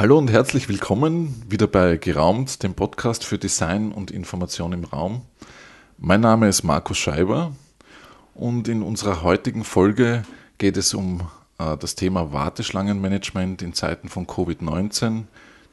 Hallo 0.00 0.16
und 0.16 0.30
herzlich 0.30 0.66
willkommen 0.70 1.42
wieder 1.46 1.66
bei 1.66 1.98
Geraumt, 1.98 2.62
dem 2.62 2.72
Podcast 2.72 3.22
für 3.22 3.36
Design 3.36 3.92
und 3.92 4.10
Information 4.10 4.72
im 4.72 4.84
Raum. 4.84 5.26
Mein 5.98 6.22
Name 6.22 6.48
ist 6.48 6.62
Markus 6.62 6.96
Scheiber 6.96 7.52
und 8.34 8.66
in 8.66 8.80
unserer 8.80 9.22
heutigen 9.22 9.62
Folge 9.62 10.22
geht 10.56 10.78
es 10.78 10.94
um 10.94 11.28
äh, 11.58 11.76
das 11.76 11.96
Thema 11.96 12.32
Warteschlangenmanagement 12.32 13.60
in 13.60 13.74
Zeiten 13.74 14.08
von 14.08 14.26
Covid-19, 14.26 15.24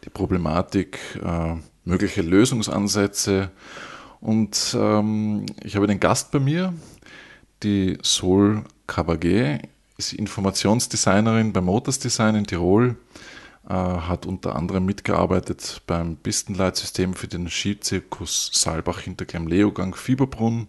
die 0.03 0.09
Problematik, 0.09 0.99
äh, 1.23 1.55
mögliche 1.85 2.21
Lösungsansätze 2.21 3.49
und 4.19 4.75
ähm, 4.77 5.45
ich 5.63 5.77
habe 5.77 5.87
einen 5.87 6.01
Gast 6.01 6.31
bei 6.31 6.39
mir, 6.39 6.73
die 7.63 7.97
Sol 8.01 8.65
Cabagé, 8.89 9.61
ist 9.95 10.11
Informationsdesignerin 10.11 11.53
bei 11.53 11.61
Motors 11.61 11.99
Design 11.99 12.35
in 12.35 12.45
Tirol 12.45 12.97
hat 13.73 14.25
unter 14.25 14.55
anderem 14.55 14.85
mitgearbeitet 14.85 15.81
beim 15.87 16.17
Pistenleitsystem 16.17 17.13
für 17.13 17.27
den 17.27 17.49
Skizirkus 17.49 18.49
Saalbach 18.53 18.99
Hinterklemm 18.99 19.47
Leogang 19.47 19.93
Fieberbrunn 19.93 20.67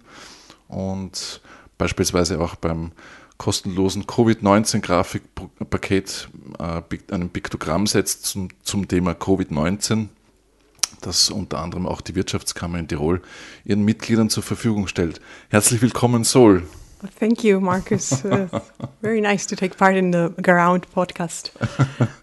und 0.67 1.41
beispielsweise 1.79 2.41
auch 2.41 2.57
beim 2.57 2.91
kostenlosen 3.39 4.07
Covid-19-Grafikpaket 4.07 6.29
äh, 6.59 6.83
einem 7.13 7.31
Piktogramm 7.31 7.87
setzt 7.87 8.27
zum, 8.27 8.49
zum 8.63 8.87
Thema 8.89 9.13
Covid-19, 9.13 10.09
das 11.01 11.31
unter 11.31 11.61
anderem 11.61 11.87
auch 11.87 12.01
die 12.01 12.17
Wirtschaftskammer 12.17 12.81
in 12.81 12.89
Tirol 12.89 13.23
ihren 13.65 13.85
Mitgliedern 13.85 14.29
zur 14.29 14.43
Verfügung 14.43 14.89
stellt. 14.89 15.21
Herzlich 15.51 15.81
willkommen, 15.81 16.25
Sol. 16.25 16.65
Thank 17.21 17.45
you, 17.45 17.61
Marcus. 17.61 18.25
Uh, 18.25 18.49
very 19.01 19.21
nice 19.21 19.47
to 19.47 19.55
take 19.55 19.77
part 19.77 19.95
in 19.95 20.13
the 20.13 20.31
Ground 20.43 20.91
podcast. 20.91 21.53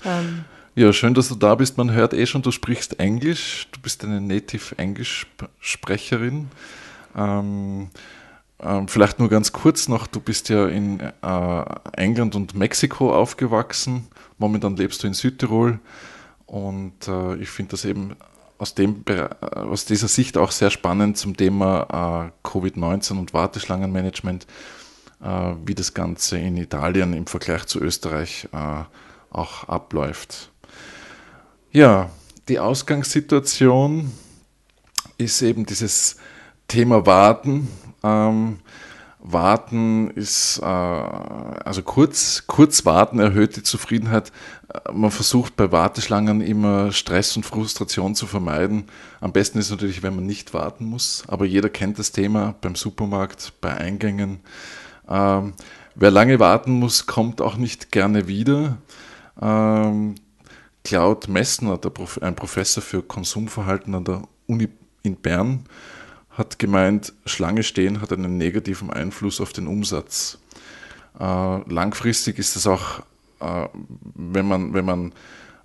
Um, 0.06 0.46
ja, 0.76 0.92
schön, 0.92 1.14
dass 1.14 1.30
du 1.30 1.36
da 1.36 1.56
bist. 1.56 1.78
Man 1.78 1.92
hört 1.92 2.14
eh 2.14 2.26
schon, 2.26 2.42
du 2.42 2.52
sprichst 2.52 3.00
Englisch. 3.00 3.68
Du 3.72 3.80
bist 3.80 4.04
eine 4.04 4.20
Native 4.20 4.78
Englisch-Sprecherin. 4.78 6.50
Ähm, 7.16 7.90
ähm, 8.60 8.88
vielleicht 8.88 9.20
nur 9.20 9.30
ganz 9.30 9.54
kurz 9.54 9.88
noch, 9.88 10.08
du 10.08 10.20
bist 10.20 10.50
ja 10.50 10.68
in 10.68 11.00
äh, 11.00 11.66
England 11.94 12.36
und 12.36 12.56
Mexiko 12.56 13.14
aufgewachsen. 13.16 14.08
Momentan 14.38 14.76
lebst 14.76 15.02
du 15.04 15.08
in 15.08 15.14
Südtirol. 15.14 15.80
Und 16.46 17.08
äh, 17.08 17.36
ich 17.36 17.50
finde 17.50 17.72
das 17.72 17.86
eben 17.86 18.16
aus, 18.58 18.76
dem, 18.76 19.04
aus 19.52 19.86
dieser 19.86 20.08
Sicht 20.08 20.38
auch 20.38 20.52
sehr 20.52 20.70
spannend 20.70 21.18
zum 21.18 21.36
Thema 21.36 22.32
äh, 22.44 22.48
Covid-19 22.48 23.18
und 23.18 23.34
Warteschlangenmanagement, 23.34 24.46
äh, 25.24 25.54
wie 25.66 25.76
das 25.76 25.94
Ganze 25.94 26.38
in 26.38 26.58
Italien 26.58 27.14
im 27.14 27.28
Vergleich 27.28 27.66
zu 27.66 27.80
Österreich 27.80 28.48
äh, 28.52 28.84
auch 29.32 29.66
abläuft. 29.66 30.52
Ja, 31.76 32.10
die 32.48 32.58
Ausgangssituation 32.58 34.10
ist 35.18 35.42
eben 35.42 35.66
dieses 35.66 36.16
Thema 36.70 37.06
Warten. 37.06 37.68
Ähm, 38.02 38.60
warten 39.20 40.10
ist, 40.12 40.60
äh, 40.60 40.64
also 40.64 41.84
kurz, 41.84 42.46
kurz 42.48 42.86
warten 42.86 43.20
erhöht 43.20 43.58
die 43.58 43.64
Zufriedenheit. 43.64 44.32
Äh, 44.74 44.94
man 44.94 45.12
versucht 45.12 45.58
bei 45.58 45.70
Warteschlangen 45.70 46.40
immer 46.40 46.94
Stress 46.94 47.36
und 47.36 47.46
Frustration 47.46 48.16
zu 48.16 48.26
vermeiden. 48.26 48.86
Am 49.20 49.34
besten 49.34 49.60
ist 49.60 49.70
natürlich, 49.70 50.02
wenn 50.02 50.16
man 50.16 50.26
nicht 50.26 50.54
warten 50.54 50.86
muss. 50.86 51.26
Aber 51.28 51.44
jeder 51.44 51.68
kennt 51.68 52.00
das 52.00 52.14
Thema 52.14 52.56
beim 52.62 52.76
Supermarkt, 52.76 53.52
bei 53.60 53.76
Eingängen. 53.76 54.40
Ähm, 55.10 55.56
wer 55.94 56.12
lange 56.12 56.40
warten 56.40 56.72
muss, 56.72 57.06
kommt 57.06 57.42
auch 57.42 57.58
nicht 57.58 57.92
gerne 57.92 58.30
wieder. 58.30 58.78
Ähm, 59.42 60.16
Claude 60.86 61.30
Messner, 61.32 61.78
Prof 61.78 62.22
ein 62.22 62.36
Professor 62.36 62.82
für 62.82 63.02
Konsumverhalten 63.02 63.96
an 63.96 64.06
der 64.06 64.22
Uni 64.46 64.70
in 65.02 65.16
Bern, 65.16 65.66
hat 66.30 66.60
gemeint, 66.60 67.12
Schlange 67.26 67.64
stehen 67.64 68.02
hat 68.02 68.14
einen 68.14 68.38
negativen 68.38 68.92
Einfluss 68.92 69.42
auf 69.42 69.52
den 69.52 69.68
Umsatz. 69.68 70.38
Äh, 71.20 71.24
langfristig 71.72 72.38
ist 72.38 72.56
es 72.56 72.68
auch, 72.68 73.00
äh, 73.40 73.68
wenn 74.14 74.48
man, 74.48 74.74
wenn 74.76 74.86
man 74.86 75.12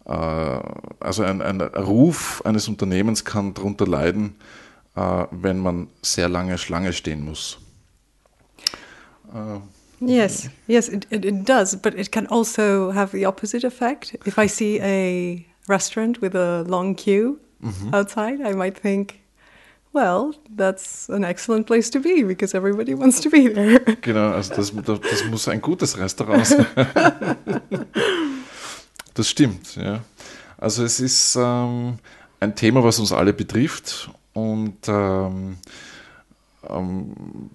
äh, 0.06 0.60
also 1.00 1.22
ein, 1.22 1.42
ein, 1.42 1.60
Ruf 1.60 2.41
eines 2.47 2.66
Unternehmens 2.66 3.25
kann 3.25 3.52
darunter 3.52 3.87
leiden, 3.87 4.37
äh, 4.97 5.26
wenn 5.31 5.58
man 5.58 5.88
sehr 6.00 6.31
lange 6.31 6.56
Schlange 6.56 6.94
stehen 6.94 7.25
muss. 7.25 7.58
Yes, 10.00 10.49
yes, 10.66 10.88
it, 10.88 11.06
it, 11.11 11.25
it, 11.25 11.44
does, 11.44 11.77
but 11.77 11.94
it 11.94 12.11
can 12.11 12.27
also 12.28 12.91
have 12.91 13.12
the 13.12 13.27
opposite 13.27 13.65
effect. 13.65 14.16
If 14.25 14.38
I 14.38 14.47
see 14.47 14.81
a 14.81 15.47
restaurant 15.69 16.21
with 16.21 16.34
a 16.34 16.65
long 16.66 16.94
queue 16.94 17.38
mm-hmm. 17.62 17.94
outside, 17.94 18.41
I 18.41 18.53
might 18.53 18.78
think, 18.78 19.21
well, 19.93 20.34
that's 20.56 21.09
an 21.11 21.25
excellent 21.25 21.66
place 21.66 21.91
to 21.91 22.00
be 22.00 22.22
because 22.22 22.55
everybody 22.55 22.94
wants 22.94 23.21
to 23.21 23.31
be 23.31 23.49
there. 23.49 23.81
Genau, 24.00 24.33
also 24.33 24.55
das, 24.55 24.72
das 24.72 25.25
muss 25.25 25.49
ein 25.49 25.61
gutes 25.61 25.99
Restaurant 25.99 26.47
sein. 26.47 26.67
das 29.15 29.28
stimmt, 29.28 29.77
ja. 29.77 30.00
Also 30.56 30.84
es 30.84 31.00
ist 31.00 31.37
ähm, 31.37 31.99
ein 32.38 32.55
Thema, 32.55 32.82
was 32.82 32.99
uns 32.99 33.12
alle 33.12 33.32
betrifft 33.32 34.11
und 34.32 34.77
ähm, 34.88 35.56
ähm, 36.69 37.50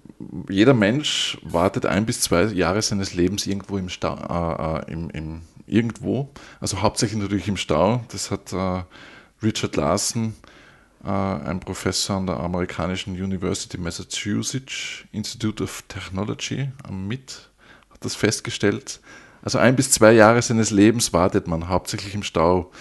jeder 0.48 0.74
Mensch 0.74 1.38
wartet 1.42 1.86
ein 1.86 2.06
bis 2.06 2.20
zwei 2.20 2.44
Jahre 2.44 2.82
seines 2.82 3.14
Lebens 3.14 3.46
irgendwo 3.46 3.78
im 3.78 3.88
Stau, 3.88 4.16
äh, 4.16 4.78
äh, 4.78 4.92
im, 4.92 5.10
im, 5.10 5.42
irgendwo, 5.66 6.30
also 6.60 6.82
hauptsächlich 6.82 7.20
natürlich 7.20 7.48
im 7.48 7.56
Stau. 7.56 8.04
Das 8.10 8.30
hat 8.30 8.52
äh, 8.52 8.82
Richard 9.42 9.76
Larson, 9.76 10.34
äh, 11.04 11.08
ein 11.08 11.60
Professor 11.60 12.16
an 12.16 12.26
der 12.26 12.40
amerikanischen 12.40 13.14
University 13.14 13.78
Massachusetts 13.78 15.04
Institute 15.12 15.62
of 15.62 15.82
Technology 15.88 16.70
am 16.82 17.06
MIT, 17.06 17.50
hat 17.90 18.04
das 18.04 18.16
festgestellt. 18.16 19.00
Also 19.42 19.58
ein 19.58 19.76
bis 19.76 19.92
zwei 19.92 20.12
Jahre 20.12 20.42
seines 20.42 20.70
Lebens 20.72 21.12
wartet 21.12 21.46
man 21.46 21.68
hauptsächlich 21.68 22.14
im 22.14 22.24
Stau. 22.24 22.72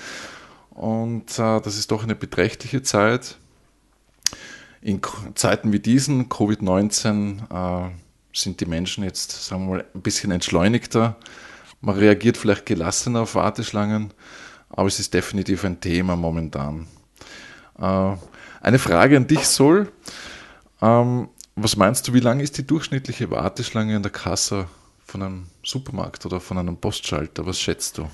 Und 0.72 1.38
äh, 1.38 1.62
das 1.62 1.78
ist 1.78 1.92
doch 1.92 2.04
eine 2.04 2.16
beträchtliche 2.16 2.82
Zeit 2.82 3.38
in 4.86 5.02
Zeiten 5.34 5.74
wie 5.74 5.80
diesen, 5.80 6.30
Covid-19, 6.30 7.88
äh, 7.88 7.92
sind 8.32 8.62
die 8.62 8.68
Menschen 8.68 9.04
jetzt, 9.04 9.48
sagen 9.48 9.66
wir 9.66 9.78
mal, 9.78 9.86
ein 9.96 10.02
bisschen 10.02 10.30
entschleunigter. 10.30 11.16
Man 11.82 11.96
reagiert 11.96 12.38
vielleicht 12.38 12.68
gelassener 12.68 13.22
auf 13.22 13.34
Warteschlangen, 13.34 14.14
aber 14.70 14.88
es 14.88 15.00
ist 15.00 15.16
definitiv 15.16 15.66
ein 15.66 15.82
Thema 15.82 16.16
momentan. 16.16 16.86
Äh, 17.80 18.16
eine 18.62 18.78
Frage 18.78 19.18
an 19.18 19.26
dich, 19.26 19.48
Sol. 19.48 19.92
Ähm, 20.84 21.30
was 21.56 21.76
meinst 21.78 22.08
du, 22.08 22.14
wie 22.14 22.20
lang 22.20 22.40
ist 22.40 22.60
die 22.60 22.68
durchschnittliche 22.68 23.32
Warteschlange 23.32 23.96
in 23.96 24.04
der 24.04 24.12
Kasse 24.12 24.68
von 25.04 25.24
einem 25.24 25.48
Supermarkt 25.64 26.28
oder 26.28 26.40
von 26.40 26.60
einem 26.60 26.78
Postschalter? 26.78 27.48
Was 27.48 27.60
schätzt 27.60 27.98
du? 27.98 28.08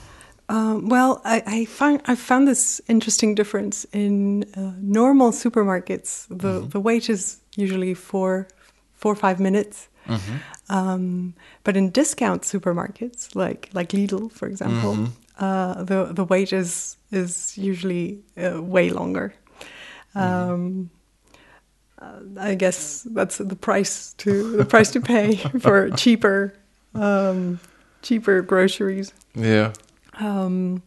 Um, 0.52 0.90
well, 0.90 1.22
I, 1.24 1.42
I 1.46 1.66
find 1.66 2.02
I 2.06 2.16
found 2.16 2.46
this 2.46 2.82
interesting 2.90 3.36
difference 3.36 3.86
in 3.94 4.44
uh, 4.58 4.74
normal 4.82 5.32
supermarkets. 5.32 6.28
The 6.28 6.36
mm-hmm. 6.36 6.70
the 6.70 6.80
wait 6.82 7.10
is 7.10 7.40
usually 7.56 7.94
four 7.94 8.50
four 8.94 9.14
or 9.14 9.16
five 9.16 9.40
minutes, 9.40 9.88
mm-hmm. 10.08 10.38
um, 10.68 11.36
but 11.64 11.78
in 11.78 11.90
discount 11.90 12.42
supermarkets 12.42 13.34
like 13.34 13.70
like 13.72 13.90
Lidl, 13.94 14.30
for 14.30 14.50
example, 14.50 14.96
mm-hmm. 14.96 15.44
uh, 15.44 15.84
the 15.86 16.12
the 16.12 16.26
wait 16.26 16.52
is 16.52 16.98
is 17.12 17.58
usually 17.58 18.20
uh, 18.36 18.62
way 18.62 18.90
longer. 18.90 19.34
Mm-hmm. 20.14 20.52
Um, 20.52 20.90
uh, 21.98 22.42
I 22.42 22.56
guess 22.56 23.04
that's 23.04 23.38
the 23.38 23.56
price 23.56 24.14
to 24.16 24.58
the 24.58 24.66
price 24.66 24.92
to 24.92 25.00
pay 25.00 25.36
for 25.62 25.92
cheaper 25.92 26.54
um, 26.94 27.62
cheaper 28.02 28.42
groceries. 28.42 29.14
Yeah. 29.34 29.72
Ähm, 30.22 30.82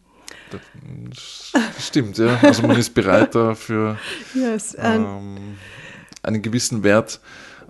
das 0.50 1.52
stimmt, 1.78 2.18
ja. 2.18 2.38
Also 2.42 2.66
man 2.66 2.78
ist 2.78 2.94
bereit 2.94 3.34
dafür 3.34 3.98
yes, 4.34 4.76
ähm, 4.78 5.56
einen 6.22 6.42
gewissen 6.42 6.82
Wert 6.82 7.20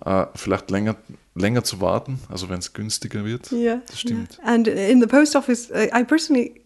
äh, 0.04 0.26
vielleicht 0.34 0.70
länger, 0.70 0.96
länger 1.34 1.64
zu 1.64 1.80
warten, 1.80 2.18
also 2.28 2.48
wenn 2.48 2.58
es 2.58 2.72
günstiger 2.72 3.24
wird. 3.24 3.50
Yeah, 3.52 3.80
das 3.86 4.00
stimmt. 4.00 4.38
Yeah. 4.38 4.54
And 4.54 4.68
in 4.68 5.00
the 5.00 5.06
post 5.06 5.36
office, 5.36 5.70
I 5.70 6.04
personally 6.04 6.60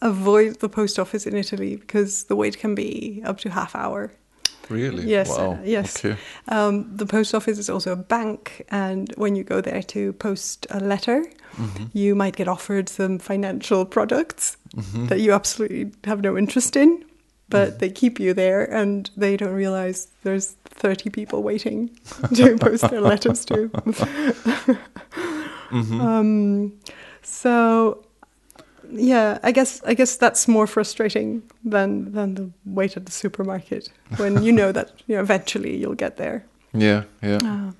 avoid 0.00 0.60
the 0.60 0.68
post 0.68 0.98
office 0.98 1.26
in 1.26 1.34
Italy 1.34 1.76
because 1.76 2.26
the 2.28 2.36
wait 2.36 2.58
can 2.58 2.74
be 2.74 3.22
up 3.24 3.38
to 3.38 3.50
half 3.50 3.74
hour. 3.74 4.10
Really? 4.70 5.06
Yes. 5.06 5.30
Wow. 5.30 5.52
Uh, 5.52 5.58
yes. 5.64 5.96
Okay. 5.96 6.16
Um, 6.48 6.94
the 6.94 7.06
post 7.06 7.34
office 7.34 7.58
is 7.58 7.70
also 7.70 7.92
a 7.92 7.96
bank, 7.96 8.66
and 8.70 9.12
when 9.16 9.34
you 9.34 9.42
go 9.42 9.60
there 9.60 9.82
to 9.82 10.12
post 10.12 10.66
a 10.70 10.78
letter, 10.78 11.24
mm-hmm. 11.56 11.84
you 11.92 12.14
might 12.14 12.36
get 12.36 12.48
offered 12.48 12.88
some 12.88 13.18
financial 13.18 13.84
products 13.84 14.56
mm-hmm. 14.76 15.06
that 15.06 15.20
you 15.20 15.32
absolutely 15.32 15.92
have 16.04 16.20
no 16.20 16.36
interest 16.36 16.76
in, 16.76 17.04
but 17.48 17.68
mm-hmm. 17.68 17.78
they 17.78 17.90
keep 17.90 18.20
you 18.20 18.34
there, 18.34 18.64
and 18.64 19.10
they 19.16 19.36
don't 19.36 19.54
realize 19.54 20.08
there's 20.22 20.56
30 20.64 21.10
people 21.10 21.42
waiting 21.42 21.90
to 22.34 22.56
post 22.58 22.88
their 22.90 23.00
letters 23.00 23.44
to. 23.46 23.70
Mm-hmm. 25.70 26.00
um, 26.00 26.72
so 27.20 28.02
yeah, 28.90 29.38
I 29.42 29.52
guess 29.52 29.82
I 29.84 29.94
guess 29.94 30.16
that's 30.16 30.48
more 30.48 30.66
frustrating 30.66 31.42
than 31.62 32.12
than 32.12 32.34
the 32.34 32.50
wait 32.64 32.96
at 32.96 33.04
the 33.04 33.12
supermarket 33.12 33.90
when 34.16 34.42
you 34.42 34.52
know 34.52 34.72
that 34.72 34.92
you 35.06 35.16
know, 35.16 35.20
eventually 35.20 35.76
you'll 35.76 35.94
get 35.94 36.16
there. 36.16 36.46
Ja, 36.72 37.04
ja. 37.20 37.38
Ah. 37.42 37.72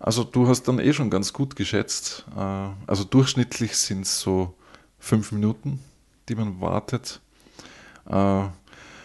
Also 0.00 0.24
du 0.24 0.48
hast 0.48 0.62
dann 0.66 0.78
eh 0.78 0.92
schon 0.94 1.10
ganz 1.10 1.32
gut 1.32 1.54
geschätzt. 1.56 2.24
Äh, 2.36 2.68
Also 2.86 3.04
durchschnittlich 3.04 3.76
sind 3.76 4.02
es 4.02 4.18
so 4.20 4.54
fünf 4.98 5.30
Minuten, 5.30 5.78
die 6.28 6.34
man 6.34 6.60
wartet. 6.60 7.20
Äh, 8.08 8.44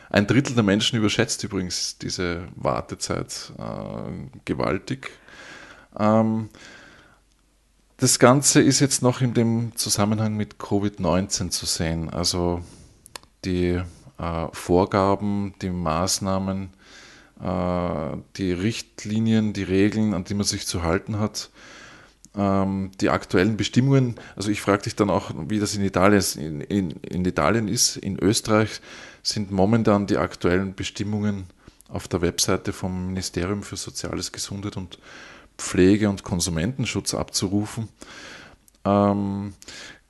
Ein 0.10 0.28
Drittel 0.28 0.56
der 0.56 0.64
Menschen 0.64 0.98
überschätzt 0.98 1.44
übrigens 1.44 1.98
diese 1.98 2.48
Wartezeit 2.56 3.52
äh, 3.58 4.40
gewaltig. 4.46 5.12
Ähm, 6.00 6.50
Das 7.98 8.18
Ganze 8.20 8.62
ist 8.62 8.80
jetzt 8.80 9.02
noch 9.02 9.22
in 9.22 9.34
dem 9.34 9.76
Zusammenhang 9.76 10.36
mit 10.36 10.56
Covid-19 10.58 11.50
zu 11.50 11.66
sehen. 11.66 12.10
Also 12.10 12.62
die 13.46 13.82
Vorgaben, 14.54 15.54
die 15.62 15.70
Maßnahmen, 15.70 16.70
die 17.38 18.54
Richtlinien, 18.54 19.52
die 19.52 19.64
Regeln, 19.64 20.14
an 20.14 20.24
die 20.24 20.34
man 20.34 20.46
sich 20.46 20.68
zu 20.68 20.84
halten 20.84 21.20
hat, 21.20 21.50
ähm, 22.38 22.92
die 23.02 23.10
aktuellen 23.10 23.58
Bestimmungen. 23.58 24.16
Also 24.36 24.50
ich 24.50 24.62
frage 24.62 24.84
dich 24.84 24.96
dann 24.96 25.10
auch, 25.10 25.32
wie 25.48 25.60
das 25.60 25.76
in 25.76 25.84
Italien, 25.84 26.24
in, 26.38 26.62
in, 26.62 26.92
in 26.92 27.26
Italien 27.26 27.68
ist. 27.68 27.98
In 27.98 28.18
Österreich 28.20 28.82
sind 29.24 29.52
momentan 29.52 30.08
die 30.08 30.18
aktuellen 30.18 30.76
Bestimmungen 30.76 31.46
auf 31.88 32.08
der 32.08 32.22
Webseite 32.22 32.74
vom 32.74 33.08
Ministerium 33.08 33.64
für 33.64 33.78
Soziales, 33.78 34.32
Gesundheit 34.32 34.78
und 34.78 35.00
Pflege 35.58 36.10
und 36.10 36.24
Konsumentenschutz 36.24 37.14
abzurufen. 37.14 37.90
Ähm, 38.84 39.54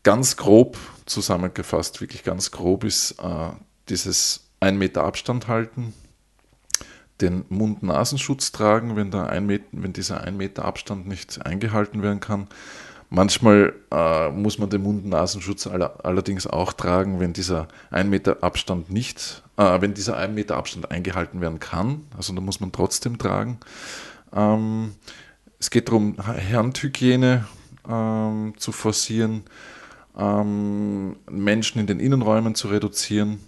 ganz 0.04 0.38
grob 0.38 0.78
zusammengefasst, 1.06 2.02
wirklich 2.02 2.24
ganz 2.24 2.52
grob 2.52 2.84
ist 2.84 3.16
äh, 3.20 3.50
dieses 3.90 4.42
1 4.60 4.78
Meter 4.78 5.04
Abstand 5.04 5.48
halten, 5.48 5.94
den 7.22 7.46
Mund-Nasenschutz 7.50 8.52
tragen, 8.52 8.96
wenn, 8.96 9.12
der 9.12 9.30
ein 9.30 9.46
Meter, 9.46 9.66
wenn 9.72 9.94
dieser 9.94 10.22
1 10.22 10.38
Meter 10.38 10.66
Abstand 10.66 11.08
nicht 11.08 11.46
eingehalten 11.46 12.02
werden 12.02 12.20
kann. 12.20 12.48
Manchmal 13.10 13.74
äh, 13.92 14.30
muss 14.32 14.58
man 14.58 14.70
den 14.70 14.84
Mund-Nasenschutz 14.84 15.68
aller, 15.68 16.04
allerdings 16.04 16.48
auch 16.48 16.74
tragen, 16.74 17.20
wenn 17.20 17.34
dieser 17.34 17.68
1 17.92 18.10
Meter 18.10 18.44
Abstand 18.44 18.90
nicht, 18.90 19.44
äh, 19.58 19.80
wenn 19.80 19.94
dieser 19.94 20.18
1 20.18 20.34
Meter 20.34 20.58
Abstand 20.58 20.92
eingehalten 20.92 21.40
werden 21.40 21.60
kann. 21.60 22.02
Also 22.18 22.34
da 22.34 22.42
muss 22.42 22.60
man 22.60 22.72
trotzdem 22.72 23.18
tragen. 23.18 23.60
Ähm, 24.34 24.96
es 25.60 25.70
geht 25.70 25.88
darum, 25.88 26.18
Handhygiene 26.18 27.46
ähm, 27.88 28.54
zu 28.58 28.72
forcieren, 28.72 29.44
ähm, 30.18 31.16
Menschen 31.30 31.80
in 31.80 31.88
den 31.88 32.00
Innenräumen 32.00 32.56
zu 32.56 32.68
reduzieren 32.68 33.40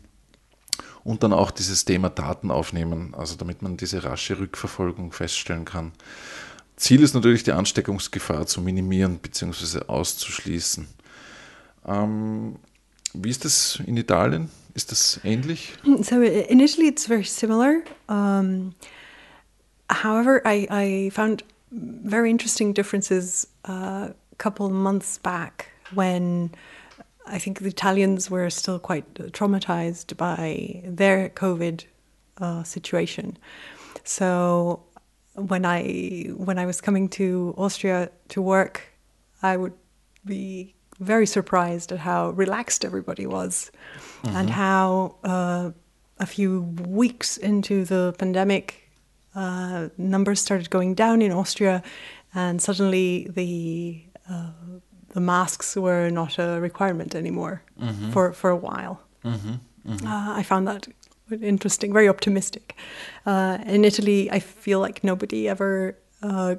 und 1.07 1.23
dann 1.23 1.31
auch 1.31 1.51
dieses 1.51 1.85
Thema 1.85 2.09
Daten 2.09 2.51
aufnehmen, 2.51 3.15
also 3.17 3.37
damit 3.37 3.61
man 3.61 3.77
diese 3.77 4.03
rasche 4.03 4.37
Rückverfolgung 4.37 5.13
feststellen 5.13 5.63
kann. 5.63 5.93
Ziel 6.75 7.01
ist 7.01 7.13
natürlich, 7.13 7.43
die 7.43 7.53
Ansteckungsgefahr 7.53 8.45
zu 8.45 8.59
minimieren 8.59 9.19
bzw. 9.19 9.85
auszuschließen. 9.87 10.85
Ähm, 11.87 12.57
wie 13.13 13.29
ist 13.29 13.45
das 13.45 13.81
in 13.85 13.95
Italien? 13.95 14.51
Ist 14.73 14.91
das 14.91 15.21
ähnlich? 15.23 15.75
So 16.01 16.21
initially, 16.21 16.89
it's 16.89 17.05
very 17.05 17.23
similar. 17.23 17.83
Um, 18.09 18.75
however, 19.89 20.41
I, 20.45 20.67
I 20.69 21.09
found 21.09 21.45
very 22.03 22.29
interesting 22.29 22.73
differences 22.73 23.47
uh, 23.65 24.09
a 24.11 24.13
couple 24.37 24.69
months 24.69 25.19
back 25.19 25.71
when 25.95 26.51
I 27.29 27.39
think 27.39 27.59
the 27.59 27.67
Italians 27.67 28.29
were 28.29 28.49
still 28.49 28.79
quite 28.79 29.13
traumatized 29.13 30.15
by 30.17 30.81
their 30.83 31.29
COVID 31.29 31.85
uh, 32.39 32.63
situation. 32.63 33.37
So 34.03 34.83
when 35.33 35.65
I 35.65 36.31
when 36.35 36.57
I 36.57 36.65
was 36.65 36.81
coming 36.81 37.09
to 37.09 37.53
Austria 37.57 38.09
to 38.29 38.41
work, 38.41 38.81
I 39.41 39.57
would 39.57 39.73
be 40.25 40.73
very 40.99 41.27
surprised 41.27 41.91
at 41.91 41.99
how 41.99 42.31
relaxed 42.31 42.83
everybody 42.83 43.27
was, 43.27 43.71
and 44.23 44.49
how 44.49 45.15
uh, 45.23 45.71
a 46.19 46.25
few 46.25 46.61
weeks 46.87 47.37
into 47.37 47.85
the 47.85 48.15
pandemic, 48.17 48.89
uh, 49.35 49.89
numbers 49.97 50.41
started 50.41 50.69
going 50.69 50.95
down 50.95 51.21
in 51.21 51.31
Austria, 51.31 51.83
and 52.33 52.61
suddenly 52.61 53.27
the 53.29 54.01
uh, 54.29 54.51
the 55.17 55.21
masks 55.21 55.75
were 55.75 56.11
not 56.11 56.37
a 56.39 56.59
requirement 56.61 57.15
anymore 57.15 57.61
for 58.13 58.33
for 58.33 58.49
a 58.51 58.55
while. 58.55 58.95
Uh, 59.25 60.39
I 60.39 60.43
found 60.43 60.67
that 60.67 60.87
interesting, 61.41 61.93
very 61.93 62.09
optimistic. 62.09 62.75
Uh, 63.25 63.57
in 63.65 63.83
Italy, 63.85 64.29
I 64.37 64.39
feel 64.39 64.79
like 64.85 65.03
nobody 65.03 65.49
ever 65.49 65.95
uh, 66.23 66.55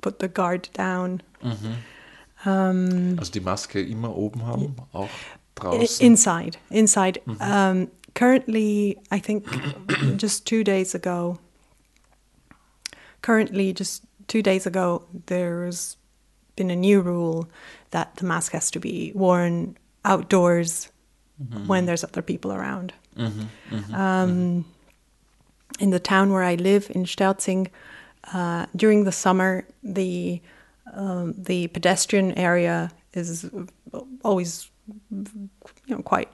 put 0.00 0.18
the 0.18 0.28
guard 0.28 0.68
down. 0.78 1.20
Um, 2.44 3.18
Also 3.18 3.32
die 3.32 3.40
Maske 3.40 3.80
immer 3.82 4.14
oben 4.16 4.42
haben, 4.46 4.76
auch 4.92 5.08
draußen. 5.54 6.06
inside, 6.06 6.58
inside. 6.70 7.20
Um, 7.40 7.88
currently, 8.14 8.96
I 9.10 9.20
think 9.20 9.44
just 10.22 10.46
two 10.46 10.62
days 10.62 10.94
ago. 10.94 11.38
Currently, 13.22 13.72
just 13.72 14.04
two 14.28 14.42
days 14.42 14.66
ago, 14.66 15.02
there's 15.26 15.96
been 16.56 16.70
a 16.70 16.76
new 16.76 17.00
rule 17.00 17.48
that 17.90 18.16
the 18.16 18.24
mask 18.24 18.52
has 18.52 18.70
to 18.72 18.80
be 18.80 19.12
worn 19.14 19.76
outdoors 20.04 20.90
when 21.66 21.84
there's 21.86 22.02
other 22.02 22.22
people 22.22 22.50
around. 22.52 22.92
Um, 23.94 24.64
in 25.78 25.90
the 25.90 26.00
town 26.00 26.32
where 26.32 26.42
I 26.42 26.54
live 26.54 26.90
in 26.94 27.04
Sterzing, 27.04 27.68
uh, 28.32 28.66
during 28.74 29.04
the 29.04 29.12
summer, 29.12 29.64
the 29.82 30.40
um, 30.94 31.34
the 31.36 31.66
pedestrian 31.68 32.32
area 32.38 32.90
is 33.12 33.50
always 34.22 34.70
you 35.10 35.50
know 35.88 36.02
quite 36.02 36.30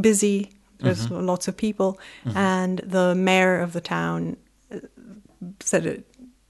busy. 0.00 0.50
There's 0.78 1.10
lots 1.10 1.48
of 1.48 1.56
people, 1.56 1.98
and 2.34 2.78
the 2.80 3.14
mayor 3.14 3.60
of 3.60 3.72
the 3.72 3.80
town 3.80 4.36
uh, 4.74 4.78
said 5.60 5.86
it 5.86 6.04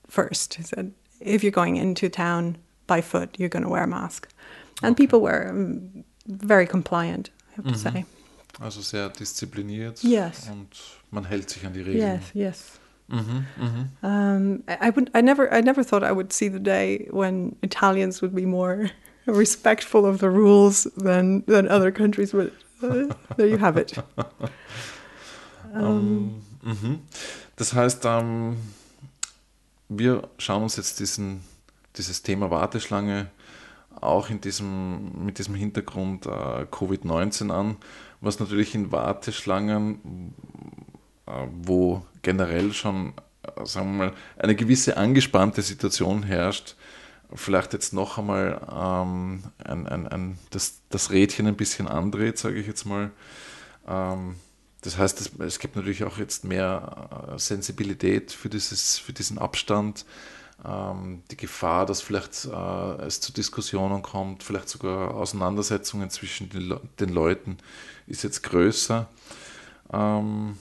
first. 0.09 0.55
He 0.55 0.63
said, 0.63 0.93
"If 1.21 1.43
you're 1.43 1.53
going 1.53 1.77
into 1.77 2.09
town 2.09 2.57
by 2.91 3.03
foot, 3.03 3.29
you're 3.39 3.49
going 3.51 3.65
to 3.65 3.71
wear 3.71 3.85
a 3.85 3.87
mask," 3.87 4.29
and 4.83 4.97
people 4.97 5.21
were 5.21 5.49
um, 5.51 6.05
very 6.27 6.67
compliant. 6.67 7.31
I 7.53 7.63
have 7.63 7.73
to 7.73 7.79
say. 7.79 8.05
Also 8.61 8.83
sehr 8.83 9.09
diszipliniert 9.09 10.03
Yes. 10.03 10.49
und 10.51 10.69
man 11.11 11.25
hält 11.25 11.49
sich 11.51 11.65
an 11.65 11.73
die 11.73 11.81
Regeln. 11.83 11.97
Yes, 11.97 12.23
yes. 12.35 12.81
Um, 14.03 14.63
I, 14.69 14.89
I 14.89 14.91
would. 14.91 15.11
I 15.15 15.21
never. 15.23 15.49
I 15.53 15.61
never 15.63 15.83
thought 15.85 16.05
I 16.05 16.13
would 16.13 16.33
see 16.33 16.49
the 16.49 16.61
day 16.61 17.09
when 17.11 17.57
Italians 17.63 18.21
would 18.23 18.35
be 18.35 18.47
more 18.47 18.91
respectful 19.27 20.05
of 20.07 20.19
the 20.19 20.29
rules 20.31 20.85
than 20.97 21.43
than 21.47 21.69
other 21.69 21.91
countries. 21.93 22.33
But 22.33 22.53
uh, 22.83 23.15
there 23.37 23.49
you 23.49 23.59
have 23.59 23.77
it. 23.81 23.95
Ähm, 25.75 26.43
mhm. 26.63 27.01
Das 27.57 27.73
heißt, 27.75 28.05
ähm, 28.05 28.57
wir 29.89 30.29
schauen 30.39 30.63
uns 30.63 30.77
jetzt 30.77 30.99
diesen, 31.01 31.41
dieses 31.97 32.23
Thema 32.23 32.51
Warteschlange 32.51 33.31
auch 34.01 34.31
in 34.31 34.41
diesem, 34.41 35.25
mit 35.25 35.39
diesem 35.39 35.55
Hintergrund 35.55 36.27
äh, 36.27 36.31
Covid-19 36.71 37.51
an, 37.51 37.77
was 38.21 38.39
natürlich 38.39 38.75
in 38.75 38.93
Warteschlangen, 38.93 40.35
äh, 41.27 41.33
wo 41.63 42.05
generell 42.23 42.73
schon, 42.73 43.15
äh, 43.43 43.67
sagen 43.67 43.97
wir 43.97 44.07
mal, 44.07 44.15
eine 44.39 44.55
gewisse 44.55 44.97
angespannte 44.97 45.63
Situation 45.63 46.23
herrscht, 46.23 46.77
vielleicht 47.35 47.73
jetzt 47.73 47.93
noch 47.93 48.19
einmal 48.19 48.61
ähm, 48.73 49.45
ein, 49.63 49.87
ein, 49.87 50.09
ein, 50.09 50.39
das, 50.51 50.81
das 50.89 51.11
Rädchen 51.11 51.47
ein 51.47 51.57
bisschen 51.57 51.87
andreht, 51.87 52.39
sage 52.39 52.59
ich 52.59 52.67
jetzt 52.67 52.87
mal. 52.87 53.11
Ähm, 53.87 54.37
das 54.83 54.97
heißt, 54.97 55.21
es, 55.21 55.31
es 55.39 55.59
gibt 55.59 55.77
natürlich 55.77 56.05
auch 56.05 56.19
jetzt 56.19 56.45
mehr 56.45 57.31
äh, 57.35 57.39
Sensibilität 57.39 58.33
für, 58.33 58.49
dieses, 58.49 58.99
für 58.99 59.13
diesen 59.13 59.39
Abstand. 59.39 60.05
Ähm, 60.65 61.23
die 61.31 61.37
Gefahr, 61.37 61.87
dass 61.87 62.03
vielleicht 62.03 62.45
äh, 62.45 63.03
es 63.03 63.21
zu 63.21 63.33
Diskussionen 63.33 64.03
kommt, 64.03 64.43
vielleicht 64.43 64.69
sogar 64.69 65.15
Auseinandersetzungen 65.15 66.11
zwischen 66.11 66.51
den, 66.51 66.63
Le 66.63 66.81
den 66.99 67.11
Leuten, 67.11 67.59
ist 68.07 68.25
jetzt 68.25 68.43
größer. 68.43 69.09
Ähm, 69.93 70.59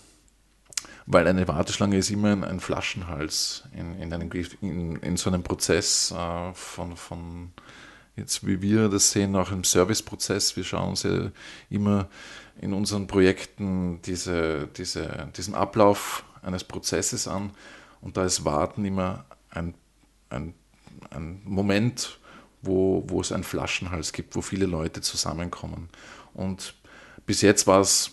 weil 1.06 1.28
eine 1.28 1.48
Warteschlange 1.48 1.98
ist 1.98 2.12
immer 2.12 2.32
ein, 2.32 2.44
ein 2.44 2.60
Flaschenhals 2.60 3.64
in, 3.74 4.00
in, 4.00 4.14
einem, 4.14 4.30
in, 4.62 4.96
in 4.98 5.18
so 5.18 5.30
einem 5.30 5.44
Prozess 5.44 6.12
äh, 6.12 6.54
von, 6.54 6.96
von, 6.96 7.52
jetzt 8.16 8.46
wie 8.46 8.62
wir 8.62 8.90
das 8.90 9.12
sehen, 9.12 9.36
auch 9.36 9.52
im 9.52 9.64
Serviceprozess. 9.64 10.56
Wir 10.56 10.64
schauen 10.64 10.90
uns 10.90 11.04
ja 11.04 11.32
immer 11.70 12.08
in 12.62 12.74
unseren 12.74 13.08
Projekten 13.08 14.02
diese, 14.04 14.68
diese, 14.78 15.30
diesen 15.36 15.56
Ablauf 15.56 16.24
eines 16.42 16.64
Prozesses 16.64 17.28
an 17.28 17.52
und 18.02 18.16
da 18.16 18.24
ist 18.24 18.46
Warten 18.46 18.86
immer 18.86 19.26
ein, 19.50 19.74
ein, 20.30 20.54
ein 21.12 21.42
Moment, 21.44 22.20
wo, 22.62 23.04
wo 23.08 23.22
es 23.22 23.32
einen 23.32 23.44
Flaschenhals 23.44 24.14
gibt, 24.14 24.36
wo 24.36 24.42
viele 24.42 24.66
Leute 24.66 25.02
zusammenkommen. 25.02 25.90
Und 26.34 26.76
bis 27.26 27.42
jetzt 27.42 27.68
war 27.68 27.82
es 27.82 28.12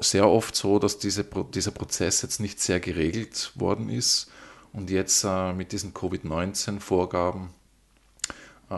sehr 0.00 0.28
oft 0.28 0.54
so, 0.54 0.78
dass 0.78 0.98
diese, 0.98 1.24
dieser 1.24 1.70
Prozess 1.70 2.22
jetzt 2.22 2.40
nicht 2.40 2.60
sehr 2.60 2.80
geregelt 2.80 3.52
worden 3.54 3.88
ist. 3.88 4.30
Und 4.72 4.90
jetzt 4.90 5.24
äh, 5.24 5.52
mit 5.52 5.72
diesen 5.72 5.94
Covid-19-Vorgaben 5.94 7.50
äh, 8.70 8.74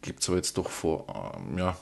gibt 0.00 0.20
es 0.20 0.28
aber 0.28 0.36
jetzt 0.36 0.56
doch 0.58 0.70
vor, 0.70 1.34
äh, 1.54 1.58
ja, 1.58 1.76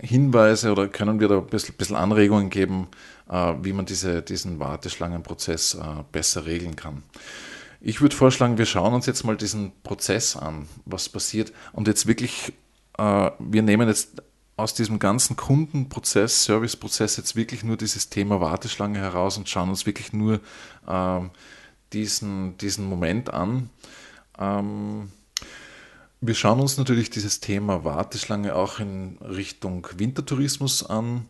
Hinweise 0.00 0.70
oder 0.70 0.86
können 0.86 1.18
wir 1.18 1.26
da 1.26 1.38
ein 1.38 1.46
bisschen, 1.46 1.74
bisschen 1.74 1.96
Anregungen 1.96 2.50
geben, 2.50 2.86
äh, 3.28 3.54
wie 3.62 3.72
man 3.72 3.84
diese, 3.84 4.22
diesen 4.22 4.60
Warteschlangenprozess 4.60 5.74
äh, 5.74 6.04
besser 6.12 6.46
regeln 6.46 6.76
kann. 6.76 7.02
Ich 7.80 8.00
würde 8.00 8.16
vorschlagen, 8.16 8.58
wir 8.58 8.66
schauen 8.66 8.92
uns 8.92 9.06
jetzt 9.06 9.24
mal 9.24 9.36
diesen 9.36 9.72
Prozess 9.82 10.36
an, 10.36 10.68
was 10.84 11.08
passiert. 11.08 11.52
Und 11.72 11.86
jetzt 11.86 12.06
wirklich, 12.06 12.52
äh, 12.98 13.30
wir 13.38 13.62
nehmen 13.62 13.88
jetzt 13.88 14.22
aus 14.56 14.74
diesem 14.74 14.98
ganzen 14.98 15.36
Kundenprozess, 15.36 16.44
Serviceprozess 16.44 17.16
jetzt 17.16 17.36
wirklich 17.36 17.62
nur 17.62 17.76
dieses 17.76 18.10
Thema 18.10 18.40
Warteschlange 18.40 18.98
heraus 18.98 19.38
und 19.38 19.48
schauen 19.48 19.68
uns 19.68 19.86
wirklich 19.86 20.12
nur 20.12 20.40
ähm, 20.88 21.30
diesen, 21.92 22.58
diesen 22.58 22.84
Moment 22.86 23.32
an. 23.32 23.70
Ähm, 24.36 25.12
wir 26.20 26.34
schauen 26.34 26.58
uns 26.58 26.76
natürlich 26.76 27.10
dieses 27.10 27.38
Thema 27.38 27.84
Warteschlange 27.84 28.56
auch 28.56 28.80
in 28.80 29.18
Richtung 29.18 29.86
Wintertourismus 29.96 30.84
an. 30.84 31.26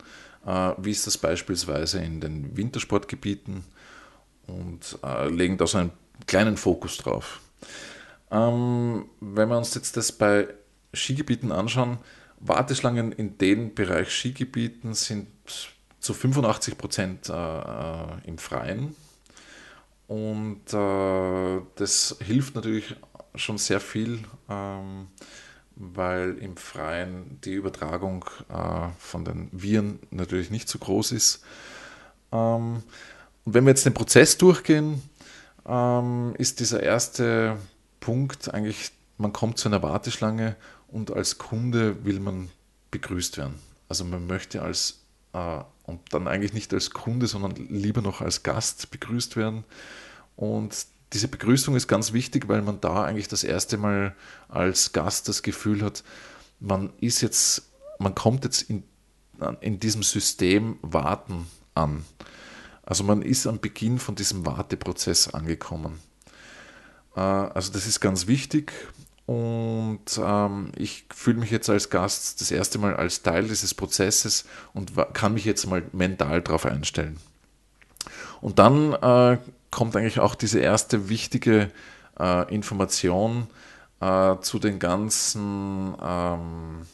Äh, 0.46 0.72
wie 0.78 0.92
ist 0.92 1.06
das 1.06 1.18
beispielsweise 1.18 1.98
in 1.98 2.22
den 2.22 2.56
Wintersportgebieten? 2.56 3.64
Und 4.46 4.98
äh, 5.04 5.28
legen 5.28 5.58
da 5.58 5.66
so 5.66 5.76
einen 5.76 5.90
kleinen 6.26 6.56
Fokus 6.56 6.98
drauf. 6.98 7.40
Ähm, 8.30 9.06
wenn 9.20 9.48
wir 9.48 9.58
uns 9.58 9.74
jetzt 9.74 9.96
das 9.96 10.12
bei 10.12 10.48
Skigebieten 10.92 11.52
anschauen, 11.52 11.98
Warteschlangen 12.40 13.12
in 13.12 13.38
dem 13.38 13.74
Bereich 13.74 14.10
Skigebieten 14.10 14.94
sind 14.94 15.28
zu 16.00 16.14
85 16.14 16.78
Prozent 16.78 17.28
äh, 17.28 17.32
äh, 17.32 18.04
im 18.24 18.38
Freien. 18.38 18.94
Und 20.06 20.72
äh, 20.72 21.60
das 21.74 22.16
hilft 22.24 22.54
natürlich 22.54 22.96
schon 23.34 23.58
sehr 23.58 23.80
viel, 23.80 24.20
ähm, 24.48 25.08
weil 25.76 26.38
im 26.38 26.56
Freien 26.56 27.40
die 27.44 27.52
Übertragung 27.52 28.24
äh, 28.48 28.88
von 28.98 29.24
den 29.24 29.48
Viren 29.52 30.00
natürlich 30.10 30.50
nicht 30.50 30.68
so 30.68 30.78
groß 30.78 31.12
ist. 31.12 31.44
Ähm, 32.32 32.82
und 33.44 33.54
wenn 33.54 33.64
wir 33.64 33.70
jetzt 33.70 33.84
den 33.84 33.94
Prozess 33.94 34.38
durchgehen, 34.38 35.02
ähm, 35.68 36.34
ist 36.38 36.60
dieser 36.60 36.82
erste 36.82 37.58
Punkt 38.00 38.52
eigentlich, 38.52 38.90
man 39.18 39.32
kommt 39.32 39.58
zu 39.58 39.68
einer 39.68 39.82
Warteschlange 39.82 40.56
und 40.88 41.10
als 41.12 41.38
Kunde 41.38 42.04
will 42.04 42.20
man 42.20 42.50
begrüßt 42.90 43.36
werden. 43.36 43.56
Also 43.88 44.04
man 44.04 44.26
möchte 44.26 44.62
als 44.62 45.00
äh, 45.32 45.60
und 45.84 46.00
dann 46.12 46.28
eigentlich 46.28 46.52
nicht 46.52 46.72
als 46.74 46.90
Kunde, 46.90 47.26
sondern 47.26 47.54
lieber 47.70 48.02
noch 48.02 48.20
als 48.20 48.42
Gast 48.42 48.90
begrüßt 48.90 49.36
werden. 49.36 49.64
Und 50.36 50.86
diese 51.14 51.28
Begrüßung 51.28 51.76
ist 51.76 51.88
ganz 51.88 52.12
wichtig, 52.12 52.48
weil 52.48 52.60
man 52.60 52.80
da 52.80 53.04
eigentlich 53.04 53.28
das 53.28 53.42
erste 53.42 53.78
Mal 53.78 54.14
als 54.48 54.92
Gast 54.92 55.28
das 55.28 55.42
Gefühl 55.42 55.82
hat, 55.82 56.04
man 56.60 56.92
ist 57.00 57.22
jetzt, 57.22 57.70
man 57.98 58.14
kommt 58.14 58.44
jetzt 58.44 58.62
in, 58.62 58.82
in 59.60 59.80
diesem 59.80 60.02
System 60.02 60.78
Warten 60.82 61.46
an. 61.74 62.04
Also 62.88 63.04
man 63.04 63.20
ist 63.20 63.46
am 63.46 63.60
Beginn 63.60 63.98
von 63.98 64.14
diesem 64.14 64.46
Warteprozess 64.46 65.28
angekommen. 65.28 66.00
Äh, 67.14 67.20
also 67.20 67.70
das 67.70 67.86
ist 67.86 68.00
ganz 68.00 68.28
wichtig 68.28 68.72
und 69.26 70.00
ähm, 70.18 70.72
ich 70.74 71.04
fühle 71.14 71.40
mich 71.40 71.50
jetzt 71.50 71.68
als 71.68 71.90
Gast 71.90 72.40
das 72.40 72.50
erste 72.50 72.78
Mal 72.78 72.96
als 72.96 73.20
Teil 73.20 73.46
dieses 73.46 73.74
Prozesses 73.74 74.46
und 74.72 74.92
kann 75.12 75.34
mich 75.34 75.44
jetzt 75.44 75.66
mal 75.66 75.82
mental 75.92 76.40
darauf 76.40 76.64
einstellen. 76.64 77.18
Und 78.40 78.58
dann 78.58 78.94
äh, 78.94 79.36
kommt 79.70 79.94
eigentlich 79.94 80.20
auch 80.20 80.34
diese 80.34 80.60
erste 80.60 81.10
wichtige 81.10 81.70
äh, 82.18 82.54
Information 82.54 83.48
zu 84.00 84.60
den 84.60 84.78
ganzen 84.78 85.92
ähm, 86.00 86.86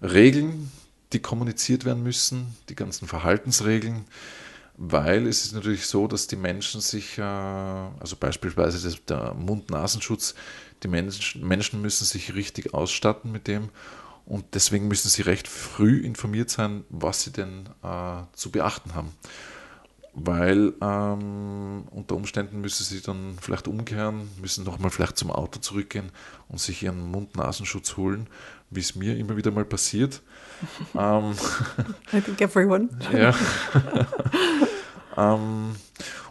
Regeln, 0.00 0.72
die 1.12 1.20
kommuniziert 1.20 1.84
werden 1.84 2.02
müssen, 2.02 2.56
die 2.70 2.74
ganzen 2.74 3.06
Verhaltensregeln, 3.06 4.06
weil 4.76 5.26
es 5.26 5.44
ist 5.44 5.52
natürlich 5.52 5.86
so, 5.86 6.08
dass 6.08 6.26
die 6.26 6.36
Menschen 6.36 6.80
sich, 6.80 7.18
äh, 7.18 7.22
also 7.22 8.16
beispielsweise 8.18 8.96
der 9.08 9.34
Mund-Nasenschutz, 9.34 10.34
die 10.82 10.88
Menschen, 10.88 11.80
müssen 11.80 12.04
sich 12.04 12.34
richtig 12.34 12.74
ausstatten 12.74 13.30
mit 13.32 13.46
dem 13.46 13.70
und 14.26 14.44
deswegen 14.54 14.88
müssen 14.88 15.08
sie 15.08 15.22
recht 15.22 15.48
früh 15.48 16.00
informiert 16.00 16.50
sein, 16.50 16.84
was 16.88 17.22
sie 17.22 17.32
denn 17.32 17.68
äh, 17.82 18.22
zu 18.32 18.50
beachten 18.50 18.94
haben. 18.94 19.12
Weil 20.12 20.74
ähm, 20.80 21.84
unter 21.90 22.14
Umständen 22.14 22.60
müssen 22.60 22.84
sie 22.84 23.00
dann 23.00 23.36
vielleicht 23.40 23.66
umkehren, 23.66 24.28
müssen 24.40 24.64
nochmal 24.64 24.90
vielleicht 24.90 25.16
zum 25.16 25.30
Auto 25.30 25.58
zurückgehen 25.58 26.10
und 26.48 26.60
sich 26.60 26.82
ihren 26.82 27.10
Mund-Nasenschutz 27.10 27.96
holen, 27.96 28.28
wie 28.70 28.80
es 28.80 28.94
mir 28.94 29.16
immer 29.16 29.36
wieder 29.36 29.50
mal 29.50 29.64
passiert. 29.64 30.22
Ähm, 30.98 31.34
I 32.12 32.20
think 32.20 32.40
everyone. 32.40 32.88
ja. 33.12 33.34
ähm, 35.16 35.76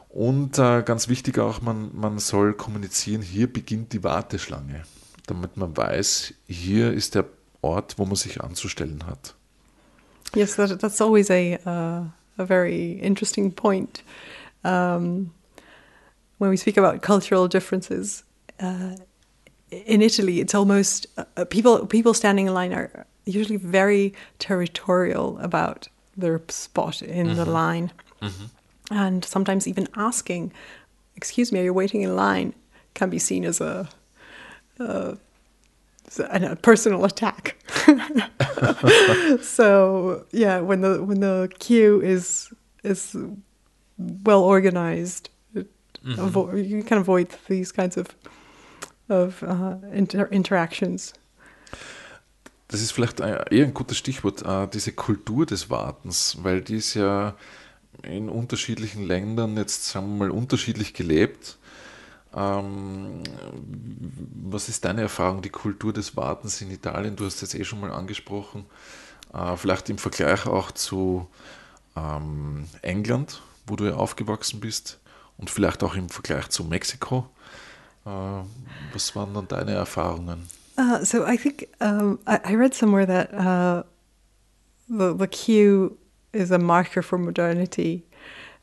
und 0.10 0.60
äh, 0.60 0.84
ganz 0.84 1.08
wichtig 1.08 1.40
auch, 1.40 1.62
man, 1.62 1.90
man 1.94 2.20
soll 2.20 2.54
kommunizieren, 2.54 3.22
hier 3.22 3.52
beginnt 3.52 3.94
die 3.94 4.04
Warteschlange, 4.04 4.84
damit 5.26 5.58
man 5.58 5.76
weiß, 5.76 6.34
hier 6.48 6.94
ist 6.94 7.16
der 7.16 7.26
Ort, 7.62 7.98
wo 7.98 8.06
man 8.06 8.16
sich 8.16 8.42
anzustellen 8.42 9.06
hat. 9.08 9.34
Yes, 10.36 10.56
that, 10.56 10.80
that's 10.80 11.02
always 11.02 11.30
a, 11.30 11.58
uh, 11.66 12.06
a 12.38 12.46
very 12.46 12.94
interesting 12.94 13.52
point. 13.52 14.04
Um, 14.64 15.32
when 16.40 16.50
we 16.50 16.58
speak 16.58 16.78
about 16.78 17.02
cultural 17.02 17.48
differences, 17.48 18.24
uh, 18.62 18.96
in 19.86 20.02
Italy, 20.02 20.40
it's 20.40 20.54
almost 20.54 21.08
uh, 21.18 21.46
people 21.46 21.86
people 21.88 22.14
standing 22.14 22.48
in 22.48 22.54
line 22.54 22.74
are 22.74 23.06
usually 23.26 23.58
very 23.58 24.14
territorial 24.40 25.38
about 25.40 25.88
their 26.18 26.42
spot 26.50 27.02
in 27.02 27.28
mm 27.28 27.32
-hmm. 27.32 27.36
the 27.36 27.46
mm-hmm. 27.46 27.72
line. 27.72 27.92
Mm 28.22 28.30
-hmm 28.30 28.50
and 28.92 29.24
sometimes 29.24 29.68
even 29.68 29.88
asking, 29.96 30.52
"Excuse 31.16 31.52
me, 31.52 31.60
are 31.60 31.64
you 31.64 31.74
waiting 31.74 32.02
in 32.02 32.16
line?" 32.16 32.54
can 32.94 33.10
be 33.10 33.18
seen 33.18 33.44
as 33.44 33.60
a, 33.60 33.90
a, 34.78 35.18
a 36.20 36.56
personal 36.58 37.06
attack. 37.06 37.58
so 39.42 40.26
yeah, 40.32 40.60
when 40.60 40.82
the 40.82 41.04
when 41.04 41.22
the 41.22 41.52
queue 41.60 42.02
is 42.02 42.54
is 42.84 43.16
well 43.98 44.44
organized, 44.44 45.30
mm-hmm. 45.56 46.14
avo- 46.14 46.70
you 46.70 46.84
can 46.84 47.00
avoid 47.00 47.30
these 47.48 47.72
kinds 47.72 47.98
of 47.98 48.16
of 49.10 49.42
uh, 49.44 49.78
inter- 49.92 50.30
interactions. 50.32 51.14
Das 52.74 52.82
ist 52.82 52.92
vielleicht 52.92 53.20
eher 53.20 53.46
ein 53.52 53.76
gutes 53.76 54.00
Stichwort, 54.00 54.42
äh, 54.42 54.68
diese 54.68 54.94
Kultur 54.94 55.46
des 55.46 55.70
Wartens, 55.70 56.38
weil 56.42 56.62
die 56.62 56.78
ist 56.78 56.96
ja 56.96 57.36
in 58.02 58.30
unterschiedlichen 58.30 59.04
Ländern 59.06 59.56
jetzt, 59.58 59.86
sagen 59.86 60.18
wir 60.18 60.26
mal, 60.26 60.32
unterschiedlich 60.32 60.96
gelebt. 60.96 61.60
Ähm, 62.36 63.22
was 64.44 64.70
ist 64.70 64.86
deine 64.86 65.02
Erfahrung, 65.02 65.44
die 65.44 65.52
Kultur 65.52 65.94
des 65.94 66.18
Wartens 66.18 66.62
in 66.62 66.72
Italien? 66.72 67.16
Du 67.16 67.26
hast 67.26 67.36
es 67.36 67.54
jetzt 67.54 67.62
eh 67.62 67.64
schon 67.64 67.80
mal 67.80 67.92
angesprochen. 67.92 68.66
Äh, 69.36 69.56
vielleicht 69.56 69.92
im 69.92 70.00
Vergleich 70.00 70.48
auch 70.48 70.72
zu 70.72 71.28
ähm, 71.96 72.66
England, 72.82 73.44
wo 73.68 73.76
du 73.76 73.86
ja 73.86 73.98
aufgewachsen 73.98 74.60
bist, 74.60 75.00
und 75.38 75.52
vielleicht 75.52 75.84
auch 75.84 75.94
im 75.94 76.10
Vergleich 76.10 76.50
zu 76.50 76.64
Mexiko. 76.64 77.30
Äh, 78.08 78.10
was 78.94 79.16
waren 79.16 79.36
dann 79.36 79.48
deine 79.48 79.74
Erfahrungen? 79.74 80.50
Uh, 80.78 81.04
so 81.04 81.26
I 81.26 81.38
think 81.38 81.66
um, 81.82 82.20
I, 82.26 82.40
I, 82.46 82.56
read 82.56 82.74
somewhere 82.74 83.06
that 83.06 83.34
uh, 83.34 83.84
the, 84.90 85.14
the 85.14 85.28
queue 85.28 85.98
is 86.34 86.50
a 86.50 86.58
marker 86.58 87.04
for 87.04 87.18
modernity. 87.18 88.06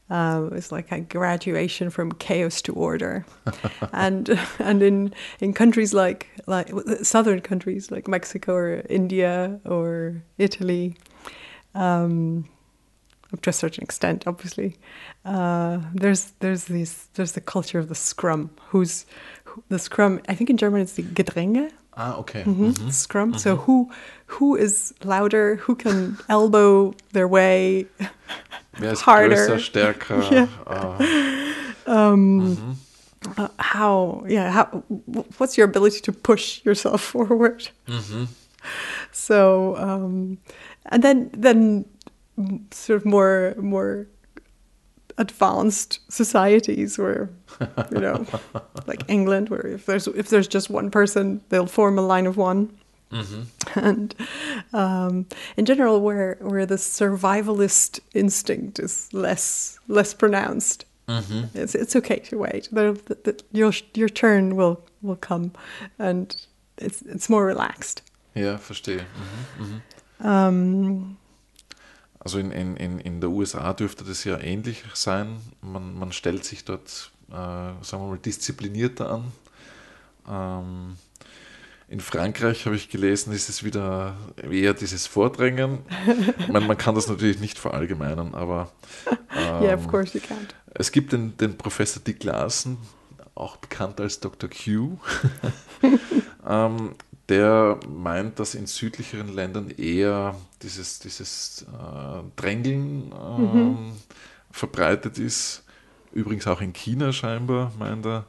Um, 0.08 0.52
it's 0.54 0.72
like 0.72 0.90
a 0.90 1.00
graduation 1.00 1.88
from 1.88 2.10
chaos 2.12 2.60
to 2.62 2.72
order, 2.72 3.24
and 3.92 4.36
and 4.58 4.82
in 4.82 5.14
in 5.38 5.52
countries 5.52 5.94
like 5.94 6.26
like 6.46 6.72
southern 7.02 7.40
countries 7.42 7.92
like 7.92 8.08
Mexico 8.08 8.54
or 8.54 8.82
India 8.88 9.60
or 9.64 10.20
Italy, 10.36 10.96
um, 11.76 12.48
up 13.32 13.40
to 13.42 13.50
a 13.50 13.52
certain 13.52 13.84
extent, 13.84 14.24
obviously, 14.26 14.76
uh, 15.24 15.78
there's 15.94 16.32
there's 16.40 16.64
these 16.64 17.06
there's 17.14 17.32
the 17.32 17.40
culture 17.40 17.78
of 17.78 17.88
the 17.88 17.94
scrum. 17.94 18.50
Who's 18.70 19.06
who, 19.44 19.62
the 19.68 19.78
scrum? 19.78 20.20
I 20.28 20.34
think 20.34 20.50
in 20.50 20.56
German 20.56 20.80
it's 20.80 20.94
the 20.94 21.04
Gedränge. 21.04 21.70
Ah, 21.96 22.16
okay. 22.18 22.42
Mm-hmm. 22.44 22.70
Mm-hmm. 22.70 22.90
Scrum. 22.90 23.30
Mm-hmm. 23.30 23.38
So 23.38 23.56
who 23.56 23.90
who 24.38 24.56
is 24.56 24.94
louder? 25.04 25.56
Who 25.66 25.74
can 25.74 26.16
elbow 26.28 26.94
their 27.12 27.28
way 27.28 27.86
Wer 28.78 28.92
ist 28.92 29.02
harder? 29.02 29.36
Größer, 29.36 29.58
stärker? 29.58 30.22
Yeah. 30.32 30.46
Uh. 30.66 30.98
Um, 31.86 32.76
uh, 33.36 33.48
how 33.58 34.24
yeah 34.28 34.50
how 34.52 34.64
what's 35.38 35.58
your 35.58 35.66
ability 35.68 36.00
to 36.00 36.12
push 36.12 36.64
yourself 36.64 37.00
forward 37.12 37.68
Mhm. 37.86 38.28
so 39.12 39.74
um, 39.76 40.38
and 40.86 41.02
then 41.02 41.30
then 41.36 41.84
sort 42.70 42.96
of 42.96 43.04
more 43.04 43.54
more 43.58 44.06
advanced 45.20 46.00
societies 46.08 46.98
where 46.98 47.28
you 47.92 48.00
know 48.00 48.24
like 48.90 49.02
England 49.08 49.48
where 49.50 49.66
if 49.76 49.84
there's 49.86 50.06
if 50.08 50.28
there's 50.30 50.48
just 50.48 50.70
one 50.70 50.90
person 50.90 51.40
they'll 51.50 51.66
form 51.78 51.98
a 51.98 52.02
line 52.14 52.26
of 52.28 52.36
one 52.36 52.68
Mhm. 53.12 53.44
and 53.74 54.14
um, 54.72 55.26
in 55.56 55.64
general 55.66 56.00
where 56.00 56.36
where 56.40 56.64
the 56.66 56.78
survivalist 56.78 58.00
instinct 58.14 58.78
is 58.78 59.08
less 59.12 59.78
less 59.88 60.14
pronounced 60.14 60.84
Mhm. 61.08 61.48
it's, 61.54 61.74
it's 61.74 61.96
okay 61.96 62.20
to 62.30 62.38
wait 62.38 62.68
the, 62.72 62.92
the, 63.06 63.14
the, 63.24 63.34
your 63.52 63.72
your 63.94 64.08
turn 64.08 64.54
will 64.56 64.76
will 65.02 65.16
come 65.28 65.50
and 65.98 66.36
it's 66.78 67.02
it's 67.02 67.28
more 67.28 67.44
relaxed 67.46 68.02
Ja, 68.36 68.56
verstehe. 68.58 69.00
Mhm. 69.58 69.80
Mhm. 70.20 70.26
um, 70.26 71.16
Also 72.20 72.38
in, 72.38 72.52
in, 72.52 72.76
in, 72.76 72.98
in 72.98 73.20
der 73.20 73.30
USA 73.30 73.72
dürfte 73.72 74.04
das 74.04 74.24
ja 74.24 74.38
ähnlich 74.38 74.84
sein. 74.94 75.40
Man, 75.62 75.98
man 75.98 76.12
stellt 76.12 76.44
sich 76.44 76.64
dort, 76.64 77.10
äh, 77.30 77.32
sagen 77.32 78.02
wir 78.04 78.08
mal, 78.08 78.18
disziplinierter 78.18 79.10
an. 79.10 79.32
Ähm, 80.28 80.96
in 81.88 82.00
Frankreich 82.00 82.66
habe 82.66 82.76
ich 82.76 82.88
gelesen, 82.88 83.32
ist 83.32 83.48
es 83.48 83.64
wieder 83.64 84.16
eher 84.48 84.74
dieses 84.74 85.08
Vordrängen. 85.08 85.78
Ich 86.38 86.46
meine, 86.48 86.66
man 86.66 86.78
kann 86.78 86.94
das 86.94 87.08
natürlich 87.08 87.40
nicht 87.40 87.58
verallgemeinern, 87.58 88.34
aber 88.34 88.70
yeah 89.34 89.74
of 89.74 89.84
ähm, 89.84 89.86
course 89.88 90.16
you 90.16 90.22
can't 90.22 90.54
es 90.74 90.92
gibt 90.92 91.12
den, 91.12 91.36
den 91.36 91.56
Professor 91.56 92.02
Dick 92.02 92.24
Larsen, 92.24 92.78
auch 93.34 93.56
bekannt 93.56 94.00
als 94.00 94.20
Dr. 94.20 94.48
Q, 94.48 94.98
ähm, 96.46 96.94
der 97.30 97.78
meint, 97.88 98.38
dass 98.38 98.54
in 98.54 98.66
südlicheren 98.66 99.28
Ländern 99.28 99.70
eher 99.70 100.34
dieses, 100.62 100.98
dieses 100.98 101.62
äh, 101.62 102.22
Drängeln 102.36 103.12
ähm, 103.12 103.92
verbreitet 104.50 105.18
ist. 105.18 105.62
Übrigens 106.12 106.46
auch 106.46 106.60
in 106.60 106.72
China 106.72 107.12
scheinbar, 107.12 107.72
meint 107.78 108.04
er. 108.04 108.26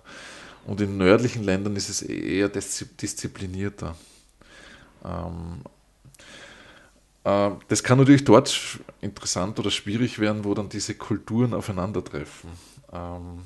Und 0.65 0.79
in 0.79 0.97
nördlichen 0.97 1.43
Ländern 1.43 1.75
ist 1.75 1.89
es 1.89 2.03
eher 2.03 2.53
diszi- 2.53 2.95
disziplinierter. 2.95 3.95
Ähm, 5.03 5.61
äh, 7.23 7.49
das 7.67 7.83
kann 7.83 7.97
natürlich 7.97 8.23
dort 8.23 8.79
interessant 9.01 9.59
oder 9.59 9.71
schwierig 9.71 10.19
werden, 10.19 10.45
wo 10.45 10.53
dann 10.53 10.69
diese 10.69 10.93
Kulturen 10.93 11.55
aufeinandertreffen. 11.55 12.51
Ähm, 12.93 13.41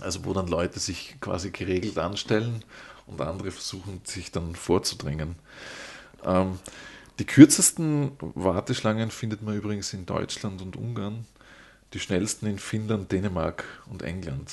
also 0.00 0.24
wo 0.24 0.32
dann 0.32 0.46
Leute 0.46 0.78
sich 0.78 1.16
quasi 1.20 1.50
geregelt 1.50 1.98
anstellen 1.98 2.62
und 3.08 3.20
andere 3.20 3.50
versuchen 3.50 4.00
sich 4.04 4.30
dann 4.30 4.54
vorzudrängen. 4.54 5.36
Ähm, 6.24 6.58
die 7.18 7.24
kürzesten 7.24 8.12
Warteschlangen 8.20 9.10
findet 9.10 9.42
man 9.42 9.56
übrigens 9.56 9.92
in 9.92 10.06
Deutschland 10.06 10.62
und 10.62 10.76
Ungarn, 10.76 11.26
die 11.92 12.00
schnellsten 12.00 12.46
in 12.46 12.58
Finnland, 12.58 13.10
Dänemark 13.10 13.64
und 13.90 14.02
England. 14.02 14.52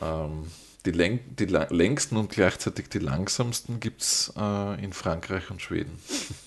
Ähm, 0.00 0.50
die, 0.84 0.90
läng 0.90 1.20
die 1.36 1.46
längsten 1.46 2.16
und 2.16 2.30
gleichzeitig 2.30 2.88
die 2.88 2.98
langsamsten 2.98 3.80
gibt 3.80 4.02
es 4.02 4.32
äh, 4.36 4.84
in 4.84 4.92
Frankreich 4.92 5.50
und 5.50 5.62
Schweden. 5.62 5.98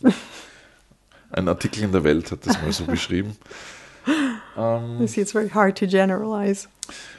Ein 1.32 1.48
Artikel 1.48 1.84
in 1.84 1.92
der 1.92 2.04
Welt 2.04 2.32
hat 2.32 2.46
das 2.46 2.62
mal 2.62 2.72
so 2.72 2.86
beschrieben. 2.88 3.38
Ähm, 4.58 5.08
see 5.08 5.22
it's 5.22 5.32
very 5.32 5.50
hard 5.50 5.78
to 5.78 5.88
generalize. 5.88 6.68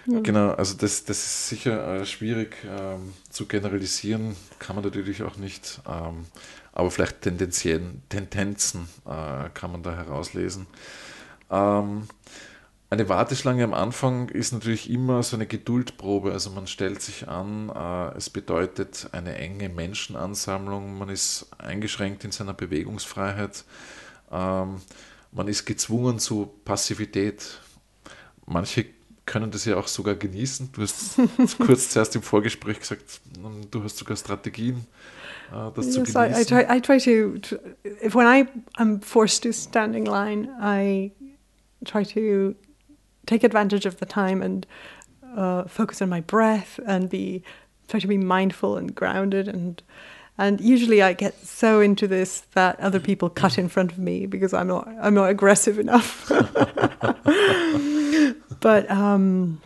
Genau, 0.07 0.51
also 0.51 0.77
das, 0.77 1.05
das 1.05 1.19
ist 1.19 1.49
sicher 1.49 2.01
äh, 2.01 2.05
schwierig 2.05 2.57
ähm, 2.65 3.15
zu 3.31 3.47
generalisieren, 3.47 4.37
kann 4.59 4.77
man 4.77 4.85
natürlich 4.85 5.23
auch 5.23 5.37
nicht, 5.37 5.81
ähm, 5.89 6.27
aber 6.73 6.91
vielleicht 6.91 7.23
Tendenzien, 7.23 8.03
Tendenzen 8.09 8.89
äh, 9.07 9.49
kann 9.55 9.73
man 9.73 9.83
da 9.83 9.95
herauslesen. 9.95 10.67
Ähm, 11.51 12.09
eine 12.91 13.09
Warteschlange 13.09 13.65
am 13.65 13.73
Anfang 13.73 14.29
ist 14.29 14.53
natürlich 14.53 14.91
immer 14.91 15.23
so 15.23 15.37
eine 15.37 15.47
Geduldprobe, 15.47 16.33
also 16.33 16.51
man 16.51 16.67
stellt 16.67 17.01
sich 17.01 17.27
an, 17.27 17.71
äh, 17.71 18.17
es 18.19 18.29
bedeutet 18.29 19.09
eine 19.13 19.37
enge 19.37 19.71
Menschenansammlung, 19.71 20.99
man 20.99 21.09
ist 21.09 21.47
eingeschränkt 21.57 22.25
in 22.25 22.33
seiner 22.33 22.53
Bewegungsfreiheit, 22.53 23.65
ähm, 24.31 24.83
man 25.33 25.49
ist 25.49 25.65
gezwungen 25.65 26.19
zu 26.19 26.51
Passivität. 26.65 27.59
Manche 28.47 28.87
können 29.25 29.51
das 29.51 29.65
ja 29.65 29.77
auch 29.77 29.89
sogar 29.89 30.15
genießen. 30.15 30.71
Du 30.73 30.83
hast 30.83 31.19
kurz 31.59 31.91
zuerst 31.91 32.15
im 32.17 32.23
Vorgespräch 32.23 32.81
gesagt, 32.81 33.21
mm, 33.39 33.71
du 33.71 33.83
hast 33.83 33.97
sogar 33.97 34.17
Strategien, 34.17 34.87
äh, 35.53 35.71
das 35.75 35.93
zu 35.93 36.01
yes 36.01 36.15
I, 36.15 36.19
I 36.19 36.29
genießen. 36.29 36.47
try 36.47 36.77
I 36.77 36.81
try 36.81 36.99
to, 36.99 37.39
to 37.39 37.57
if 38.05 38.15
when 38.15 38.27
I 38.27 38.47
am 38.77 39.01
forced 39.01 39.43
to 39.45 39.53
stand 39.53 39.97
in 39.97 40.05
line 40.07 40.49
I 40.61 41.13
try 41.85 42.05
to 42.05 42.55
take 43.27 43.45
advantage 43.45 43.87
of 43.87 43.97
the 43.99 44.07
time 44.07 44.43
and 44.43 44.67
uh, 45.37 45.67
focus 45.69 46.03
on 46.03 46.09
my 46.09 46.21
breath 46.21 46.81
and 46.87 47.09
be 47.09 47.43
try 47.89 48.01
to 48.01 48.09
be 48.09 48.19
mindful 48.19 48.77
and 48.77 48.95
grounded 48.95 49.49
and 49.49 49.83
and 50.43 50.61
usually 50.61 51.03
I 51.03 51.15
get 51.15 51.35
so 51.47 51.81
into 51.81 52.09
this 52.09 52.43
that 52.55 52.81
other 52.81 53.01
people 53.01 53.31
cut 53.31 53.59
in 53.59 53.69
front 53.69 53.93
of 53.93 53.99
me 53.99 54.27
because 54.27 54.53
I'm 54.53 54.67
not 54.67 54.89
I'm 55.01 55.15
not 55.15 55.31
aggressive 55.31 55.79
enough. 55.79 56.29
but 58.61 58.91
um, 58.91 59.61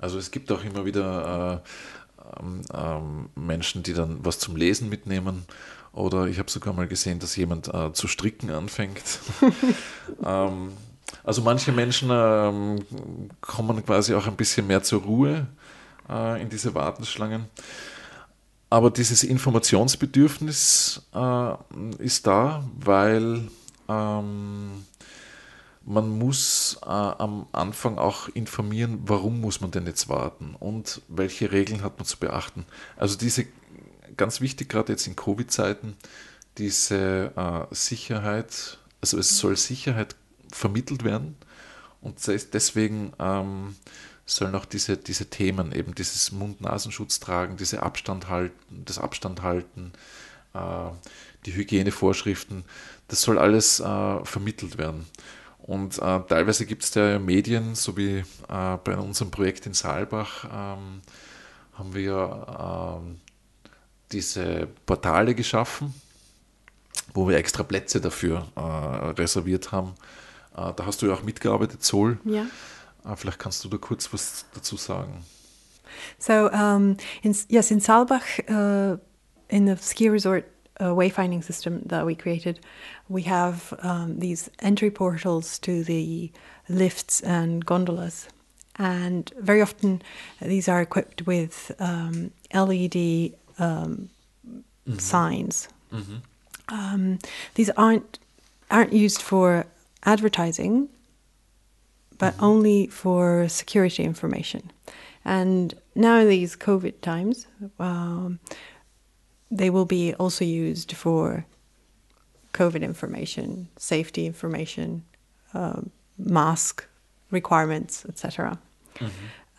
Also 0.00 0.18
es 0.18 0.30
gibt 0.30 0.50
auch 0.50 0.64
immer 0.64 0.84
wieder 0.84 1.62
äh, 1.62 2.40
ähm, 2.40 2.62
ähm, 2.72 3.28
Menschen, 3.34 3.82
die 3.82 3.92
dann 3.92 4.24
was 4.24 4.38
zum 4.38 4.56
Lesen 4.56 4.88
mitnehmen. 4.88 5.44
Oder 5.92 6.26
ich 6.26 6.38
habe 6.38 6.50
sogar 6.50 6.72
mal 6.72 6.86
gesehen, 6.86 7.18
dass 7.18 7.36
jemand 7.36 7.72
äh, 7.74 7.92
zu 7.92 8.08
stricken 8.08 8.50
anfängt. 8.50 9.20
ähm, 10.24 10.72
also 11.24 11.42
manche 11.42 11.72
Menschen 11.72 12.08
ähm, 12.12 12.84
kommen 13.40 13.84
quasi 13.84 14.14
auch 14.14 14.26
ein 14.26 14.36
bisschen 14.36 14.66
mehr 14.66 14.82
zur 14.82 15.02
Ruhe 15.02 15.46
äh, 16.08 16.40
in 16.40 16.48
diese 16.48 16.74
Warteschlangen. 16.74 17.46
Aber 18.70 18.90
dieses 18.90 19.24
Informationsbedürfnis 19.24 21.02
äh, 21.12 21.54
ist 21.98 22.26
da, 22.28 22.64
weil 22.78 23.48
ähm, 23.88 24.84
man 25.84 26.08
muss 26.18 26.78
äh, 26.82 26.86
am 26.86 27.46
Anfang 27.50 27.98
auch 27.98 28.28
informieren, 28.28 29.00
warum 29.06 29.40
muss 29.40 29.60
man 29.60 29.72
denn 29.72 29.86
jetzt 29.86 30.08
warten 30.08 30.54
und 30.58 31.02
welche 31.08 31.50
Regeln 31.50 31.82
hat 31.82 31.98
man 31.98 32.06
zu 32.06 32.16
beachten. 32.18 32.64
Also 32.96 33.18
diese, 33.18 33.46
ganz 34.16 34.40
wichtig 34.40 34.68
gerade 34.68 34.92
jetzt 34.92 35.08
in 35.08 35.16
Covid-Zeiten, 35.16 35.96
diese 36.56 37.32
äh, 37.34 37.74
Sicherheit, 37.74 38.78
also 39.00 39.18
es 39.18 39.36
soll 39.36 39.56
Sicherheit 39.56 40.14
vermittelt 40.52 41.02
werden 41.02 41.34
und 42.00 42.24
des- 42.24 42.50
deswegen 42.50 43.12
ähm, 43.18 43.74
sollen 44.30 44.54
auch 44.54 44.64
diese, 44.64 44.96
diese 44.96 45.26
Themen, 45.26 45.72
eben 45.72 45.94
dieses 45.94 46.32
Mund-Nasenschutz 46.32 47.20
tragen, 47.20 47.56
diese 47.56 47.82
Abstand 47.82 48.28
halten, 48.28 48.84
das 48.84 48.98
Abstand 48.98 49.42
halten, 49.42 49.92
äh, 50.54 50.58
die 51.46 51.54
Hygienevorschriften, 51.54 52.64
das 53.08 53.22
soll 53.22 53.38
alles 53.38 53.80
äh, 53.80 54.24
vermittelt 54.24 54.78
werden. 54.78 55.06
Und 55.58 55.98
äh, 55.98 56.20
teilweise 56.28 56.64
gibt 56.64 56.84
es 56.84 56.90
da 56.90 57.10
ja 57.10 57.18
Medien, 57.18 57.74
so 57.74 57.96
wie 57.96 58.18
äh, 58.18 58.24
bei 58.84 58.96
unserem 58.96 59.30
Projekt 59.30 59.66
in 59.66 59.74
Saalbach, 59.74 60.44
ähm, 60.44 61.02
haben 61.74 61.94
wir 61.94 63.00
ähm, 63.00 63.20
diese 64.12 64.68
Portale 64.86 65.34
geschaffen, 65.34 65.94
wo 67.14 67.28
wir 67.28 67.36
extra 67.36 67.62
Plätze 67.62 68.00
dafür 68.00 68.46
äh, 68.56 68.60
reserviert 69.20 69.72
haben. 69.72 69.94
Äh, 70.56 70.72
da 70.74 70.86
hast 70.86 71.02
du 71.02 71.06
ja 71.06 71.14
auch 71.14 71.22
mitgearbeitet, 71.22 71.82
Sol. 71.82 72.18
yeah. 72.24 72.46
Äh, 73.04 73.16
vielleicht 73.16 73.38
kannst 73.38 73.64
du 73.64 73.68
da 73.68 73.76
kurz 73.76 74.12
was 74.12 74.44
dazu 74.54 74.76
sagen. 74.76 75.24
So 76.18 76.50
um, 76.52 76.96
in, 77.22 77.36
yes, 77.48 77.70
in 77.70 77.80
Saalbach, 77.80 78.38
uh, 78.48 78.98
in 79.48 79.66
the 79.66 79.76
ski 79.76 80.08
resort 80.08 80.44
uh, 80.80 80.94
wayfinding 80.94 81.42
system 81.42 81.82
that 81.86 82.06
we 82.06 82.14
created, 82.14 82.60
we 83.08 83.22
have 83.22 83.74
um, 83.82 84.18
these 84.18 84.50
entry 84.60 84.90
portals 84.90 85.58
to 85.60 85.82
the 85.84 86.30
lifts 86.68 87.20
and 87.22 87.66
gondolas, 87.66 88.28
and 88.76 89.32
very 89.38 89.60
often 89.60 90.00
uh, 90.40 90.46
these 90.46 90.68
are 90.68 90.80
equipped 90.80 91.26
with 91.26 91.72
um, 91.80 92.30
LED 92.54 93.34
um, 93.58 94.08
signs. 94.98 95.68
Um, 96.68 97.18
these 97.54 97.70
aren't 97.70 98.18
aren't 98.70 98.92
used 98.92 99.20
for 99.20 99.66
advertising, 100.04 100.88
but 102.20 102.34
only 102.38 102.86
for 102.86 103.48
security 103.48 104.04
information. 104.04 104.70
And 105.24 105.74
now 105.94 106.18
in 106.18 106.28
these 106.28 106.54
COVID 106.54 107.00
times, 107.00 107.46
um, 107.78 108.38
they 109.50 109.70
will 109.70 109.86
be 109.86 110.14
also 110.14 110.44
used 110.44 110.92
for 110.92 111.46
COVID 112.52 112.82
information, 112.82 113.68
safety 113.76 114.26
information, 114.26 115.02
um, 115.54 115.90
mask 116.18 116.86
requirements, 117.30 118.04
etc. 118.04 118.58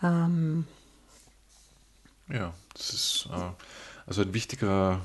Um, 0.04 0.68
ja, 2.30 2.54
das 2.74 2.94
ist 2.94 3.30
äh, 3.32 3.52
also 4.06 4.22
ein 4.22 4.34
wichtiger 4.34 5.02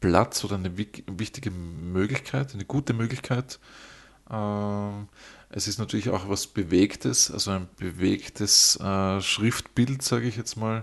Platz 0.00 0.44
oder 0.44 0.56
eine 0.56 0.76
wichtige 0.76 1.50
Möglichkeit, 1.50 2.52
eine 2.52 2.64
gute 2.64 2.94
Möglichkeit. 2.94 3.60
Ähm, 4.30 5.08
es 5.52 5.68
ist 5.68 5.78
natürlich 5.78 6.10
auch 6.10 6.28
was 6.28 6.46
Bewegtes, 6.46 7.30
also 7.30 7.52
ein 7.52 7.68
bewegtes 7.76 8.76
äh, 8.80 9.20
Schriftbild, 9.20 10.02
sage 10.02 10.26
ich 10.26 10.36
jetzt 10.36 10.56
mal, 10.56 10.82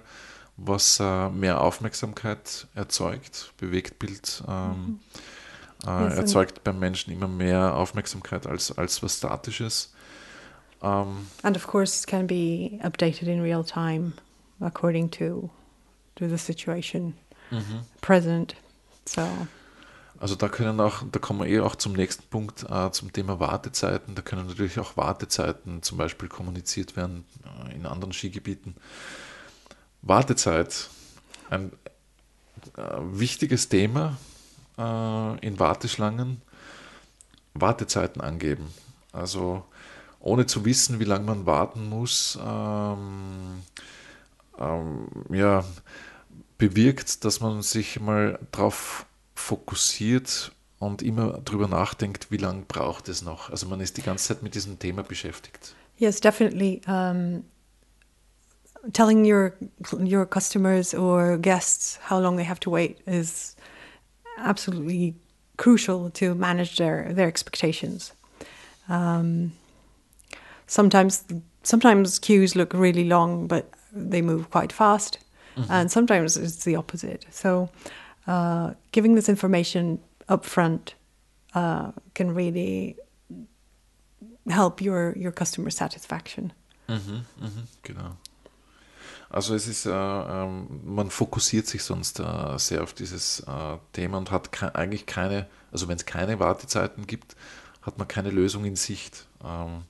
was 0.58 1.00
äh, 1.00 1.30
mehr 1.30 1.62
Aufmerksamkeit 1.62 2.68
erzeugt. 2.76 3.52
Bewegtbild 3.58 4.44
ähm, 4.48 5.00
mhm. 5.84 5.90
äh, 5.90 6.16
erzeugt 6.16 6.64
beim 6.64 6.80
Menschen 6.80 7.12
immer 7.12 7.28
mehr 7.28 7.76
Aufmerksamkeit 7.76 8.46
als, 8.46 8.78
als 8.78 9.02
was 9.02 9.18
Statisches. 9.18 9.94
Um, 10.82 11.28
and 11.44 11.58
of 11.58 11.68
course, 11.68 12.04
it 12.04 12.08
can 12.08 12.26
be 12.26 12.80
updated 12.84 13.28
in 13.28 13.42
real 13.42 13.66
time 13.66 14.14
according 14.62 15.10
to, 15.12 15.50
to 16.16 16.28
the 16.28 16.38
situation 16.38 17.16
mhm. 17.52 17.82
present. 18.02 18.56
So. 19.06 19.28
Also 20.20 20.36
da 20.36 20.50
können 20.50 20.80
auch, 20.82 21.04
da 21.10 21.20
kommen 21.20 21.40
wir 21.40 21.48
eh 21.48 21.62
auch 21.62 21.76
zum 21.76 21.94
nächsten 21.94 22.28
Punkt, 22.30 22.66
äh, 22.70 22.92
zum 22.92 23.14
Thema 23.14 23.40
Wartezeiten. 23.40 24.16
Da 24.16 24.22
können 24.22 24.48
natürlich 24.48 24.80
auch 24.80 24.98
Wartezeiten 24.98 25.82
zum 25.82 25.98
Beispiel 25.98 26.28
kommuniziert 26.28 26.98
werden 26.98 27.26
äh, 27.68 27.74
in 27.74 27.86
anderen 27.86 28.12
Skigebieten. 28.12 28.76
Wartezeit, 30.02 30.90
ein 31.50 31.72
äh, 32.76 32.82
wichtiges 33.00 33.70
Thema 33.70 34.18
äh, 34.78 35.46
in 35.46 35.58
Warteschlangen. 35.58 36.42
Wartezeiten 37.54 38.22
angeben. 38.22 38.68
Also 39.12 39.64
ohne 40.20 40.46
zu 40.46 40.66
wissen, 40.66 41.00
wie 41.00 41.06
lange 41.06 41.26
man 41.26 41.46
warten 41.46 41.88
muss, 41.88 42.38
ähm, 42.46 43.64
ähm, 44.58 45.08
ja, 45.30 45.64
bewirkt, 46.58 47.24
dass 47.24 47.40
man 47.40 47.62
sich 47.62 48.00
mal 48.00 48.38
darauf 48.52 49.06
fokussiert 49.40 50.52
und 50.80 51.02
immer 51.02 51.40
darüber 51.44 51.68
nachdenkt, 51.68 52.32
wie 52.32 52.38
lange 52.38 52.64
braucht 52.68 53.10
es 53.10 53.22
noch. 53.22 53.50
Also 53.50 53.68
man 53.68 53.80
ist 53.80 53.98
die 53.98 54.02
ganze 54.02 54.28
Zeit 54.28 54.44
mit 54.44 54.56
diesem 54.56 54.78
Thema 54.78 55.04
beschäftigt. 55.04 55.76
Yes, 55.98 56.20
definitely. 56.20 56.82
Um, 56.88 57.44
telling 58.94 59.26
your 59.26 59.54
your 59.92 60.26
customers 60.26 60.94
or 60.94 61.38
guests 61.38 62.00
how 62.10 62.20
long 62.20 62.38
they 62.38 62.46
have 62.46 62.60
to 62.60 62.72
wait 62.72 62.98
is 63.06 63.56
absolutely 64.38 65.16
crucial 65.58 66.10
to 66.12 66.36
manage 66.36 66.78
their 66.78 67.14
their 67.14 67.28
expectations. 67.28 68.14
Um, 68.88 69.52
sometimes 70.68 71.26
sometimes 71.64 72.20
queues 72.20 72.56
look 72.56 72.74
really 72.74 73.04
long, 73.04 73.48
but 73.48 73.66
they 73.92 74.22
move 74.22 74.50
quite 74.50 74.72
fast. 74.72 75.20
Mm-hmm. 75.56 75.72
And 75.72 75.92
sometimes 75.92 76.38
it's 76.38 76.64
the 76.64 76.78
opposite. 76.78 77.26
So, 77.32 77.70
uh, 78.30 78.74
giving 78.92 79.16
this 79.16 79.28
information 79.28 80.00
up 80.28 80.46
front 80.46 80.96
uh, 81.56 81.92
can 82.14 82.36
really 82.36 82.96
help 84.48 84.82
your, 84.82 85.16
your 85.18 85.32
customer 85.32 85.72
satisfaction. 85.72 86.54
Mhm, 86.88 87.26
mhm, 87.40 87.68
genau. 87.84 88.18
Also 89.32 89.54
es 89.54 89.68
ist, 89.68 89.86
äh, 89.86 89.92
ähm, 89.92 90.82
man 90.84 91.12
fokussiert 91.12 91.68
sich 91.68 91.84
sonst 91.84 92.20
äh, 92.20 92.58
sehr 92.58 92.82
auf 92.82 92.94
dieses 92.94 93.42
äh, 93.42 93.78
Thema 93.94 94.18
und 94.18 94.32
hat 94.32 94.52
ke 94.52 94.74
eigentlich 94.74 95.06
keine, 95.06 95.48
also 95.72 95.88
wenn 95.88 95.98
es 95.98 96.06
keine 96.06 96.40
Wartezeiten 96.40 97.06
gibt, 97.06 97.36
hat 97.84 98.00
man 98.00 98.08
keine 98.08 98.32
Lösung 98.32 98.66
in 98.66 98.76
Sicht. 98.76 99.28
Ähm, 99.44 99.84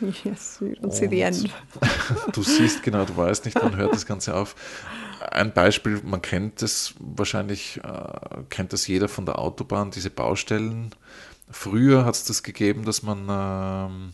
Yes, 0.24 0.58
you 0.60 0.74
don't 0.74 0.92
see 0.92 1.06
the 1.08 1.20
end. 1.20 1.48
du 2.32 2.42
siehst 2.42 2.82
genau, 2.82 3.04
du 3.04 3.16
weißt 3.16 3.44
nicht, 3.44 3.56
wann 3.62 3.76
hört 3.76 3.94
das 3.94 4.06
Ganze 4.06 4.34
auf. 4.34 4.56
Ein 5.30 5.52
Beispiel, 5.52 6.00
man 6.04 6.22
kennt 6.22 6.62
es 6.62 6.94
wahrscheinlich, 6.98 7.80
äh, 7.82 8.42
kennt 8.50 8.72
das 8.72 8.86
jeder 8.86 9.08
von 9.08 9.26
der 9.26 9.38
Autobahn, 9.38 9.90
diese 9.90 10.10
Baustellen. 10.10 10.94
Früher 11.50 12.04
hat 12.04 12.14
es 12.14 12.24
das 12.24 12.42
gegeben, 12.42 12.84
dass 12.84 13.02
man 13.02 14.12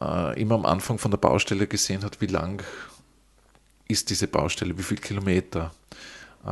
äh, 0.00 0.04
äh, 0.04 0.40
immer 0.40 0.54
am 0.56 0.66
Anfang 0.66 0.98
von 0.98 1.10
der 1.10 1.18
Baustelle 1.18 1.66
gesehen 1.66 2.04
hat, 2.04 2.20
wie 2.20 2.26
lang 2.26 2.62
ist 3.88 4.10
diese 4.10 4.28
Baustelle, 4.28 4.76
wie 4.78 4.82
viele 4.82 5.00
Kilometer. 5.00 5.72
Äh, 6.44 6.48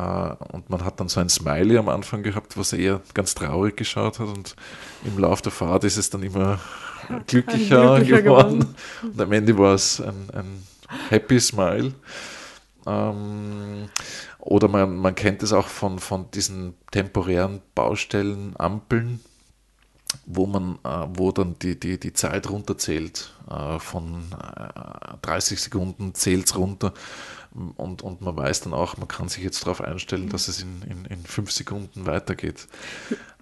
und 0.52 0.70
man 0.70 0.84
hat 0.84 1.00
dann 1.00 1.08
so 1.08 1.20
ein 1.20 1.28
Smiley 1.28 1.78
am 1.78 1.88
Anfang 1.88 2.22
gehabt, 2.22 2.56
was 2.56 2.72
eher 2.72 3.00
ganz 3.14 3.34
traurig 3.34 3.76
geschaut 3.76 4.18
hat. 4.18 4.28
Und 4.28 4.56
im 5.04 5.18
Laufe 5.18 5.42
der 5.42 5.52
Fahrt 5.52 5.84
ist 5.84 5.96
es 5.96 6.10
dann 6.10 6.22
immer 6.22 6.60
glücklicher, 7.26 7.96
glücklicher 7.96 8.22
geworden. 8.22 8.60
geworden. 8.60 8.74
Und 9.02 9.20
am 9.20 9.32
Ende 9.32 9.56
war 9.58 9.74
es 9.74 10.00
ein, 10.00 10.28
ein 10.32 10.66
Happy 11.08 11.40
Smile. 11.40 11.92
Ähm, 12.86 13.88
oder 14.38 14.68
man, 14.68 14.96
man 14.96 15.14
kennt 15.14 15.42
es 15.42 15.52
auch 15.52 15.68
von, 15.68 15.98
von 15.98 16.30
diesen 16.30 16.74
temporären 16.90 17.60
Baustellen, 17.74 18.54
Ampeln, 18.58 19.20
wo 20.26 20.46
man, 20.46 20.78
äh, 20.84 21.06
wo 21.14 21.32
dann 21.32 21.56
die, 21.60 21.78
die, 21.78 21.98
die 21.98 22.12
Zeit 22.12 22.50
runterzählt. 22.50 23.32
Äh, 23.50 23.78
von 23.78 24.24
äh, 24.32 25.16
30 25.22 25.60
Sekunden 25.60 26.14
zählt 26.14 26.46
es 26.46 26.56
runter 26.56 26.92
und, 27.76 28.02
und 28.02 28.20
man 28.20 28.36
weiß 28.36 28.62
dann 28.62 28.74
auch, 28.74 28.96
man 28.96 29.08
kann 29.08 29.28
sich 29.28 29.42
jetzt 29.42 29.62
darauf 29.62 29.80
einstellen, 29.80 30.28
dass 30.28 30.48
es 30.48 30.62
in, 30.62 30.82
in, 30.88 31.04
in 31.06 31.24
fünf 31.24 31.50
Sekunden 31.50 32.06
weitergeht. 32.06 32.68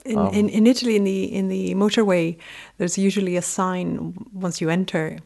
In, 0.04 0.16
um, 0.16 0.32
in, 0.32 0.48
in 0.48 0.64
Italy, 0.64 0.96
in 0.96 1.04
the, 1.04 1.24
in 1.24 1.50
the 1.50 1.74
motorway, 1.74 2.38
there's 2.78 2.96
usually 2.96 3.36
a 3.36 3.42
sign 3.42 4.14
once 4.32 4.60
you 4.60 4.70
enter 4.70 5.16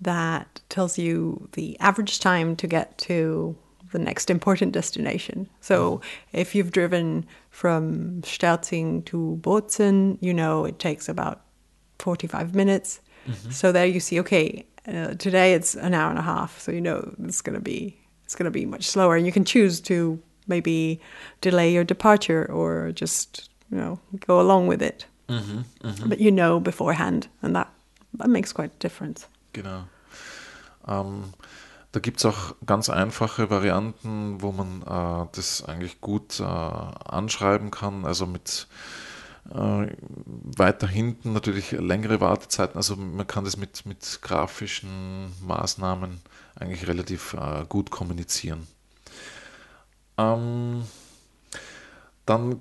that 0.00 0.60
tells 0.68 0.98
you 0.98 1.48
the 1.52 1.78
average 1.80 2.20
time 2.20 2.56
to 2.56 2.66
get 2.66 2.98
to 2.98 3.56
the 3.92 3.98
next 3.98 4.30
important 4.30 4.72
destination. 4.72 5.48
So 5.60 5.96
mm-hmm. 5.96 6.36
if 6.38 6.54
you've 6.54 6.72
driven 6.72 7.26
from 7.50 8.20
Sterzing 8.22 9.04
to 9.06 9.38
Bozen, 9.40 10.18
you 10.20 10.34
know 10.34 10.64
it 10.64 10.78
takes 10.78 11.08
about 11.08 11.42
45 11.98 12.54
minutes. 12.54 13.00
Mm-hmm. 13.26 13.50
So 13.50 13.72
there 13.72 13.86
you 13.86 14.00
see, 14.00 14.20
okay, 14.20 14.66
uh, 14.86 15.14
today 15.14 15.54
it's 15.54 15.74
an 15.74 15.94
hour 15.94 16.10
and 16.10 16.18
a 16.18 16.22
half. 16.22 16.60
So 16.60 16.72
you 16.72 16.80
know 16.80 17.14
it's 17.24 17.40
going 17.40 17.54
to 17.54 17.60
be 17.60 17.98
it's 18.24 18.34
going 18.34 18.44
to 18.44 18.50
be 18.50 18.66
much 18.66 18.86
slower. 18.86 19.16
And 19.16 19.24
you 19.24 19.32
can 19.32 19.44
choose 19.44 19.80
to 19.82 20.20
maybe 20.48 21.00
delay 21.40 21.72
your 21.72 21.84
departure 21.84 22.44
or 22.50 22.92
just, 22.92 23.48
you 23.70 23.78
know, 23.78 24.00
go 24.26 24.40
along 24.40 24.66
with 24.66 24.82
it. 24.82 25.06
Mhm, 25.28 25.64
mhm. 25.82 26.08
But 26.08 26.20
you 26.20 26.30
know 26.30 26.60
beforehand, 26.60 27.28
and 27.42 27.54
that, 27.56 27.72
that 28.14 28.28
makes 28.28 28.52
quite 28.52 28.72
a 28.72 28.78
difference. 28.78 29.26
Genau. 29.56 29.84
Ähm, 30.86 31.32
da 31.92 32.00
gibt 32.00 32.18
es 32.18 32.26
auch 32.26 32.54
ganz 32.66 32.90
einfache 32.90 33.48
Varianten, 33.48 34.42
wo 34.42 34.52
man 34.52 34.82
äh, 34.82 35.28
das 35.32 35.64
eigentlich 35.64 36.02
gut 36.02 36.40
äh, 36.40 36.42
anschreiben 36.42 37.70
kann. 37.70 38.04
Also 38.04 38.26
mit 38.26 38.68
äh, 39.48 39.86
weiter 40.58 40.86
hinten 40.86 41.32
natürlich 41.32 41.72
längere 41.72 42.20
Wartezeiten. 42.20 42.76
Also 42.76 42.96
man 42.96 43.26
kann 43.26 43.46
das 43.46 43.56
mit, 43.56 43.86
mit 43.86 44.18
grafischen 44.20 45.32
Maßnahmen 45.40 46.20
eigentlich 46.56 46.86
relativ 46.86 47.32
äh, 47.32 47.64
gut 47.66 47.90
kommunizieren. 47.90 48.66
Ähm, 50.18 50.84
dann 52.26 52.60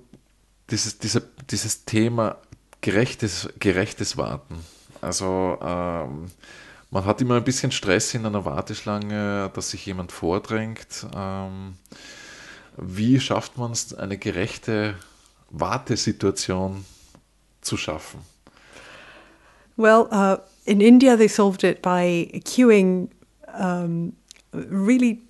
dieses, 0.69 0.97
diese, 0.99 1.27
dieses 1.51 1.83
Thema 1.83 2.37
gerechtes, 2.79 3.49
gerechtes 3.59 4.15
Warten. 4.15 4.63
Also 5.01 5.59
ähm, 5.61 6.31
man 6.91 7.05
hat 7.05 7.21
immer 7.21 7.35
ein 7.35 7.43
bisschen 7.43 7.71
Stress 7.71 8.13
in 8.13 8.25
einer 8.25 8.45
Warteschlange, 8.45 9.51
dass 9.53 9.71
sich 9.71 9.85
jemand 9.85 10.11
vordrängt. 10.11 11.05
Ähm, 11.15 11.75
wie 12.77 13.19
schafft 13.19 13.57
man 13.57 13.71
es, 13.71 13.93
eine 13.93 14.17
gerechte 14.17 14.95
Wartesituation 15.49 16.85
zu 17.61 17.77
schaffen? 17.77 18.19
Well, 19.77 20.07
uh, 20.11 20.37
in 20.65 20.79
India 20.79 21.17
they 21.17 21.27
solved 21.27 21.63
it 21.63 21.81
by 21.81 22.41
queuing 22.45 23.09
um, 23.57 24.13
really, 24.53 25.21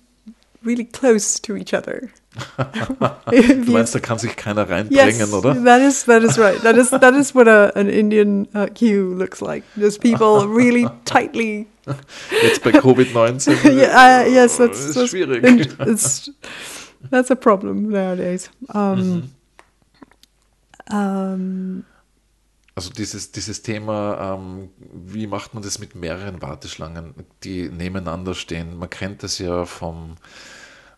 really 0.66 0.84
close 0.84 1.40
to 1.42 1.56
each 1.56 1.72
other. 1.72 2.10
du 2.58 3.72
meinst, 3.72 3.94
da 3.94 4.00
kann 4.00 4.18
sich 4.18 4.36
keiner 4.36 4.68
reindrängen, 4.68 5.18
yes, 5.18 5.32
oder? 5.32 5.54
That 5.64 5.80
is 5.80 6.04
that 6.04 6.22
is 6.22 6.38
right. 6.38 6.60
That 6.62 6.76
is 6.76 6.90
that 6.90 7.14
is 7.14 7.34
what 7.34 7.48
a, 7.48 7.72
an 7.74 7.88
Indian 7.88 8.46
uh, 8.54 8.66
queue 8.66 9.14
looks 9.14 9.40
like. 9.40 9.64
There's 9.74 9.96
people 9.98 10.46
really 10.46 10.86
tightly. 11.04 11.66
Jetzt 12.42 12.62
bei 12.62 12.72
Covid-19. 12.72 13.64
yeah, 13.64 14.24
uh, 14.24 14.28
yes, 14.28 14.58
that's, 14.58 14.86
ist 14.86 14.94
that's 14.96 15.10
schwierig. 15.10 15.44
It's, 15.80 16.30
that's 17.10 17.30
a 17.30 17.36
problem 17.36 17.90
nowadays. 17.90 18.50
Um, 18.74 19.30
mhm. 20.90 20.94
um, 20.94 21.84
also 22.74 22.90
dieses, 22.90 23.32
dieses 23.32 23.62
Thema, 23.62 24.34
ähm, 24.34 24.68
wie 24.92 25.26
macht 25.26 25.54
man 25.54 25.62
das 25.62 25.78
mit 25.78 25.94
mehreren 25.94 26.42
Warteschlangen, 26.42 27.14
die 27.42 27.70
nebeneinander 27.70 28.34
stehen? 28.34 28.76
Man 28.76 28.90
kennt 28.90 29.22
das 29.22 29.38
ja 29.38 29.64
vom 29.64 30.16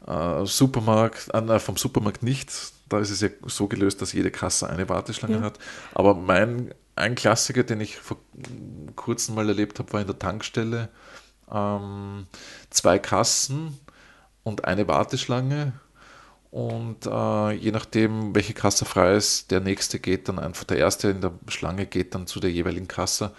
äh, 0.07 0.45
Supermarkt, 0.45 1.33
äh, 1.35 1.59
vom 1.59 1.77
Supermarkt 1.77 2.23
nicht. 2.23 2.51
Da 2.89 3.01
ist 3.01 3.11
es 3.11 3.21
ja 3.21 3.29
so 3.47 3.67
gelöst, 3.67 4.01
dass 4.01 4.13
jede 4.13 4.31
Kasse 4.31 4.69
eine 4.69 4.89
Warteschlange 4.89 5.37
ja. 5.37 5.43
hat. 5.43 5.59
Aber 5.95 6.15
mein 6.15 6.73
ein 6.97 7.15
Klassiker, 7.15 7.63
den 7.63 7.81
ich 7.81 7.97
vor 7.97 8.17
kurzem 8.97 9.37
mal 9.37 9.49
erlebt 9.49 9.79
habe, 9.79 9.93
war 9.93 10.01
in 10.01 10.07
der 10.07 10.19
Tankstelle. 10.19 10.89
ähm, 11.51 12.27
zwei 12.71 12.99
Kassen 12.99 13.79
und 14.43 14.65
eine 14.65 14.89
Warteschlange. 14.89 15.73
Und 16.51 17.07
äh, 17.07 17.53
je 17.53 17.73
nachdem, 17.73 18.35
welche 18.35 18.55
Kasse 18.55 18.85
frei 18.85 19.17
ist, 19.17 19.51
der 19.51 19.61
nächste 19.61 19.99
geht 19.99 20.29
dann 20.29 20.39
einfach, 20.39 20.65
der 20.65 20.79
erste 20.79 21.09
in 21.09 21.21
der 21.21 21.33
Schlange 21.49 21.87
geht 21.87 22.15
dann 22.15 22.27
zu 22.27 22.41
der 22.41 22.51
jeweiligen 22.51 22.89
Kasse. 22.89 23.33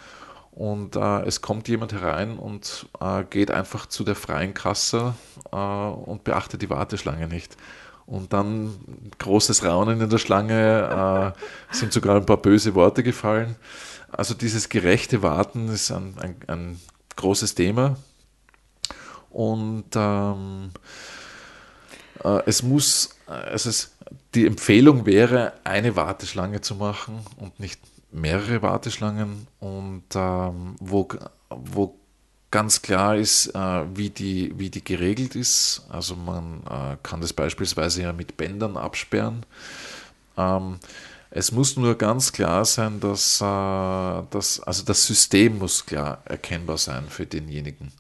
Und 0.60 0.98
äh, 0.98 1.22
es 1.22 1.42
kommt 1.42 1.70
jemand 1.70 1.94
herein 1.94 2.38
und 2.38 2.88
äh, 3.00 3.24
geht 3.24 3.50
einfach 3.50 3.86
zu 3.86 4.04
der 4.04 4.16
freien 4.16 4.54
Kasse 4.54 5.14
äh, 5.54 5.56
und 5.56 6.26
beachtet 6.26 6.62
die 6.62 6.70
Warteschlange 6.70 7.30
nicht. 7.30 7.56
Und 8.06 8.34
dann 8.34 8.76
großes 9.20 9.64
Raunen 9.64 10.02
in 10.02 10.10
der 10.10 10.18
Schlange, 10.18 11.34
äh, 11.72 11.74
sind 11.74 11.94
sogar 11.94 12.18
ein 12.18 12.26
paar 12.26 12.42
böse 12.42 12.76
Worte 12.76 13.04
gefallen. 13.04 13.56
Also 14.12 14.34
dieses 14.34 14.68
gerechte 14.68 15.22
Warten 15.22 15.70
ist 15.70 15.92
ein, 15.92 16.16
ein, 16.20 16.36
ein 16.48 16.82
großes 17.16 17.56
Thema. 17.56 17.96
Und 19.30 19.96
ähm, 19.96 20.72
äh, 22.22 22.42
es 22.46 22.64
muss, 22.64 23.12
also 23.28 23.70
es, 23.70 23.96
die 24.36 24.46
Empfehlung 24.46 25.06
wäre, 25.06 25.54
eine 25.64 25.96
Warteschlange 25.96 26.60
zu 26.60 26.76
machen 26.76 27.22
und 27.38 27.62
nicht 27.62 27.80
mehrere 28.12 28.62
Warteschlangen 28.62 29.48
und 29.60 30.04
ähm, 30.16 30.76
wo, 30.80 31.08
wo 31.50 31.96
ganz 32.52 32.82
klar 32.82 33.16
ist, 33.16 33.48
äh, 33.54 33.86
wie, 33.96 34.10
die, 34.10 34.58
wie 34.58 34.70
die 34.70 34.84
geregelt 34.84 35.36
ist. 35.36 35.86
Also 35.90 36.16
man 36.16 36.64
äh, 36.64 36.98
kann 37.04 37.22
das 37.22 37.34
beispielsweise 37.34 38.04
ja 38.04 38.14
mit 38.14 38.38
Bändern 38.38 38.78
absperren. 38.78 39.46
Ähm, 40.38 40.80
es 41.32 41.52
muss 41.52 41.78
nur 41.78 41.96
ganz 41.96 42.32
klar 42.32 42.66
sein, 42.66 43.00
dass, 43.00 43.40
äh, 43.40 43.44
dass 43.44 44.60
also 44.62 44.84
das 44.84 45.06
System 45.06 45.60
muss 45.60 45.86
klar 45.86 46.22
erkennbar 46.26 46.78
sein 46.78 47.06
für 47.08 47.28
denjenigen. 47.28 47.92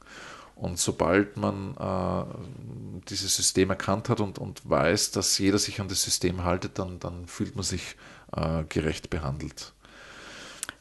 Und 0.55 0.77
sobald 0.77 1.37
man 1.37 1.75
äh, 1.77 2.99
dieses 3.07 3.35
System 3.35 3.69
erkannt 3.69 4.09
hat 4.09 4.19
und, 4.19 4.39
und 4.39 4.67
weiß, 4.69 5.11
dass 5.11 5.37
jeder 5.37 5.57
sich 5.57 5.79
an 5.79 5.87
das 5.87 6.03
System 6.03 6.43
haltet, 6.43 6.79
dann, 6.79 6.99
dann 6.99 7.27
fühlt 7.27 7.55
man 7.55 7.63
sich 7.63 7.95
äh, 8.35 8.63
gerecht 8.67 9.09
behandelt. 9.09 9.73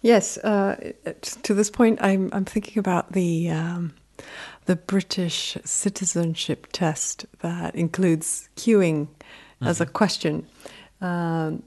Yes, 0.02 0.38
uh, 0.38 0.92
to 1.42 1.54
this 1.54 1.70
point, 1.70 1.98
I'm, 2.00 2.30
I'm 2.32 2.44
thinking 2.44 2.78
about 2.78 3.12
the, 3.12 3.50
um, 3.50 3.94
the 4.66 4.76
British 4.76 5.56
citizenship 5.64 6.68
test 6.72 7.26
that 7.40 7.74
includes 7.74 8.48
queuing 8.56 9.06
mm-hmm. 9.06 9.66
as 9.66 9.80
a 9.80 9.84
mm-hmm. 9.84 9.92
question. 9.92 10.46
Um, 11.00 11.62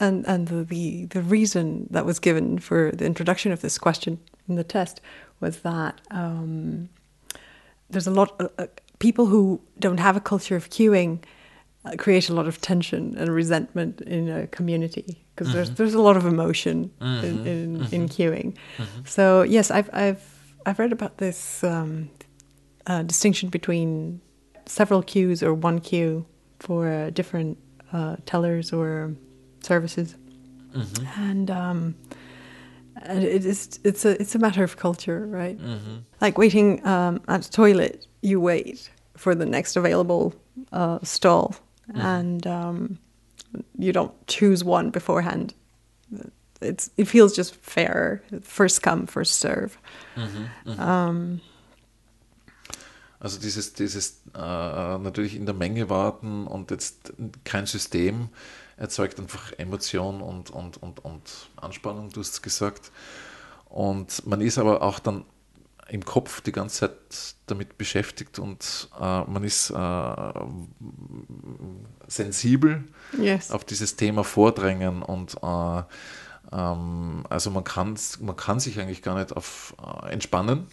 and 0.00 0.26
and 0.26 0.48
the, 0.48 0.64
the, 0.64 1.04
the 1.06 1.22
reason 1.22 1.86
that 1.90 2.04
was 2.04 2.18
given 2.18 2.58
for 2.58 2.90
the 2.92 3.04
introduction 3.04 3.52
of 3.52 3.60
this 3.60 3.78
question 3.78 4.18
in 4.48 4.56
the 4.56 4.64
test 4.64 5.00
was 5.40 5.60
that 5.60 6.00
um, 6.10 6.88
there's 7.88 8.06
a 8.06 8.10
lot 8.10 8.40
of 8.40 8.50
uh, 8.58 8.66
people 8.98 9.26
who 9.26 9.60
don't 9.78 10.00
have 10.00 10.16
a 10.16 10.20
culture 10.20 10.56
of 10.56 10.70
queuing 10.70 11.22
uh, 11.84 11.92
create 11.96 12.28
a 12.28 12.34
lot 12.34 12.48
of 12.48 12.60
tension 12.60 13.16
and 13.16 13.32
resentment 13.32 14.00
in 14.00 14.28
a 14.28 14.46
community 14.48 15.21
because 15.34 15.48
mm-hmm. 15.48 15.56
there's 15.56 15.70
there's 15.70 15.94
a 15.94 16.00
lot 16.00 16.16
of 16.16 16.26
emotion 16.26 16.90
mm-hmm. 17.00 17.26
in 17.26 17.46
in, 17.46 17.78
mm-hmm. 17.78 17.94
in 17.94 18.08
queuing. 18.08 18.54
Mm-hmm. 18.76 19.00
So 19.04 19.42
yes, 19.42 19.70
I've 19.70 19.90
I've 19.92 20.22
I've 20.66 20.78
read 20.78 20.92
about 20.92 21.18
this 21.18 21.64
um, 21.64 22.10
uh, 22.86 23.02
distinction 23.02 23.48
between 23.48 24.20
several 24.66 25.02
queues 25.02 25.42
or 25.42 25.54
one 25.54 25.80
queue 25.80 26.26
for 26.60 26.88
uh, 26.88 27.10
different 27.10 27.58
uh, 27.92 28.16
tellers 28.26 28.72
or 28.72 29.14
services, 29.60 30.16
mm-hmm. 30.74 31.20
and. 31.20 31.50
Um, 31.50 31.94
and 33.04 33.24
it 33.24 33.44
is 33.44 33.80
it's 33.82 34.04
a 34.04 34.20
it's 34.20 34.34
a 34.34 34.38
matter 34.38 34.62
of 34.62 34.76
culture, 34.76 35.26
right? 35.26 35.58
Mm-hmm. 35.58 35.96
Like 36.20 36.38
waiting 36.38 36.86
um, 36.86 37.20
at 37.26 37.46
a 37.46 37.50
toilet, 37.50 38.06
you 38.20 38.40
wait 38.40 38.90
for 39.16 39.34
the 39.34 39.46
next 39.46 39.76
available 39.76 40.34
uh, 40.72 40.98
stall, 41.02 41.56
and 41.94 42.46
um, 42.46 42.98
you 43.78 43.92
don't 43.92 44.12
choose 44.26 44.64
one 44.64 44.90
beforehand. 44.90 45.54
It's 46.60 46.90
it 46.96 47.08
feels 47.08 47.36
just 47.36 47.56
fair, 47.56 48.22
first 48.42 48.82
come, 48.82 49.06
first 49.06 49.40
serve. 49.40 49.78
Mhm, 50.16 50.48
mhm. 50.64 50.78
Um, 50.78 51.40
also 53.22 53.38
dieses, 53.38 53.72
dieses 53.72 54.20
äh, 54.34 54.38
natürlich 54.98 55.36
in 55.36 55.46
der 55.46 55.54
Menge 55.54 55.88
warten 55.88 56.48
und 56.48 56.72
jetzt 56.72 57.12
kein 57.44 57.66
System 57.66 58.30
erzeugt 58.76 59.20
einfach 59.20 59.52
Emotion 59.58 60.20
und, 60.20 60.50
und, 60.50 60.82
und, 60.82 61.04
und 61.04 61.22
Anspannung, 61.54 62.10
du 62.10 62.18
hast 62.18 62.32
es 62.32 62.42
gesagt. 62.42 62.90
Und 63.66 64.26
man 64.26 64.40
ist 64.40 64.58
aber 64.58 64.82
auch 64.82 64.98
dann 64.98 65.24
im 65.88 66.04
Kopf 66.04 66.40
die 66.40 66.52
ganze 66.52 66.80
Zeit 66.80 67.34
damit 67.46 67.76
beschäftigt 67.76 68.38
und 68.38 68.88
äh, 68.98 69.24
man 69.24 69.44
ist 69.44 69.70
äh, 69.70 70.32
sensibel 72.06 72.84
yes. 73.18 73.50
auf 73.50 73.64
dieses 73.64 73.96
Thema 73.96 74.24
Vordrängen 74.24 75.02
und 75.02 75.36
äh, 75.42 75.82
ähm, 76.52 77.24
also 77.28 77.50
man 77.50 77.64
kann, 77.64 77.96
man 78.20 78.36
kann 78.36 78.60
sich 78.60 78.80
eigentlich 78.80 79.02
gar 79.02 79.16
nicht 79.18 79.36
auf 79.36 79.74
äh, 80.04 80.12
entspannen 80.12 80.66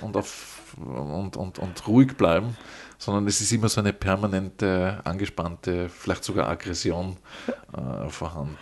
und, 0.00 0.16
auf, 0.16 0.72
und, 0.76 1.36
und, 1.36 1.58
und 1.58 1.86
ruhig 1.86 2.16
bleiben, 2.16 2.56
sondern 2.98 3.26
es 3.26 3.40
ist 3.40 3.52
immer 3.52 3.68
so 3.68 3.80
eine 3.80 3.92
permanente, 3.92 5.00
angespannte, 5.04 5.88
vielleicht 5.88 6.24
sogar 6.24 6.48
Aggression 6.48 7.16
äh, 7.72 8.08
vorhanden. 8.08 8.56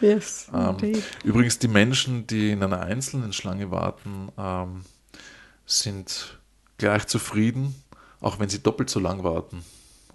Yes, 0.00 0.48
ähm, 0.54 0.76
übrigens, 1.24 1.58
die 1.58 1.68
Menschen, 1.68 2.26
die 2.26 2.52
in 2.52 2.62
einer 2.62 2.80
einzelnen 2.80 3.34
Schlange 3.34 3.70
warten, 3.70 4.32
ähm, 4.38 4.82
sind 5.70 6.38
gleich 6.78 7.06
zufrieden, 7.06 7.74
auch 8.20 8.38
wenn 8.38 8.48
sie 8.48 8.58
doppelt 8.58 8.90
so 8.90 9.00
lang 9.00 9.22
warten. 9.22 9.64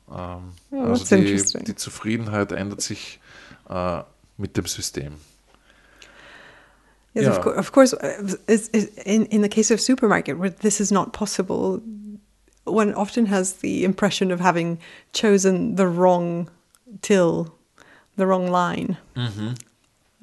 Ähm, 0.10 0.52
also 0.72 1.16
die, 1.16 1.42
die, 1.64 1.76
Zufriedenheit 1.76 2.52
ändert 2.52 2.82
sich 2.82 3.20
äh, 3.70 4.02
mit 4.38 4.58
dem 4.58 4.66
System. 4.66 5.16
Yes, 7.14 7.26
yeah. 7.26 7.38
of, 7.38 7.42
co 7.42 7.50
of, 7.52 7.72
course. 7.72 7.94
Uh, 7.94 8.36
in, 9.06 9.26
in 9.28 9.42
the 9.42 9.50
case 9.50 9.72
of 9.72 9.80
supermarket, 9.80 10.38
where 10.38 10.50
this 10.50 10.80
is 10.80 10.92
not 10.92 11.14
possible, 11.14 11.82
one 12.66 12.94
often 12.94 13.28
has 13.28 13.54
the 13.62 13.86
impression 13.86 14.32
of 14.32 14.42
having 14.42 14.80
chosen 15.14 15.76
the 15.76 15.88
wrong 15.88 16.50
till, 17.02 17.56
the 18.18 18.26
wrong 18.28 18.48
line. 18.52 18.98
Mm 19.16 19.28
-hmm. 19.28 19.56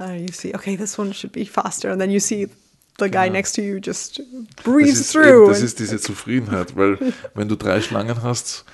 uh, 0.01 0.21
you 0.21 0.33
see, 0.33 0.55
okay, 0.55 0.77
this 0.77 0.99
one 0.99 1.13
should 1.13 1.33
be 1.33 1.45
faster, 1.45 1.91
and 1.91 1.99
then 1.99 2.11
you 2.11 2.21
see 2.21 2.49
the 2.99 3.11
guy 3.11 3.27
genau. 3.27 3.33
next 3.33 3.55
to 3.55 3.63
you 3.63 3.79
just 3.79 4.21
breathes 4.65 4.99
das 4.99 5.13
through. 5.13 5.45
Eben, 5.45 5.49
das 5.49 5.63
ist 5.63 5.79
diese 5.79 6.01
Zufriedenheit, 6.01 6.77
weil 6.77 6.99
wenn 7.35 7.49
du 7.49 7.57
drei 7.57 7.81
Schlangen 7.81 8.23
hast, 8.23 8.65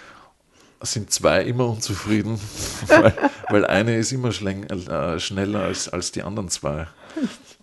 sind 0.82 1.10
zwei 1.10 1.42
immer 1.42 1.68
unzufrieden, 1.68 2.38
weil, 2.86 3.14
weil 3.48 3.66
eine 3.66 3.96
ist 3.96 4.12
immer 4.12 4.28
äh, 4.28 5.20
schneller 5.20 5.60
als, 5.60 5.88
als 5.88 6.12
die 6.12 6.22
anderen 6.22 6.48
zwei. 6.48 6.86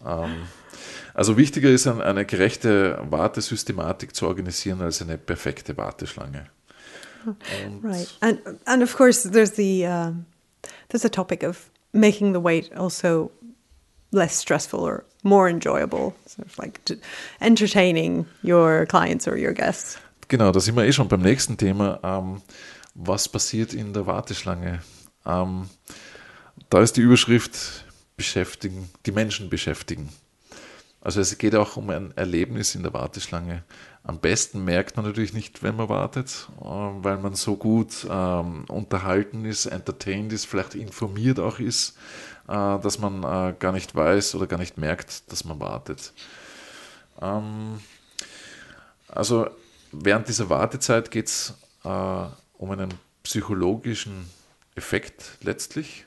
Ähm, 0.05 0.47
also 1.13 1.37
wichtiger 1.37 1.69
ist 1.69 1.87
eine 1.87 2.25
gerechte 2.25 2.99
Wartesystematik 3.09 4.13
zu 4.15 4.27
organisieren 4.27 4.81
als 4.81 5.01
eine 5.01 5.17
perfekte 5.17 5.77
Warteschlange. 5.77 6.47
Und 7.25 7.83
right, 7.83 8.07
and 8.19 8.39
and 8.65 8.83
of 8.83 8.95
course 8.95 9.27
there's 9.27 9.55
the 9.55 9.85
uh, 9.85 10.11
there's 10.89 11.05
a 11.05 11.09
topic 11.09 11.43
of 11.43 11.71
making 11.91 12.33
the 12.33 12.43
wait 12.43 12.71
also 12.75 13.31
less 14.15 14.35
stressful 14.37 14.79
or 14.79 15.03
more 15.23 15.49
enjoyable, 15.49 16.13
sort 16.25 16.47
of 16.47 16.57
like 16.57 16.79
entertaining 17.41 18.25
your 18.43 18.85
clients 18.85 19.27
or 19.27 19.37
your 19.37 19.53
guests. 19.53 19.97
Genau, 20.27 20.51
da 20.51 20.59
sind 20.59 20.75
wir 20.75 20.85
eh 20.85 20.91
schon 20.91 21.07
beim 21.07 21.21
nächsten 21.21 21.57
Thema. 21.57 21.99
Ähm, 22.03 22.41
was 22.95 23.29
passiert 23.29 23.73
in 23.73 23.93
der 23.93 24.07
Warteschlange? 24.07 24.81
Ähm, 25.25 25.69
da 26.69 26.81
ist 26.81 26.97
die 26.97 27.01
Überschrift 27.01 27.85
beschäftigen, 28.17 28.89
die 29.05 29.11
Menschen 29.11 29.49
beschäftigen. 29.49 30.09
Also 31.01 31.21
es 31.21 31.37
geht 31.37 31.53
auch 31.53 31.77
um 31.77 31.91
ein 31.91 32.13
Erlebnis 32.15 32.73
in 32.73 32.81
der 32.81 32.93
Warteschlange. 32.93 33.63
Am 34.03 34.19
besten 34.19 34.63
merkt 34.65 34.95
man 34.97 35.05
natürlich 35.05 35.33
nicht, 35.33 35.61
wenn 35.61 35.75
man 35.75 35.89
wartet, 35.89 36.47
äh, 36.59 36.63
weil 36.63 37.17
man 37.17 37.35
so 37.35 37.55
gut 37.55 38.07
ähm, 38.09 38.65
unterhalten 38.67 39.45
ist, 39.45 39.67
entertained 39.67 40.33
ist, 40.33 40.45
vielleicht 40.45 40.73
informiert 40.73 41.39
auch 41.39 41.59
ist, 41.59 41.95
dass 42.47 42.99
man 42.99 43.23
äh, 43.23 43.55
gar 43.57 43.71
nicht 43.71 43.95
weiß 43.95 44.35
oder 44.35 44.47
gar 44.47 44.59
nicht 44.59 44.77
merkt, 44.77 45.31
dass 45.31 45.45
man 45.45 45.59
wartet. 45.59 46.13
Ähm, 47.21 47.79
also 49.07 49.47
während 49.91 50.27
dieser 50.27 50.49
Wartezeit 50.49 51.11
geht 51.11 51.27
es 51.27 51.53
äh, 51.83 51.87
um 52.57 52.71
einen 52.71 52.93
psychologischen 53.23 54.29
Effekt 54.75 55.37
letztlich, 55.41 56.05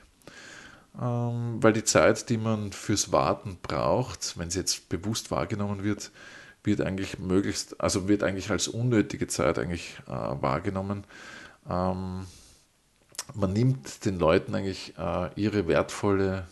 ähm, 1.01 1.57
weil 1.61 1.73
die 1.73 1.83
Zeit, 1.83 2.29
die 2.29 2.37
man 2.37 2.71
fürs 2.71 3.11
Warten 3.11 3.57
braucht, 3.61 4.37
wenn 4.37 4.49
sie 4.49 4.59
jetzt 4.59 4.89
bewusst 4.89 5.31
wahrgenommen 5.31 5.83
wird, 5.83 6.11
wird 6.63 6.81
eigentlich 6.81 7.19
möglichst, 7.19 7.79
also 7.81 8.07
wird 8.07 8.23
eigentlich 8.23 8.49
als 8.51 8.67
unnötige 8.67 9.27
Zeit 9.27 9.57
eigentlich 9.57 9.97
äh, 10.07 10.11
wahrgenommen. 10.11 11.03
Ähm, 11.69 12.25
man 13.33 13.53
nimmt 13.53 14.05
den 14.05 14.19
Leuten 14.19 14.55
eigentlich 14.55 14.93
äh, 14.97 15.29
ihre 15.35 15.67
wertvolle 15.67 16.47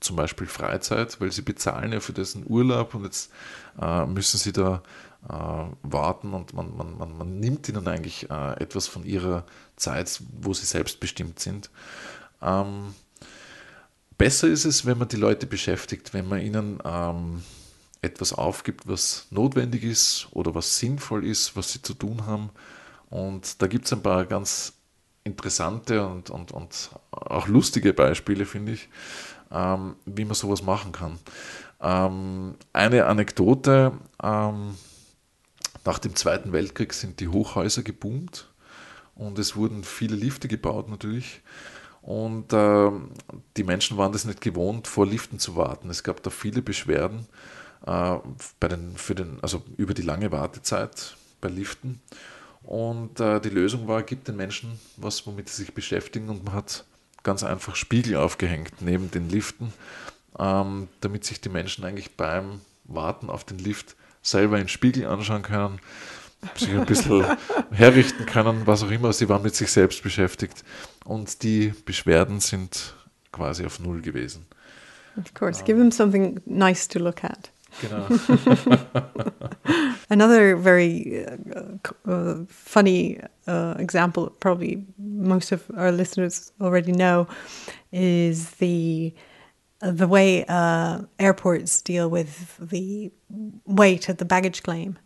zum 0.00 0.16
Beispiel 0.16 0.46
Freizeit, 0.46 1.20
weil 1.20 1.30
sie 1.30 1.42
bezahlen 1.42 1.92
ja 1.92 2.00
für 2.00 2.12
diesen 2.12 2.44
Urlaub 2.48 2.94
und 2.94 3.04
jetzt 3.04 3.30
äh, 3.80 4.06
müssen 4.06 4.38
sie 4.38 4.52
da 4.52 4.82
äh, 5.28 5.32
warten 5.82 6.32
und 6.32 6.54
man, 6.54 6.74
man, 6.76 6.96
man, 6.96 7.16
man 7.16 7.38
nimmt 7.38 7.68
ihnen 7.68 7.86
eigentlich 7.86 8.30
äh, 8.30 8.52
etwas 8.60 8.86
von 8.86 9.04
ihrer 9.04 9.44
Zeit, 9.76 10.22
wo 10.40 10.54
sie 10.54 10.64
selbstbestimmt 10.64 11.38
sind. 11.38 11.70
Ähm, 12.40 12.94
besser 14.16 14.48
ist 14.48 14.64
es, 14.64 14.86
wenn 14.86 14.98
man 14.98 15.08
die 15.08 15.16
Leute 15.16 15.46
beschäftigt, 15.46 16.14
wenn 16.14 16.28
man 16.28 16.40
ihnen 16.40 16.78
ähm, 16.84 17.42
etwas 18.00 18.32
aufgibt, 18.32 18.88
was 18.88 19.26
notwendig 19.30 19.84
ist 19.84 20.28
oder 20.30 20.54
was 20.54 20.78
sinnvoll 20.78 21.26
ist, 21.26 21.54
was 21.56 21.72
sie 21.72 21.82
zu 21.82 21.92
tun 21.92 22.26
haben. 22.26 22.50
Und 23.10 23.60
da 23.60 23.66
gibt 23.66 23.84
es 23.84 23.92
ein 23.92 24.02
paar 24.02 24.24
ganz 24.24 24.72
interessante 25.24 26.06
und, 26.06 26.30
und, 26.30 26.52
und 26.52 26.90
auch 27.10 27.46
lustige 27.46 27.92
Beispiele, 27.92 28.46
finde 28.46 28.72
ich, 28.72 28.88
ähm, 29.50 29.96
wie 30.06 30.24
man 30.24 30.34
sowas 30.34 30.62
machen 30.62 30.92
kann. 30.92 31.18
Ähm, 31.80 32.54
eine 32.72 33.06
Anekdote, 33.06 33.92
ähm, 34.22 34.74
nach 35.84 35.98
dem 35.98 36.14
Zweiten 36.14 36.52
Weltkrieg 36.52 36.92
sind 36.92 37.20
die 37.20 37.28
Hochhäuser 37.28 37.82
geboomt 37.82 38.48
und 39.14 39.38
es 39.38 39.56
wurden 39.56 39.82
viele 39.84 40.16
Lifte 40.16 40.48
gebaut 40.48 40.88
natürlich. 40.88 41.40
Und 42.02 42.52
äh, 42.52 42.90
die 43.56 43.64
Menschen 43.64 43.98
waren 43.98 44.12
das 44.12 44.24
nicht 44.24 44.40
gewohnt, 44.40 44.86
vor 44.88 45.06
Liften 45.06 45.38
zu 45.38 45.56
warten. 45.56 45.90
Es 45.90 46.02
gab 46.02 46.22
da 46.22 46.30
viele 46.30 46.62
Beschwerden 46.62 47.26
äh, 47.86 48.16
bei 48.58 48.68
den, 48.68 48.96
für 48.96 49.14
den, 49.14 49.38
also 49.42 49.62
über 49.76 49.94
die 49.94 50.02
lange 50.02 50.32
Wartezeit 50.32 51.16
bei 51.40 51.48
Liften. 51.48 52.00
Und 52.62 53.20
äh, 53.20 53.40
die 53.40 53.48
Lösung 53.48 53.88
war, 53.88 54.02
gibt 54.02 54.28
den 54.28 54.36
Menschen 54.36 54.78
was, 54.96 55.26
womit 55.26 55.48
sie 55.48 55.62
sich 55.62 55.74
beschäftigen. 55.74 56.28
Und 56.28 56.44
man 56.44 56.54
hat 56.54 56.84
ganz 57.22 57.42
einfach 57.42 57.76
Spiegel 57.76 58.16
aufgehängt 58.16 58.80
neben 58.80 59.10
den 59.10 59.28
Liften, 59.28 59.72
ähm, 60.38 60.88
damit 61.00 61.24
sich 61.24 61.40
die 61.40 61.48
Menschen 61.48 61.84
eigentlich 61.84 62.16
beim 62.16 62.60
Warten 62.84 63.30
auf 63.30 63.44
den 63.44 63.58
Lift 63.58 63.96
selber 64.22 64.56
in 64.56 64.64
den 64.64 64.68
Spiegel 64.68 65.06
anschauen 65.06 65.42
können, 65.42 65.80
sich 66.54 66.70
ein 66.70 66.86
bisschen 66.86 67.24
herrichten 67.70 68.26
können, 68.26 68.66
was 68.66 68.82
auch 68.82 68.90
immer. 68.90 69.12
Sie 69.12 69.28
waren 69.28 69.42
mit 69.42 69.54
sich 69.54 69.70
selbst 69.70 70.02
beschäftigt. 70.02 70.64
Und 71.04 71.42
die 71.42 71.72
Beschwerden 71.84 72.40
sind 72.40 72.94
quasi 73.32 73.64
auf 73.64 73.80
Null 73.80 74.02
gewesen. 74.02 74.46
Of 75.16 75.34
course, 75.34 75.64
give 75.64 75.78
them 75.78 75.90
something 75.90 76.40
nice 76.46 76.86
to 76.88 76.98
look 76.98 77.24
at. 77.24 77.50
Genau. 77.80 78.06
Another 80.10 80.56
very 80.56 81.24
uh, 81.24 81.36
uh, 82.06 82.44
funny 82.48 83.20
uh, 83.46 83.74
example, 83.78 84.30
probably 84.40 84.84
most 84.98 85.52
of 85.52 85.64
our 85.76 85.92
listeners 85.92 86.52
already 86.60 86.92
know, 86.92 87.28
is 87.92 88.50
the 88.52 89.14
the 89.80 90.06
way 90.06 90.44
uh, 90.46 91.00
airports 91.18 91.80
deal 91.80 92.08
with 92.10 92.56
the 92.58 93.10
wait 93.66 94.08
at 94.10 94.18
the 94.18 94.24
baggage 94.24 94.62
claim. 94.62 94.98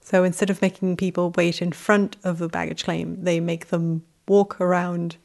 So 0.00 0.24
instead 0.24 0.50
of 0.50 0.60
making 0.62 0.96
people 0.96 1.32
wait 1.36 1.60
in 1.62 1.70
front 1.72 2.16
of 2.24 2.38
the 2.38 2.48
baggage 2.48 2.84
claim, 2.84 3.22
they 3.22 3.40
make 3.40 3.68
them 3.68 4.02
walk 4.26 4.60
around 4.60 5.16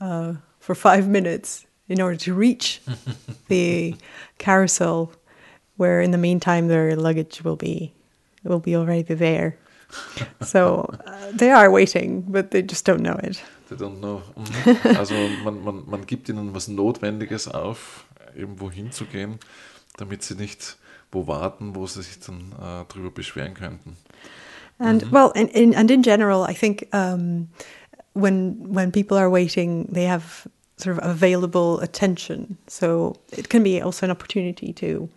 uh, 0.00 0.34
for 0.58 0.74
five 0.74 1.08
minutes 1.08 1.66
in 1.88 2.00
order 2.00 2.16
to 2.16 2.34
reach 2.34 2.80
the 3.48 3.94
carousel, 4.38 5.12
where 5.80 6.00
in 6.04 6.10
the 6.12 6.18
meantime 6.18 6.68
their 6.68 6.94
luggage 6.96 7.42
will 7.42 7.56
be 7.56 7.92
will 8.44 8.60
be 8.60 8.76
already 8.76 9.14
there. 9.14 9.56
so 10.42 10.88
uh, 11.06 11.32
they 11.32 11.50
are 11.50 11.70
waiting, 11.70 12.22
but 12.28 12.50
they 12.50 12.62
just 12.62 12.84
don't 12.86 13.02
know 13.02 13.18
it. 13.22 13.42
They 13.68 13.76
don't 13.76 13.98
know. 14.00 14.22
Mhm. 14.36 14.96
Also 14.98 15.28
man, 15.44 15.64
man, 15.64 15.82
man 15.86 16.06
gibt 16.06 16.28
ihnen 16.28 16.54
was 16.54 16.68
Notwendiges 16.68 17.48
auf, 17.48 18.04
irgendwo 18.36 18.70
hinzugehen, 18.70 19.38
damit 19.96 20.22
sie 20.22 20.34
nicht 20.34 20.76
wo 21.12 21.26
warten, 21.26 21.74
wo 21.74 21.86
sie 21.86 22.02
sich 22.02 22.20
dann 22.20 22.52
äh, 22.60 22.84
drüber 22.92 23.10
beschweren 23.10 23.54
könnten. 23.54 23.96
And 24.78 25.02
Mhm. 25.04 25.12
well, 25.12 25.32
in, 25.34 25.48
in, 25.48 25.74
and 25.74 25.90
in 25.90 26.02
general, 26.02 26.44
I 26.48 26.54
think 26.54 26.86
um, 26.92 27.48
when 28.14 28.56
when 28.74 28.92
people 28.92 29.18
are 29.18 29.28
waiting, 29.30 29.86
they 29.92 30.06
have 30.06 30.48
sort 30.78 30.96
of 30.96 31.04
available 31.04 31.80
attention. 31.82 32.56
So 32.66 33.16
it 33.36 33.50
can 33.50 33.62
be 33.62 33.82
also 33.82 34.06
an 34.06 34.10
opportunity 34.10 34.72
to 34.74 35.08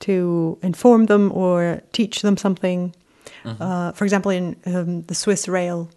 to 0.00 0.58
inform 0.62 1.06
them 1.06 1.30
or 1.32 1.82
teach 1.92 2.22
them 2.22 2.36
something. 2.36 2.94
Uh, 3.60 3.92
for 3.92 4.04
example, 4.04 4.30
in 4.30 4.56
um, 4.66 5.02
the 5.02 5.14
Swiss 5.14 5.48
rail, 5.48 5.88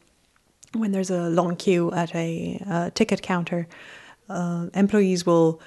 when 0.74 0.92
there's 0.92 1.10
a 1.10 1.30
long 1.30 1.56
queue 1.56 1.92
at 1.92 2.14
a 2.16 2.62
uh, 2.70 2.90
ticket 2.94 3.22
counter, 3.22 3.68
uh, 4.30 4.68
employees 4.74 5.26
will 5.26 5.62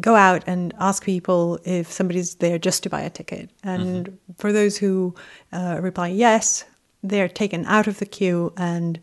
go 0.00 0.14
out 0.14 0.44
and 0.46 0.72
ask 0.78 1.04
people 1.04 1.58
if 1.64 1.90
somebody's 1.90 2.36
there 2.36 2.58
just 2.58 2.82
to 2.84 2.90
buy 2.90 3.00
a 3.00 3.10
ticket. 3.10 3.50
And 3.64 4.18
for 4.38 4.52
those 4.52 4.78
who 4.78 5.14
uh, 5.52 5.78
reply 5.80 6.08
yes, 6.08 6.64
they're 7.02 7.28
taken 7.28 7.64
out 7.66 7.86
of 7.88 7.98
the 7.98 8.06
queue 8.06 8.52
and 8.56 9.00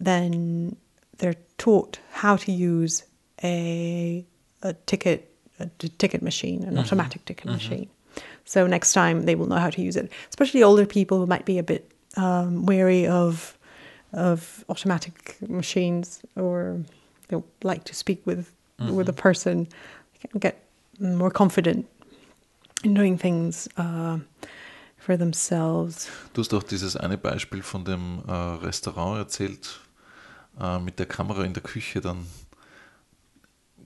then 0.00 0.76
they're 1.18 1.36
taught 1.58 1.98
how 2.10 2.36
to 2.36 2.52
use 2.52 3.04
a, 3.42 4.24
a 4.62 4.72
ticket 4.72 5.35
a 5.58 5.66
t- 5.78 5.88
ticket 5.98 6.22
machine, 6.22 6.62
an 6.64 6.78
automatic 6.78 7.24
ticket 7.24 7.46
machine. 7.46 7.88
So 8.44 8.66
next 8.66 8.92
time 8.92 9.26
they 9.26 9.34
will 9.34 9.46
know 9.46 9.58
how 9.58 9.70
to 9.70 9.82
use 9.82 9.96
it. 9.96 10.10
Especially 10.28 10.62
older 10.62 10.86
people 10.86 11.18
who 11.18 11.26
might 11.26 11.44
be 11.44 11.58
a 11.58 11.62
bit 11.62 11.90
um, 12.16 12.66
wary 12.66 13.06
of 13.06 13.56
of 14.12 14.64
automatic 14.68 15.36
machines 15.48 16.20
or 16.36 16.80
they 17.28 17.36
like 17.62 17.84
to 17.84 17.94
speak 17.94 18.24
with 18.26 18.52
with 18.78 19.08
a 19.08 19.12
person. 19.12 19.66
They 20.22 20.28
can 20.28 20.40
get 20.40 20.56
more 20.98 21.30
confident 21.30 21.86
in 22.84 22.94
doing 22.94 23.18
things 23.18 23.68
uh, 23.76 24.18
for 24.98 25.16
themselves. 25.16 26.08
Du 26.34 26.40
hast 26.40 26.54
auch 26.54 26.62
dieses 26.62 26.96
eine 26.96 27.18
Beispiel 27.18 27.62
von 27.62 27.84
dem 27.84 28.22
äh, 28.26 28.32
Restaurant 28.32 29.18
erzählt, 29.18 29.80
äh, 30.60 30.78
mit 30.78 30.98
der 30.98 31.06
Kamera 31.06 31.44
in 31.44 31.52
der 31.52 31.62
Küche 31.62 32.00
dann. 32.00 32.26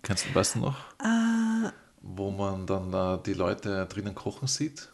Kennst 0.02 0.26
du, 0.26 0.34
weißt 0.34 0.54
du 0.56 0.60
noch? 0.60 0.76
Uh, 1.02 1.70
Wo 2.02 2.30
man 2.30 2.66
dann 2.66 2.92
äh, 2.92 3.18
die 3.24 3.34
Leute 3.34 3.86
drinnen 3.86 4.14
kochen 4.14 4.48
sieht? 4.48 4.88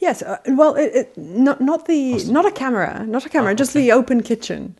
yes, 0.00 0.22
uh, 0.22 0.36
well, 0.56 0.74
it, 0.76 0.94
it, 0.94 1.16
not 1.16 1.60
not 1.60 1.86
the 1.86 2.14
Awesome. 2.14 2.32
not 2.32 2.46
a 2.46 2.50
camera, 2.50 3.04
not 3.06 3.24
a 3.24 3.28
camera, 3.28 3.52
Ah, 3.52 3.54
just 3.54 3.70
okay. 3.76 3.82
the 3.86 3.92
open 3.92 4.22
kitchen. 4.22 4.74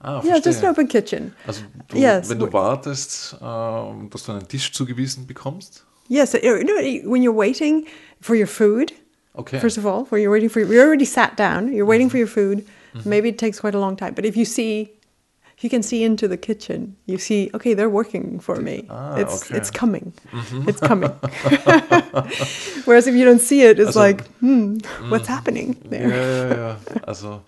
Ah, 0.00 0.20
Yeah, 0.24 0.38
just 0.40 0.62
an 0.62 0.70
open 0.70 0.88
kitchen. 0.88 1.34
Also 1.46 1.62
du, 1.88 1.96
Yes, 1.98 2.28
wenn 2.28 2.38
du 2.38 2.52
wartest, 2.52 3.34
äh, 3.34 4.08
dass 4.10 4.24
du 4.24 4.32
einen 4.32 4.46
Tisch 4.48 4.72
zugewiesen 4.72 5.26
bekommst? 5.26 5.84
Yes, 6.08 6.34
uh, 6.34 6.38
you 6.38 6.62
know, 6.64 7.10
when 7.10 7.22
you're 7.22 7.36
waiting 7.36 7.86
for 8.20 8.36
your 8.36 8.46
food, 8.46 8.92
Okay. 9.34 9.58
first 9.58 9.78
of 9.78 9.84
all, 9.86 10.06
when 10.10 10.20
you're 10.22 10.32
waiting 10.32 10.48
for, 10.50 10.60
you're 10.60 10.86
already 10.86 11.04
sat 11.06 11.36
down, 11.36 11.72
you're 11.72 11.86
waiting 11.86 12.08
for 12.10 12.18
your 12.18 12.28
food. 12.28 12.64
Maybe 13.04 13.28
it 13.28 13.38
takes 13.38 13.60
quite 13.60 13.74
a 13.74 13.78
long 13.78 13.94
time, 13.96 14.14
but 14.14 14.24
if 14.24 14.36
you 14.38 14.46
see, 14.46 14.88
you 15.60 15.70
can 15.70 15.82
see 15.82 16.04
into 16.04 16.28
the 16.28 16.36
kitchen, 16.36 16.96
you 17.06 17.18
see, 17.18 17.50
okay, 17.54 17.74
they're 17.74 17.88
working 17.90 18.38
for 18.40 18.56
me. 18.60 18.84
Ah, 18.90 19.16
it's 19.16 19.42
okay. 19.46 19.56
it's 19.56 19.70
coming, 19.70 20.12
it's 20.66 20.80
coming. 20.80 21.10
Whereas 22.84 23.06
if 23.06 23.14
you 23.14 23.24
don't 23.24 23.40
see 23.40 23.62
it, 23.62 23.78
it's 23.78 23.88
Also, 23.96 24.00
like, 24.00 24.26
hmm, 24.40 24.78
what's 25.08 25.28
happening 25.28 25.76
there? 25.88 26.08
ja, 26.08 26.56
ja. 26.56 26.76
Also 27.06 27.42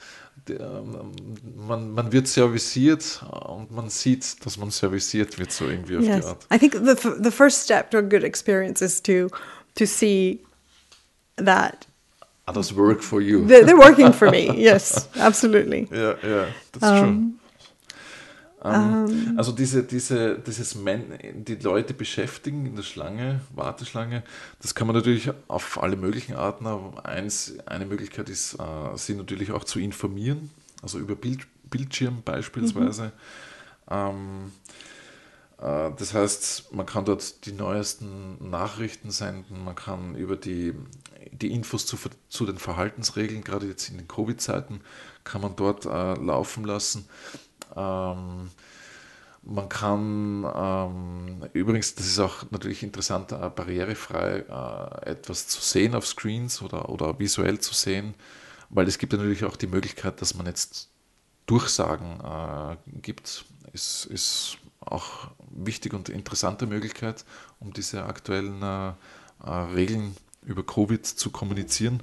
ähm, 0.49 1.12
man, 1.57 1.90
man 1.92 2.11
wird 2.12 2.27
serviciert 2.27 3.23
und 3.47 3.71
man 3.71 3.90
sieht, 3.90 4.44
dass 4.47 4.57
man 4.57 4.71
serviciert 4.71 5.38
wird, 5.38 5.53
so 5.53 5.66
irgendwie 5.66 5.99
auf 5.99 6.05
Yes, 6.05 6.25
die 6.25 6.29
Art. 6.29 6.47
I 6.51 6.59
think 6.59 6.73
the 6.73 6.94
the 7.23 7.31
first 7.31 7.62
step 7.62 7.90
to 7.90 7.99
a 7.99 8.03
good 8.03 8.25
experience 8.25 8.81
is 8.81 9.03
to 9.03 9.29
to 9.75 9.85
see 9.87 10.40
that 11.37 11.87
Others 12.47 12.75
work 12.75 13.03
for 13.03 13.21
you. 13.21 13.44
they're, 13.47 13.64
they're 13.66 13.77
working 13.79 14.12
for 14.14 14.31
me. 14.31 14.49
Yes, 14.57 15.07
absolutely. 15.16 15.87
Yeah, 15.92 16.14
yeah, 16.25 16.47
that's 16.73 17.01
true. 17.01 17.33
Ähm, 18.62 19.35
also 19.37 19.53
diese, 19.53 19.85
diese, 19.85 20.38
dieses 20.38 20.75
Men 20.75 21.04
die 21.44 21.54
Leute 21.56 21.94
beschäftigen 21.94 22.67
in 22.67 22.77
der 22.77 22.83
Schlange, 22.83 23.40
Warteschlange, 23.54 24.25
das 24.61 24.75
kann 24.75 24.87
man 24.87 24.96
natürlich 24.96 25.31
auf 25.46 25.81
alle 25.81 25.96
möglichen 25.96 26.35
Arten, 26.35 26.67
aber 26.67 27.06
eins, 27.06 27.54
eine 27.67 27.87
Möglichkeit 27.87 28.29
ist, 28.29 28.54
äh, 28.54 28.96
sie 28.96 29.15
natürlich 29.15 29.52
auch 29.52 29.65
zu 29.65 29.79
informieren, 29.79 30.50
also 30.83 30.98
über 30.98 31.15
Bild, 31.15 31.46
Bildschirm 31.71 32.23
beispielsweise. 32.25 33.13
Ähm, 33.90 34.52
äh, 35.59 35.90
das 35.96 36.15
heißt, 36.15 36.75
man 36.75 36.87
kann 36.87 37.04
dort 37.04 37.46
die 37.46 37.52
neuesten 37.52 38.50
Nachrichten 38.50 39.11
senden, 39.11 39.65
man 39.65 39.75
kann 39.75 40.15
über 40.17 40.37
die, 40.37 40.75
die 41.31 41.52
Infos 41.52 41.87
zu, 41.87 41.96
zu 42.29 42.46
den 42.46 42.59
Verhaltensregeln, 42.59 43.44
gerade 43.44 43.67
jetzt 43.67 43.88
in 43.88 43.98
den 43.98 44.09
Covid-Zeiten, 44.09 44.81
kann 45.25 45.42
man 45.42 45.56
dort 45.56 45.85
äh, 45.85 46.15
laufen 46.15 46.65
lassen. 46.65 47.06
Ähm, 47.77 48.50
man 49.42 49.69
kann 49.69 50.46
ähm, 50.54 51.48
übrigens, 51.54 51.94
das 51.94 52.06
ist 52.06 52.19
auch 52.19 52.50
natürlich 52.50 52.83
interessant, 52.83 53.33
äh, 53.33 53.50
barrierefrei 53.54 54.44
äh, 54.48 55.10
etwas 55.10 55.46
zu 55.48 55.60
sehen 55.60 55.94
auf 55.94 56.06
Screens 56.06 56.60
oder, 56.60 56.88
oder 56.90 57.19
visuell 57.19 57.58
zu 57.58 57.73
sehen, 57.73 58.14
weil 58.69 58.87
es 58.88 58.98
gibt 58.98 59.12
natürlich 59.14 59.44
auch 59.44 59.56
die 59.56 59.66
Möglichkeit, 59.66 60.21
dass 60.21 60.35
man 60.35 60.46
jetzt 60.46 60.90
Durchsagen 61.46 62.21
äh, 62.21 62.77
gibt, 63.00 63.46
ist, 63.73 64.04
ist 64.06 64.58
auch 64.81 65.31
wichtig 65.50 65.94
und 65.94 66.10
interessante 66.10 66.66
Möglichkeit, 66.66 67.25
um 67.58 67.73
diese 67.73 68.04
aktuellen 68.04 68.62
äh, 68.62 68.88
äh, 69.44 69.50
Regeln 69.75 70.14
über 70.42 70.62
Covid 70.62 71.06
zu 71.06 71.31
kommunizieren. 71.31 72.02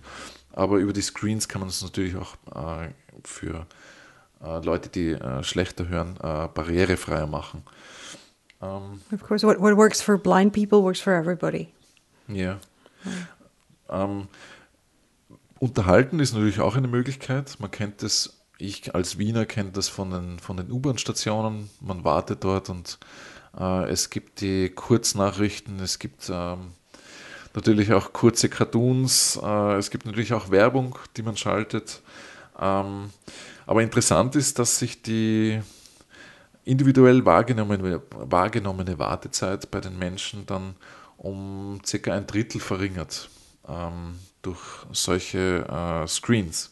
aber 0.51 0.77
über 0.77 0.93
die 0.93 1.01
Screens 1.01 1.47
kann 1.47 1.61
man 1.61 1.69
es 1.69 1.81
natürlich 1.81 2.15
auch 2.15 2.35
äh, 2.55 2.89
für 3.23 3.67
äh, 4.43 4.63
Leute, 4.63 4.89
die 4.89 5.11
äh, 5.11 5.43
schlechter 5.43 5.87
hören, 5.87 6.17
äh, 6.17 6.47
barrierefreier 6.53 7.27
machen. 7.27 7.63
Um, 8.59 9.01
of 9.11 9.21
course, 9.21 9.45
what, 9.45 9.59
what 9.59 9.75
works 9.75 10.01
for 10.01 10.17
blind 10.17 10.53
people 10.53 10.81
works 10.81 10.99
for 11.01 11.13
everybody. 11.13 11.69
Ja. 12.27 12.59
Yeah. 13.87 14.03
Um, 14.03 14.27
unterhalten 15.59 16.19
ist 16.19 16.33
natürlich 16.33 16.59
auch 16.59 16.75
eine 16.75 16.87
Möglichkeit. 16.87 17.57
Man 17.59 17.69
kennt 17.69 18.01
es, 18.01 18.41
ich 18.57 18.95
als 18.95 19.17
Wiener 19.17 19.45
kenne 19.45 19.71
das 19.71 19.89
von 19.89 20.11
den, 20.11 20.39
von 20.39 20.57
den 20.57 20.71
U-Bahn-Stationen. 20.71 21.69
Man 21.81 22.03
wartet 22.03 22.43
dort 22.43 22.69
und 22.69 22.97
äh, 23.59 23.89
es 23.89 24.09
gibt 24.09 24.41
die 24.41 24.69
Kurznachrichten, 24.69 25.79
es 25.79 25.99
gibt 25.99 26.29
ähm, 26.33 26.71
natürlich 27.53 27.93
auch 27.93 28.13
kurze 28.13 28.49
Cartoons, 28.49 29.39
äh, 29.41 29.75
es 29.75 29.91
gibt 29.91 30.05
natürlich 30.05 30.33
auch 30.33 30.49
Werbung, 30.49 30.97
die 31.17 31.23
man 31.23 31.37
schaltet. 31.37 32.01
Ähm, 32.59 33.11
aber 33.65 33.81
interessant 33.81 34.35
ist, 34.35 34.59
dass 34.59 34.79
sich 34.79 35.01
die 35.01 35.61
individuell 36.63 37.25
wahrgenommene, 37.25 38.01
wahrgenommene 38.11 38.97
Wartezeit 38.97 39.69
bei 39.71 39.79
den 39.79 39.97
Menschen 39.97 40.45
dann 40.45 40.75
um 41.17 41.79
circa 41.85 42.13
ein 42.13 42.27
Drittel 42.27 42.59
verringert 42.59 43.29
ähm, 43.67 44.19
durch 44.41 44.59
solche 44.91 45.65
äh, 45.67 46.07
Screens. 46.07 46.71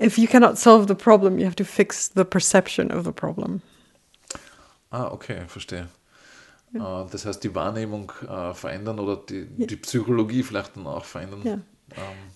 If 0.00 0.18
you 0.18 0.26
cannot 0.26 0.58
solve 0.58 0.86
the 0.88 0.94
problem, 0.94 1.38
you 1.38 1.46
have 1.46 1.56
to 1.56 1.64
fix 1.64 2.10
the 2.14 2.24
perception 2.24 2.90
of 2.90 3.04
the 3.04 3.12
problem. 3.12 3.62
Ah, 4.90 5.10
okay, 5.12 5.42
verstehe. 5.46 5.88
Ja. 6.72 7.02
Äh, 7.02 7.06
das 7.10 7.26
heißt, 7.26 7.42
die 7.44 7.54
Wahrnehmung 7.54 8.12
äh, 8.28 8.54
verändern 8.54 8.98
oder 8.98 9.16
die, 9.16 9.46
ja. 9.56 9.66
die 9.66 9.76
Psychologie 9.76 10.42
vielleicht 10.42 10.76
dann 10.76 10.86
auch 10.86 11.04
verändern. 11.04 11.42
Ja. 11.44 11.58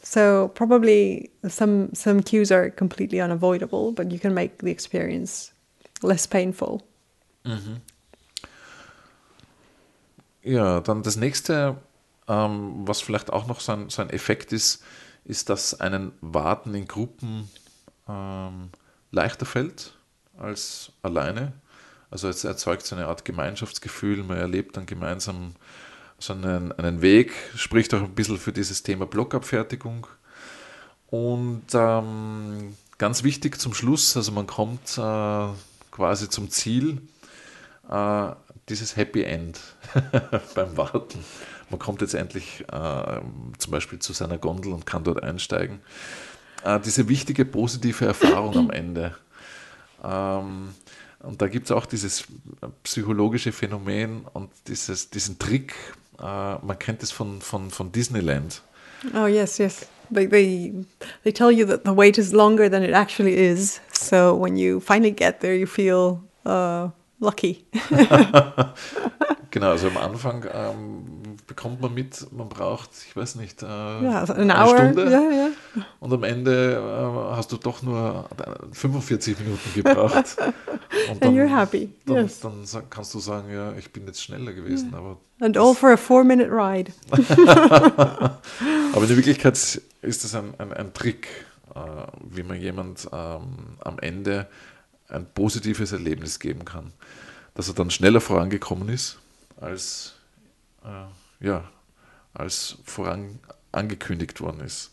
So 0.02 0.50
probably 0.54 1.30
some 1.48 1.88
some 1.92 2.22
cues 2.22 2.50
are 2.50 2.70
completely 2.70 3.20
unavoidable, 3.20 3.92
but 3.92 4.10
you 4.12 4.18
can 4.18 4.32
make 4.32 4.54
the 4.60 4.70
experience 4.70 5.52
less 6.02 6.26
painful. 6.26 6.82
Mhm. 7.44 7.80
Ja, 10.42 10.80
dann 10.80 11.02
das 11.02 11.16
nächste, 11.16 11.76
ähm, 12.26 12.86
was 12.86 13.00
vielleicht 13.00 13.30
auch 13.30 13.46
noch 13.46 13.60
so 13.60 13.72
ein, 13.72 13.90
so 13.90 14.02
ein 14.02 14.10
Effekt 14.10 14.52
ist, 14.52 14.82
ist, 15.24 15.50
dass 15.50 15.78
einen 15.78 16.12
Warten 16.20 16.74
in 16.74 16.86
Gruppen 16.86 17.50
ähm, 18.08 18.70
leichter 19.10 19.44
fällt 19.44 19.94
als 20.38 20.92
alleine. 21.02 21.52
Also 22.10 22.28
es 22.28 22.44
erzeugt 22.44 22.86
so 22.86 22.96
eine 22.96 23.06
Art 23.06 23.24
Gemeinschaftsgefühl, 23.24 24.22
man 24.22 24.38
erlebt 24.38 24.76
dann 24.76 24.86
gemeinsam 24.86 25.54
so 26.18 26.32
einen, 26.32 27.02
Weg, 27.02 27.32
spricht 27.54 27.94
auch 27.94 28.02
ein 28.02 28.14
bisschen 28.14 28.38
für 28.38 28.52
dieses 28.52 28.82
Thema 28.82 29.06
Blockabfertigung. 29.06 30.06
Und 31.10 31.64
ähm, 31.72 32.76
ganz 32.98 33.22
wichtig 33.22 33.58
zum 33.58 33.72
Schluss, 33.72 34.16
also 34.16 34.32
man 34.32 34.46
kommt 34.46 34.98
äh, 34.98 35.48
quasi 35.90 36.28
zum 36.28 36.50
Ziel, 36.50 37.00
äh, 37.88 38.30
dieses 38.68 38.96
Happy 38.96 39.22
End 39.22 39.60
beim 40.54 40.76
Warten. 40.76 41.24
Man 41.70 41.78
kommt 41.78 42.00
jetzt 42.00 42.14
endlich 42.14 42.64
äh, 42.72 43.20
zum 43.58 43.70
Beispiel 43.70 43.98
zu 43.98 44.12
seiner 44.12 44.38
Gondel 44.38 44.72
und 44.72 44.86
kann 44.86 45.04
dort 45.04 45.22
einsteigen. 45.22 45.80
Äh, 46.64 46.80
diese 46.80 47.08
wichtige 47.08 47.44
positive 47.44 48.04
Erfahrung 48.06 48.56
am 48.56 48.70
Ende. 48.70 49.14
Ähm, 50.02 50.74
und 51.20 51.42
da 51.42 51.48
gibt 51.48 51.66
es 51.66 51.72
auch 51.72 51.86
dieses 51.86 52.24
psychologische 52.84 53.52
Phänomen 53.52 54.24
und 54.32 54.50
dieses, 54.66 55.10
diesen 55.10 55.38
Trick, 55.38 55.74
äh, 56.20 56.24
man 56.24 56.78
kennt 56.78 57.02
es 57.02 57.12
von, 57.12 57.40
von, 57.40 57.70
von 57.70 57.92
Disneyland. 57.92 58.62
Oh, 59.14 59.26
yes, 59.26 59.58
yes. 59.58 59.86
They, 60.10 60.26
they, 60.26 60.72
they 61.22 61.32
tell 61.32 61.50
you 61.50 61.66
that 61.66 61.84
the 61.84 61.92
wait 61.92 62.18
is 62.18 62.32
longer 62.32 62.68
than 62.68 62.82
it 62.82 62.92
actually 62.92 63.36
is. 63.36 63.80
So 63.92 64.34
when 64.34 64.56
you 64.56 64.80
finally 64.80 65.10
get 65.10 65.40
there, 65.40 65.54
you 65.54 65.66
feel 65.66 66.22
uh, 66.44 66.88
lucky. 67.18 67.64
genau, 69.50 69.70
also 69.70 69.88
am 69.88 69.96
Anfang 69.96 70.44
ähm, 70.52 71.36
bekommt 71.46 71.80
man 71.80 71.94
mit, 71.94 72.26
man 72.32 72.48
braucht, 72.48 72.90
ich 73.08 73.16
weiß 73.16 73.36
nicht, 73.36 73.62
äh, 73.62 73.66
ja, 73.66 74.20
also 74.20 74.34
eine 74.34 74.54
hour, 74.54 74.76
Stunde. 74.76 75.10
Ja, 75.10 75.30
ja. 75.30 75.48
Und 76.00 76.12
am 76.12 76.24
Ende 76.24 76.74
äh, 76.74 77.36
hast 77.36 77.50
du 77.52 77.56
doch 77.56 77.82
nur 77.82 78.28
45 78.72 79.38
Minuten 79.38 79.74
gebraucht. 79.74 80.36
Und 81.10 81.22
dann, 81.22 81.28
And 81.28 81.38
you're 81.38 81.48
happy. 81.48 81.90
Dann, 82.06 82.16
yes. 82.16 82.40
dann, 82.40 82.64
kannst 82.90 83.14
du 83.14 83.18
sagen, 83.18 83.52
ja, 83.52 83.72
ich 83.74 83.92
bin 83.92 84.06
jetzt 84.06 84.22
schneller 84.22 84.52
gewesen. 84.52 84.94
Aber 84.94 85.18
And 85.40 85.56
all 85.56 85.74
for 85.74 85.90
a 85.90 85.96
four-minute 85.96 86.50
ride. 86.50 86.92
aber 87.10 89.04
in 89.04 89.16
Wirklichkeit 89.16 89.54
ist 90.02 90.24
das 90.24 90.34
ein, 90.34 90.54
ein, 90.58 90.72
ein 90.72 90.92
Trick, 90.92 91.28
äh, 91.74 91.78
wie 92.30 92.42
man 92.42 92.60
jemand 92.60 93.08
ähm, 93.12 93.76
am 93.80 93.98
Ende 94.00 94.48
ein 95.08 95.26
positives 95.32 95.92
Erlebnis 95.92 96.38
geben 96.38 96.64
kann. 96.64 96.92
Dass 97.54 97.68
er 97.68 97.74
dann 97.74 97.90
schneller 97.90 98.20
vorangekommen 98.20 98.88
ist 98.88 99.18
als 99.60 100.14
äh, 100.84 101.44
ja, 101.44 101.64
als 102.34 102.78
voran 102.84 103.38
angekündigt 103.72 104.40
worden 104.40 104.60
ist. 104.60 104.92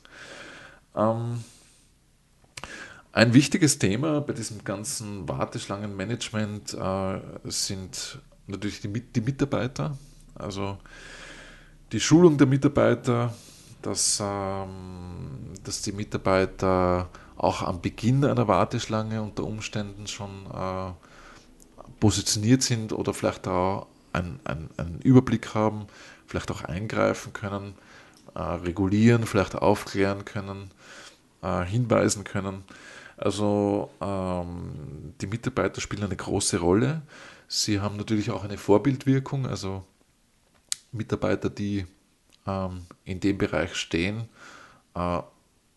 Ähm, 0.96 1.44
ein 3.12 3.34
wichtiges 3.34 3.80
Thema 3.80 4.22
bei 4.22 4.34
diesem 4.34 4.64
ganzen 4.64 5.28
Warteschlangenmanagement 5.28 6.74
äh, 6.74 7.20
sind 7.46 8.20
natürlich 8.48 8.82
die, 8.82 8.90
die, 8.90 9.22
Mitarbeiter, 9.22 9.98
also 10.36 10.78
die 11.92 12.00
Schulung 12.00 12.38
der 12.38 12.48
Mitarbeiter, 12.48 13.34
dass, 13.82 14.20
ähm, 14.22 15.54
dass 15.64 15.82
die 15.82 15.94
Mitarbeiter 15.94 17.10
auch 17.38 17.62
am 17.62 17.82
Beginn 17.82 18.24
einer 18.24 18.48
Warteschlange 18.48 19.22
unter 19.22 19.44
Umständen 19.44 20.08
schon 20.08 20.46
äh, 20.54 20.92
positioniert 22.00 22.64
sind 22.64 22.94
oder 22.94 23.14
vielleicht 23.14 23.48
auch 23.48 23.88
einen, 24.14 24.40
einen, 24.46 24.70
einen 24.78 25.02
Überblick 25.02 25.54
haben, 25.54 25.88
vielleicht 26.28 26.52
auch 26.52 26.64
eingreifen 26.64 27.34
können, 27.34 27.76
äh, 28.34 28.40
regulieren, 28.42 29.26
vielleicht 29.26 29.56
aufklären 29.56 30.26
können, 30.26 30.72
äh, 31.42 31.64
hinweisen 31.64 32.24
können. 32.24 32.64
Also 33.18 33.90
ähm, 34.02 35.14
die 35.22 35.28
Mitarbeiter 35.28 35.82
spielen 35.82 36.04
eine 36.04 36.16
große 36.16 36.60
Rolle. 36.60 37.02
Sie 37.48 37.80
haben 37.80 37.98
natürlich 37.98 38.32
auch 38.32 38.44
eine 38.44 38.58
Vorbildwirkung, 38.58 39.46
also 39.46 39.84
Mitarbeiter, 40.92 41.50
die 41.50 41.86
ähm, 42.48 42.86
in 43.04 43.20
dem 43.20 43.38
Bereich 43.38 43.76
stehen 43.76 44.28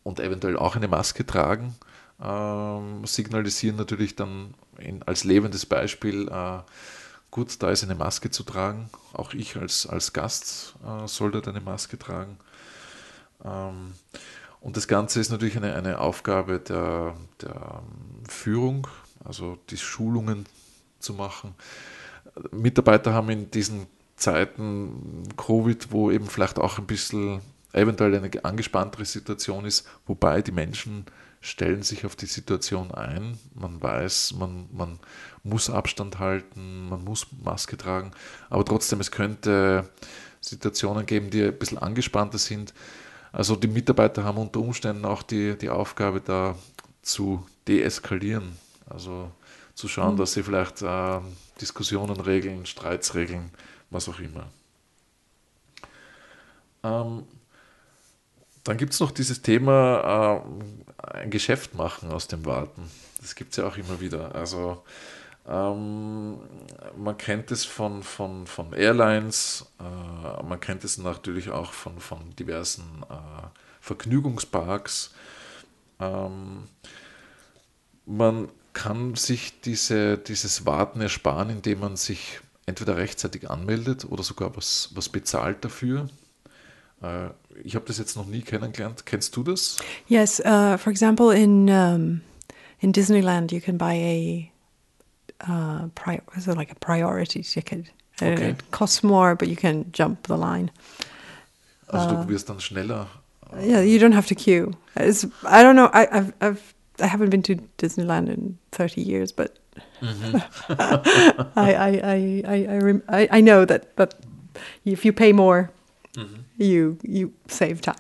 und 0.08 0.20
eventuell 0.20 0.56
auch 0.56 0.74
eine 0.74 0.88
Maske 0.88 1.26
tragen, 1.26 1.74
ähm, 2.18 3.04
signalisieren 3.04 3.76
natürlich 3.76 4.16
dann 4.16 4.54
in, 4.78 5.02
als 5.02 5.24
lebendes 5.24 5.66
Beispiel, 5.66 6.28
äh, 6.28 6.60
gut, 7.30 7.62
da 7.62 7.70
ist 7.70 7.84
eine 7.84 7.94
Maske 7.94 8.30
zu 8.30 8.42
tragen. 8.42 8.88
Auch 9.12 9.34
ich 9.34 9.56
als, 9.56 9.86
als 9.86 10.14
Gast 10.14 10.76
äh, 10.82 11.06
soll 11.06 11.30
dort 11.30 11.46
eine 11.46 11.60
Maske 11.60 11.98
tragen. 11.98 12.38
Ähm, 13.44 13.92
und 14.62 14.78
das 14.78 14.88
Ganze 14.88 15.20
ist 15.20 15.30
natürlich 15.30 15.58
eine, 15.58 15.74
eine 15.74 16.00
Aufgabe 16.00 16.58
der, 16.58 17.14
der 17.42 17.82
Führung, 18.26 18.88
also 19.22 19.58
die 19.68 19.76
Schulungen 19.76 20.46
zu 21.00 21.12
machen. 21.12 21.54
Mitarbeiter 22.50 23.12
haben 23.12 23.28
in 23.28 23.50
diesen 23.50 23.86
Zeiten 24.16 25.28
Covid, 25.36 25.92
wo 25.92 26.10
eben 26.10 26.28
vielleicht 26.28 26.58
auch 26.58 26.78
ein 26.78 26.86
bisschen 26.86 27.42
eventuell 27.72 28.14
eine 28.14 28.44
angespanntere 28.44 29.04
Situation 29.04 29.64
ist, 29.64 29.86
wobei 30.06 30.42
die 30.42 30.52
Menschen 30.52 31.04
stellen 31.40 31.82
sich 31.82 32.04
auf 32.04 32.16
die 32.16 32.26
Situation 32.26 32.90
ein. 32.90 33.38
Man 33.54 33.80
weiß, 33.80 34.34
man, 34.38 34.68
man 34.72 34.98
muss 35.44 35.70
Abstand 35.70 36.18
halten, 36.18 36.88
man 36.88 37.04
muss 37.04 37.26
Maske 37.42 37.76
tragen, 37.76 38.12
aber 38.50 38.64
trotzdem, 38.64 39.00
es 39.00 39.10
könnte 39.10 39.88
Situationen 40.40 41.06
geben, 41.06 41.30
die 41.30 41.44
ein 41.44 41.58
bisschen 41.58 41.78
angespannter 41.78 42.38
sind. 42.38 42.74
Also 43.32 43.56
die 43.56 43.68
Mitarbeiter 43.68 44.24
haben 44.24 44.38
unter 44.38 44.60
Umständen 44.60 45.04
auch 45.04 45.22
die, 45.22 45.56
die 45.56 45.68
Aufgabe, 45.68 46.20
da 46.20 46.56
zu 47.02 47.46
deeskalieren. 47.66 48.56
Also 48.88 49.30
zu 49.74 49.86
schauen, 49.86 50.14
mhm. 50.14 50.18
dass 50.18 50.32
sie 50.32 50.42
vielleicht 50.42 50.82
äh, 50.82 51.20
Diskussionen 51.60 52.20
regeln, 52.20 52.66
Streits 52.66 53.14
regeln, 53.14 53.50
was 53.90 54.08
auch 54.08 54.18
immer. 54.18 54.46
Ähm, 56.82 57.24
dann 58.68 58.76
gibt 58.76 58.92
es 58.92 59.00
noch 59.00 59.10
dieses 59.10 59.40
Thema, 59.40 60.42
äh, 61.02 61.20
ein 61.20 61.30
Geschäft 61.30 61.74
machen 61.74 62.10
aus 62.10 62.28
dem 62.28 62.44
Warten. 62.44 62.82
Das 63.18 63.34
gibt 63.34 63.52
es 63.52 63.56
ja 63.56 63.66
auch 63.66 63.78
immer 63.78 63.98
wieder. 64.00 64.34
Also 64.34 64.82
ähm, 65.48 66.36
man 66.94 67.16
kennt 67.16 67.50
es 67.50 67.64
von, 67.64 68.02
von, 68.02 68.46
von 68.46 68.74
Airlines, 68.74 69.64
äh, 69.80 70.42
man 70.42 70.60
kennt 70.60 70.84
es 70.84 70.98
natürlich 70.98 71.48
auch 71.48 71.72
von, 71.72 71.98
von 71.98 72.36
diversen 72.36 72.84
äh, 73.08 73.46
Vergnügungsparks. 73.80 75.14
Ähm, 75.98 76.64
man 78.04 78.48
kann 78.74 79.14
sich 79.14 79.62
diese, 79.62 80.18
dieses 80.18 80.66
Warten 80.66 81.00
ersparen, 81.00 81.48
indem 81.48 81.80
man 81.80 81.96
sich 81.96 82.40
entweder 82.66 82.98
rechtzeitig 82.98 83.48
anmeldet 83.48 84.04
oder 84.04 84.22
sogar 84.22 84.54
was, 84.58 84.90
was 84.92 85.08
bezahlt 85.08 85.64
dafür. 85.64 86.10
Äh, 87.02 87.28
ich 87.64 87.74
habe 87.74 87.84
das 87.86 87.98
jetzt 87.98 88.16
noch 88.16 88.26
nie 88.26 88.40
kennengelernt. 88.42 89.06
Kennst 89.06 89.36
du 89.36 89.42
das? 89.42 89.76
Yes. 90.08 90.40
Uh, 90.40 90.76
for 90.78 90.90
example, 90.90 91.32
in 91.34 91.68
um, 91.68 92.20
in 92.80 92.92
Disneyland, 92.92 93.52
you 93.52 93.60
can 93.60 93.78
buy 93.78 93.92
a 93.94 94.52
uh, 95.48 95.88
pri- 95.94 96.20
like 96.54 96.70
a 96.70 96.74
priority 96.80 97.42
ticket. 97.42 97.86
Uh, 98.20 98.26
Okay. 98.26 98.50
It 98.50 98.70
costs 98.72 99.02
more, 99.04 99.36
but 99.36 99.46
you 99.48 99.54
can 99.56 99.86
jump 99.92 100.26
the 100.26 100.36
line. 100.36 100.70
Also 101.88 102.16
du 102.16 102.28
wirst 102.28 102.48
dann 102.48 102.58
schneller. 102.60 103.06
Yeah, 103.62 103.80
you 103.80 103.98
don't 103.98 104.12
have 104.14 104.26
to 104.26 104.34
queue. 104.34 104.72
It's, 104.96 105.24
I 105.44 105.62
don't 105.62 105.76
know. 105.76 105.88
I, 105.94 106.06
I've, 106.10 106.32
I've, 106.40 106.74
I 107.00 107.06
haven't 107.06 107.30
been 107.30 107.42
to 107.44 107.54
Disneyland 107.78 108.28
in 108.28 108.58
30 108.72 109.00
years, 109.00 109.32
but 109.32 109.58
I, 110.02 111.52
I, 111.56 112.00
I, 112.02 112.42
I, 112.46 112.66
I, 112.68 112.78
rem- 112.78 113.02
I, 113.08 113.28
I 113.30 113.40
know 113.40 113.64
that, 113.64 113.96
that 113.96 114.14
if 114.84 115.04
you 115.04 115.12
pay 115.12 115.32
more, 115.32 115.70
you, 116.58 116.96
you 117.02 117.30
save 117.48 117.76
time. 117.80 117.96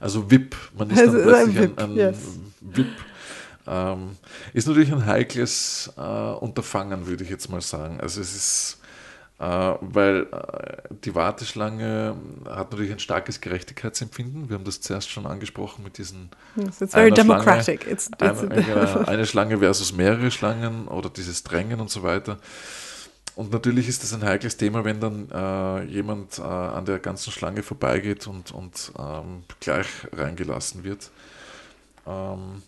Also 0.00 0.30
VIP, 0.30 0.54
man 0.76 0.90
ist 0.90 0.98
dann 1.00 1.08
Also, 1.08 1.22
plötzlich 1.22 1.56
VIP, 1.60 1.78
ein, 1.80 1.90
ein 1.90 1.96
yes. 1.96 2.16
VIP. 2.60 2.86
Ähm, 3.66 4.16
ist 4.52 4.68
natürlich 4.68 4.92
ein 4.92 5.06
heikles 5.06 5.90
äh, 5.96 6.00
Unterfangen, 6.00 7.06
würde 7.06 7.24
ich 7.24 7.30
jetzt 7.30 7.48
mal 7.50 7.62
sagen. 7.62 7.98
Also 8.00 8.20
es 8.20 8.34
ist, 8.36 8.78
äh, 9.38 9.44
weil 9.80 10.26
äh, 10.30 10.94
die 11.02 11.14
Warteschlange 11.14 12.14
hat 12.46 12.70
natürlich 12.72 12.92
ein 12.92 12.98
starkes 12.98 13.40
Gerechtigkeitsempfinden. 13.40 14.50
Wir 14.50 14.56
haben 14.56 14.64
das 14.64 14.82
zuerst 14.82 15.10
schon 15.10 15.24
angesprochen 15.26 15.82
mit 15.82 15.96
diesen 15.96 16.28
Yes, 16.56 16.82
it's 16.82 16.92
very 16.92 17.06
einer 17.06 17.16
Schlange, 17.16 17.28
democratic. 17.40 17.86
it's, 17.90 18.08
it's, 18.08 18.22
Eine, 18.22 18.62
genau, 18.62 18.98
eine 19.06 19.24
Schlange 19.26 19.58
versus 19.58 19.94
mehrere 19.94 20.30
Schlangen 20.30 20.86
oder 20.86 21.08
dieses 21.08 21.42
Drängen 21.42 21.80
und 21.80 21.88
so 21.88 22.02
weiter. 22.02 22.38
Und 23.36 23.50
natürlich 23.52 23.88
ist 23.88 24.02
das 24.04 24.12
ein 24.14 24.22
heikles 24.22 24.56
Thema, 24.56 24.84
wenn 24.84 25.00
dann 25.00 25.28
äh, 25.32 25.84
jemand 25.84 26.38
äh, 26.38 26.42
an 26.42 26.84
der 26.84 27.00
ganzen 27.00 27.32
Schlange 27.32 27.62
vorbeigeht 27.64 28.26
und, 28.28 28.52
und 28.52 28.92
ähm, 28.98 29.42
gleich 29.60 29.86
reingelassen 30.12 30.84
wird. 30.84 31.10
Ähm, 32.06 32.62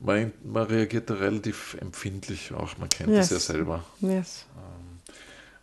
man, 0.00 0.32
man 0.42 0.64
reagiert 0.66 1.10
da 1.10 1.14
relativ 1.14 1.76
empfindlich 1.80 2.52
auch, 2.52 2.76
man 2.78 2.88
kennt 2.88 3.10
das 3.14 3.30
ja 3.30 3.36
Yes. 3.36 3.46
selber. 3.46 3.84
yes. 4.00 4.46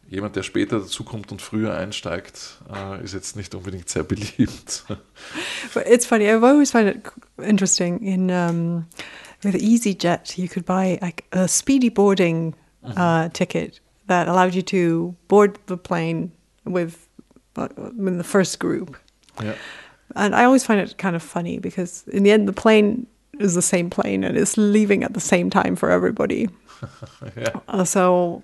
Jemand, 0.09 0.37
der 0.37 0.43
später 0.43 0.79
dazukommt 0.79 1.33
und 1.33 1.41
früher 1.41 1.73
einsteigt, 1.75 2.59
äh, 2.73 3.03
ist 3.03 3.13
jetzt 3.13 3.35
nicht 3.35 3.53
unbedingt 3.53 3.89
sehr 3.89 4.03
beliebt. 4.03 4.85
But 5.73 5.83
it's 5.85 6.05
funny. 6.05 6.23
I've 6.29 6.45
always 6.45 6.71
found 6.71 6.87
it 6.87 7.11
interesting. 7.43 7.99
In 8.01 8.29
um, 8.29 8.85
with 9.43 9.55
EasyJet, 9.55 10.37
you 10.37 10.47
could 10.47 10.65
buy 10.65 10.97
like 11.01 11.25
a 11.33 11.45
speedy 11.49 11.89
boarding 11.89 12.55
uh, 12.95 13.27
ticket 13.33 13.81
that 14.07 14.27
allowed 14.27 14.55
you 14.55 14.61
to 14.63 15.15
board 15.27 15.57
the 15.67 15.77
plane 15.77 16.31
with, 16.65 17.07
uh, 17.55 17.67
in 17.97 18.17
the 18.17 18.23
first 18.23 18.59
group. 18.59 18.97
ja. 19.41 19.53
And 20.15 20.33
I 20.33 20.45
always 20.45 20.63
find 20.65 20.79
it 20.79 20.97
kind 20.97 21.15
of 21.15 21.21
funny 21.23 21.59
because 21.59 22.03
in 22.07 22.23
the 22.23 22.31
end, 22.31 22.47
the 22.47 22.53
plane 22.53 23.05
is 23.39 23.53
the 23.53 23.61
same 23.61 23.89
plane 23.89 24.23
and 24.23 24.37
it's 24.37 24.57
leaving 24.57 25.03
at 25.03 25.13
the 25.13 25.19
same 25.19 25.49
time 25.49 25.75
for 25.75 25.91
everybody. 25.91 26.47
ja. 27.35 27.51
Uh, 27.67 27.83
so 27.83 28.41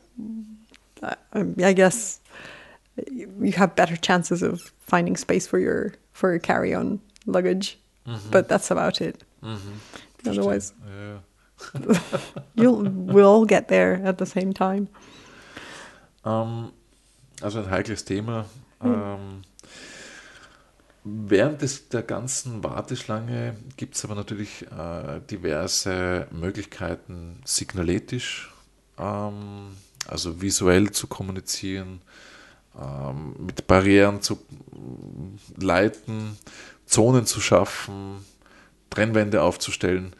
uh, 1.01 1.16
um, 1.34 1.55
I 1.64 1.74
guess 1.74 2.20
you 3.41 3.51
have 3.53 3.76
better 3.76 3.95
chances 3.95 4.43
of 4.43 4.61
finding 4.86 5.18
space 5.18 5.47
for 5.47 5.57
your 5.59 5.93
for 6.11 6.30
your 6.30 6.39
carry-on 6.39 6.99
luggage, 7.26 7.78
but 8.30 8.47
that's 8.49 8.70
about 8.70 9.01
it. 9.01 9.24
Otherwise, 10.28 10.74
Ja, 10.86 11.20
ja. 11.74 11.99
you'll 12.55 12.84
we'll 13.14 13.28
all 13.28 13.45
get 13.45 13.68
there 13.68 14.01
at 14.05 14.18
the 14.18 14.26
same 14.26 14.53
time. 14.53 14.88
Ähm, 16.26 16.71
also 17.41 17.59
ein 17.59 17.69
heikles 17.69 18.05
Thema. 18.05 18.45
Ähm, 18.82 19.41
während 21.03 21.61
des, 21.61 21.89
der 21.89 22.03
ganzen 22.03 22.63
Warteschlange 22.63 23.55
gibt 23.78 23.95
es 23.95 24.05
aber 24.05 24.15
natürlich 24.15 24.63
äh, 24.63 25.19
diverse 25.30 26.28
Möglichkeiten, 26.32 27.41
signaletisch, 27.45 28.51
ähm, 28.97 29.76
also 30.07 30.41
visuell 30.41 30.91
zu 30.91 31.07
kommunizieren, 31.07 32.01
ähm, 32.80 33.36
mit 33.39 33.67
Barrieren 33.67 34.21
zu 34.21 34.36
mm, 34.36 35.61
leiten, 35.61 36.38
Zonen 36.86 37.26
zu 37.26 37.41
schaffen, 37.41 38.26
Trennwände 38.89 39.41
aufzustellen. 39.41 40.13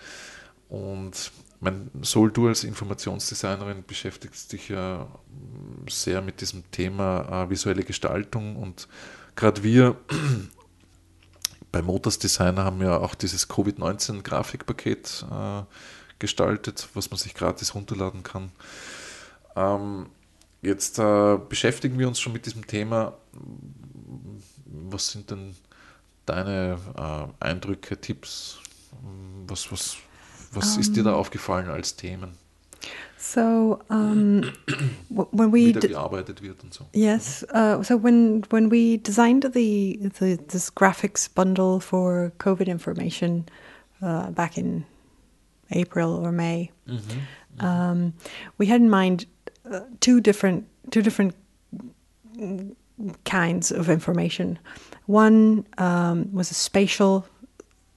Und 0.70 1.32
mein 1.64 1.90
Sol, 2.02 2.32
du 2.32 2.48
als 2.48 2.64
Informationsdesignerin 2.64 3.84
beschäftigst 3.88 4.52
dich 4.52 4.70
ja 4.70 5.08
sehr 5.90 6.22
mit 6.22 6.42
diesem 6.42 6.70
Thema 6.72 7.46
äh, 7.46 7.50
visuelle 7.50 7.84
Gestaltung 7.84 8.58
und 8.58 8.88
gerade 9.36 9.64
wir 9.64 9.96
bei 11.72 11.82
Motors 11.82 12.20
Designer 12.20 12.66
haben 12.66 12.82
ja 12.82 12.98
auch 12.98 13.16
dieses 13.16 13.48
Covid-19-Grafikpaket 13.48 15.26
äh, 15.32 15.64
gestaltet, 16.20 16.90
was 16.94 17.10
man 17.10 17.18
sich 17.18 17.34
gratis 17.34 17.74
runterladen 17.74 18.24
kann. 18.24 18.52
Ähm, 19.56 20.08
jetzt 20.62 21.00
äh, 21.00 21.38
beschäftigen 21.38 21.98
wir 21.98 22.08
uns 22.10 22.20
schon 22.20 22.34
mit 22.34 22.46
diesem 22.46 22.68
Thema. 22.68 23.14
Was 24.66 25.12
sind 25.12 25.32
denn 25.32 25.56
deine 26.26 26.78
äh, 26.98 27.46
Eindrücke, 27.46 28.00
Tipps? 28.00 28.60
Was, 29.48 29.72
was, 29.72 29.98
was 30.56 30.78
ist 30.78 30.96
dir 30.96 31.04
da 31.04 31.14
aufgefallen 31.14 31.70
als 31.70 31.96
Themen, 31.96 32.32
So 33.18 33.80
um, 33.90 34.44
when 35.10 35.52
we 35.54 35.68
wie 35.68 35.74
da 35.74 35.80
d- 35.80 35.88
gearbeitet 35.90 36.42
wird 36.42 36.62
und 36.64 36.74
so? 36.74 36.86
yes, 36.94 37.46
uh, 37.54 37.82
so 37.84 37.96
when 37.98 38.44
when 38.50 38.70
we 38.70 38.98
designed 39.02 39.44
the, 39.54 39.98
the 40.20 40.38
this 40.48 40.70
graphics 40.76 41.30
bundle 41.34 41.80
for 41.80 42.32
COVID 42.40 42.68
information 42.68 43.46
uh, 44.02 44.30
back 44.32 44.58
in 44.58 44.84
April 45.72 46.12
or 46.14 46.32
May, 46.34 46.70
um, 47.60 48.14
we 48.58 48.66
had 48.68 48.82
in 48.82 48.90
mind 48.90 49.26
uh, 49.72 49.80
two 50.02 50.20
different 50.20 50.66
two 50.92 51.02
different 51.02 51.34
mm, 52.38 52.76
kinds 53.24 53.72
of 53.72 53.90
information. 53.90 54.60
One 55.08 55.66
um, 55.78 56.28
was 56.34 56.52
a 56.52 56.54
spatial 56.54 57.26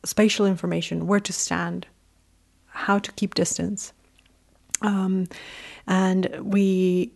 spatial 0.04 0.46
information, 0.46 1.06
where 1.08 1.20
to 1.20 1.32
stand, 1.32 1.86
how 2.76 2.98
to 2.98 3.10
keep 3.12 3.34
distance, 3.34 3.92
um, 4.82 5.26
and 5.86 6.28
we 6.40 7.12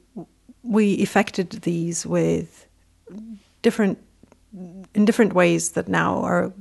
we 0.63 0.95
effected 0.95 1.51
these 1.63 2.07
with 2.07 2.67
different 3.63 3.99
in 4.95 5.05
different 5.05 5.33
ways 5.33 5.71
that 5.73 5.89
now 5.89 6.21
are 6.23 6.53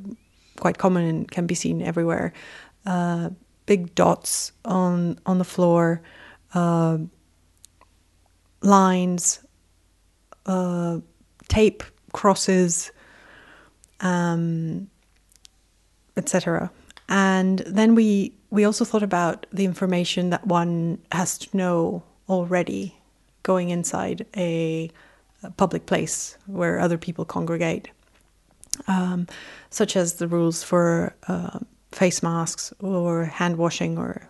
quite 0.60 0.78
common 0.78 1.06
and 1.06 1.32
can 1.32 1.48
be 1.48 1.56
seen 1.56 1.82
everywhere. 1.82 2.34
Uh, 2.86 3.30
big 3.66 3.94
dots 3.96 4.52
on 4.66 5.18
on 5.26 5.38
the 5.38 5.44
floor, 5.44 6.02
uh, 6.54 6.98
lines, 8.62 9.40
uh, 10.46 11.00
tape 11.48 11.84
crosses, 12.14 12.92
um, 14.02 14.90
etc. 16.18 16.72
And 17.08 17.60
then 17.60 17.96
we 17.96 18.34
we 18.50 18.64
also 18.64 18.86
thought 18.86 19.04
about 19.04 19.46
the 19.52 19.66
information 19.66 20.30
that 20.32 20.46
one 20.48 21.00
has 21.12 21.38
to 21.40 21.58
know 21.58 22.04
already 22.28 22.96
going 23.44 23.70
inside 23.70 24.26
a, 24.36 24.90
a 25.44 25.52
public 25.52 25.86
place 25.86 26.38
where 26.46 26.80
other 26.80 26.98
people 26.98 27.26
congregate, 27.26 27.90
um, 28.88 29.28
such 29.70 29.96
as 29.96 30.16
the 30.16 30.28
rules 30.28 30.64
for 30.64 31.16
uh, 31.28 31.60
face 31.92 32.22
masks 32.22 32.74
or 32.80 33.26
hand 33.26 33.58
washing 33.58 33.98
or 33.98 34.28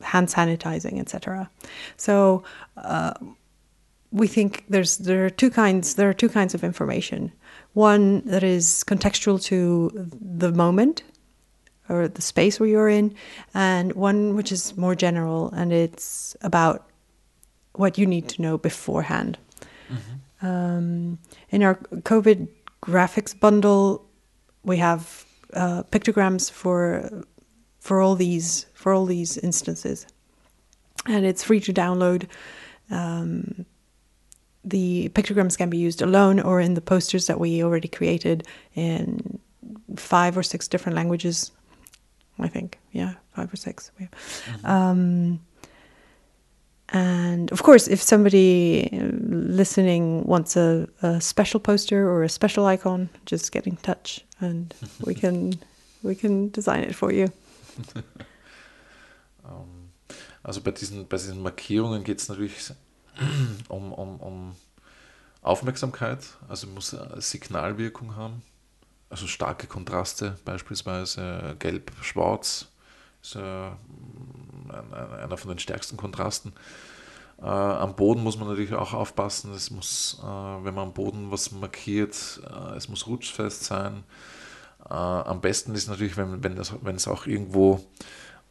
hand 0.00 0.28
sanitizing, 0.28 0.98
etc. 0.98 1.50
So 1.96 2.42
uh, 2.76 3.14
we 4.10 4.26
think 4.26 4.64
there's 4.68 4.98
there 4.98 5.26
are 5.26 5.30
two 5.30 5.50
kinds 5.50 5.94
there 5.94 6.08
are 6.08 6.14
two 6.14 6.28
kinds 6.28 6.54
of 6.54 6.64
information. 6.64 7.32
One 7.74 8.22
that 8.26 8.42
is 8.42 8.84
contextual 8.86 9.42
to 9.44 9.90
the 9.94 10.52
moment 10.52 11.02
or 11.88 12.08
the 12.08 12.22
space 12.22 12.60
where 12.60 12.68
you're 12.68 12.88
in, 12.88 13.14
and 13.54 13.92
one 13.94 14.34
which 14.34 14.52
is 14.52 14.76
more 14.76 14.94
general 14.94 15.50
and 15.50 15.72
it's 15.72 16.36
about 16.42 16.88
what 17.74 17.96
you 17.96 18.06
need 18.06 18.28
to 18.28 18.42
know 18.42 18.58
beforehand. 18.58 19.38
Um, 20.42 21.18
in 21.50 21.62
our 21.62 21.74
COVID 21.74 22.48
graphics 22.82 23.38
bundle, 23.38 24.04
we 24.64 24.76
have 24.76 25.24
uh, 25.54 25.82
pictograms 25.84 26.50
for 26.50 27.24
for 27.80 28.00
all 28.00 28.14
these 28.14 28.66
for 28.74 28.92
all 28.92 29.06
these 29.06 29.38
instances, 29.38 30.06
and 31.06 31.24
it's 31.24 31.42
free 31.42 31.60
to 31.60 31.72
download. 31.72 32.26
Um, 32.90 33.64
the 34.64 35.10
pictograms 35.14 35.56
can 35.56 35.70
be 35.70 35.78
used 35.78 36.02
alone 36.02 36.40
or 36.40 36.60
in 36.60 36.74
the 36.74 36.80
posters 36.80 37.26
that 37.26 37.40
we 37.40 37.64
already 37.64 37.88
created 37.88 38.46
in 38.74 39.38
five 39.96 40.36
or 40.36 40.42
six 40.42 40.68
different 40.68 40.96
languages. 40.96 41.52
I 42.38 42.48
think, 42.48 42.78
yeah, 42.92 43.14
five 43.34 43.52
or 43.52 43.56
six. 43.56 43.92
We- 43.98 44.08
Um, 44.64 45.40
And 46.90 47.52
of 47.52 47.62
course, 47.62 47.86
if 47.86 48.00
somebody 48.02 48.88
listening 49.28 50.24
wants 50.26 50.56
a, 50.56 50.86
a 51.02 51.20
special 51.20 51.60
poster 51.60 52.08
or 52.08 52.22
a 52.22 52.28
special 52.30 52.64
icon, 52.64 53.10
just 53.26 53.52
get 53.52 53.66
in 53.66 53.76
touch 53.76 54.24
and 54.40 54.74
we 55.04 55.14
can 55.14 55.52
we 56.02 56.14
can 56.14 56.50
design 56.50 56.84
it 56.84 56.94
for 56.94 57.12
you. 57.12 57.28
Ähm, 59.44 59.90
also 60.42 60.60
bei 60.62 60.70
diesen, 60.70 61.06
bei 61.06 61.18
diesen 61.18 61.42
Markierungen 61.42 62.04
geht 62.04 62.20
es 62.20 62.28
natürlich 62.30 62.54
um, 63.68 63.92
um, 63.92 64.16
um 64.20 64.56
Aufmerksamkeit, 65.42 66.20
also 66.48 66.66
muss 66.68 66.96
Signalwirkung 67.18 68.16
haben, 68.16 68.42
also 69.10 69.26
starke 69.26 69.66
Kontraste 69.66 70.36
beispielsweise, 70.44 71.56
gelb-schwarz 71.58 72.68
ist 73.22 73.36
äh, 73.36 73.70
einer 74.70 75.36
von 75.36 75.48
den 75.48 75.58
stärksten 75.58 75.96
Kontrasten. 75.96 76.52
Äh, 77.40 77.44
am 77.44 77.94
Boden 77.94 78.22
muss 78.22 78.38
man 78.38 78.48
natürlich 78.48 78.74
auch 78.74 78.92
aufpassen. 78.92 79.52
Es 79.52 79.70
muss, 79.70 80.18
äh, 80.22 80.24
wenn 80.24 80.74
man 80.74 80.88
am 80.88 80.92
Boden 80.92 81.30
was 81.30 81.52
markiert, 81.52 82.40
äh, 82.46 82.76
es 82.76 82.88
muss 82.88 83.06
rutschfest 83.06 83.64
sein. 83.64 84.04
Äh, 84.88 84.94
am 84.94 85.40
besten 85.40 85.74
ist 85.74 85.88
natürlich, 85.88 86.16
wenn, 86.16 86.42
wenn, 86.42 86.56
das, 86.56 86.72
wenn 86.82 86.96
es 86.96 87.08
auch 87.08 87.26
irgendwo 87.26 87.84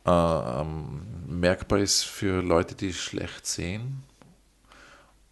ähm, 0.06 1.02
merkbar 1.28 1.80
ist 1.80 2.04
für 2.04 2.42
Leute, 2.42 2.76
die 2.76 2.94
schlecht 2.94 3.46
sehen 3.46 4.04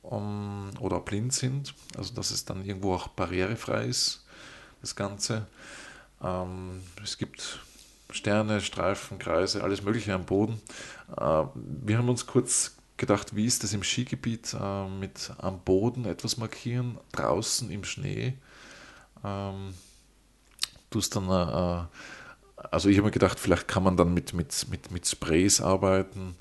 um, 0.02 0.70
oder 0.80 1.00
blind 1.00 1.34
sind. 1.34 1.74
Also 1.98 2.14
dass 2.14 2.32
es 2.32 2.46
dann 2.46 2.66
irgendwo 2.66 2.94
auch 2.94 3.08
barrierefrei 3.10 3.86
ist, 3.86 4.25
das 4.86 4.96
Ganze. 4.96 5.48
Ähm, 6.24 6.82
es 7.04 7.18
gibt 7.18 7.60
Sterne, 8.12 8.62
Streifen, 8.62 9.18
Kreise, 9.18 9.64
alles 9.64 9.82
Mögliche 9.82 10.14
am 10.14 10.26
Boden. 10.26 10.62
Äh, 11.18 11.44
wir 11.56 11.98
haben 11.98 12.08
uns 12.08 12.28
kurz 12.28 12.76
gedacht, 12.98 13.36
wie 13.36 13.48
ist 13.48 13.64
das 13.64 13.74
im 13.74 13.82
Skigebiet 13.82 14.56
äh, 14.60 14.88
mit 14.88 15.32
am 15.40 15.60
Boden 15.60 16.06
etwas 16.06 16.38
markieren, 16.38 17.00
draußen 17.14 17.72
im 17.72 17.84
Schnee. 17.84 18.36
Ähm, 19.24 19.74
du 20.92 21.02
dann, 21.02 21.30
äh, 21.30 22.68
also 22.70 22.88
ich 22.88 22.98
habe 22.98 23.08
mir 23.08 23.12
gedacht, 23.12 23.40
vielleicht 23.40 23.68
kann 23.68 23.84
man 23.84 23.98
dann 23.98 24.14
mit, 24.14 24.34
mit, 24.34 24.68
mit, 24.70 24.92
mit 24.92 25.08
Sprays 25.08 25.62
arbeiten 25.62 26.36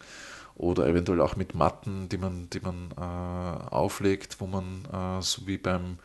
oder 0.55 0.87
eventuell 0.87 1.23
auch 1.23 1.35
mit 1.35 1.55
Matten, 1.55 2.11
die 2.11 2.19
man, 2.19 2.49
die 2.51 2.61
man 2.61 2.93
auflegt, 2.93 4.41
wo 4.41 4.47
man 4.47 5.21
so 5.21 5.49
wie 5.49 5.59
beim 5.59 5.99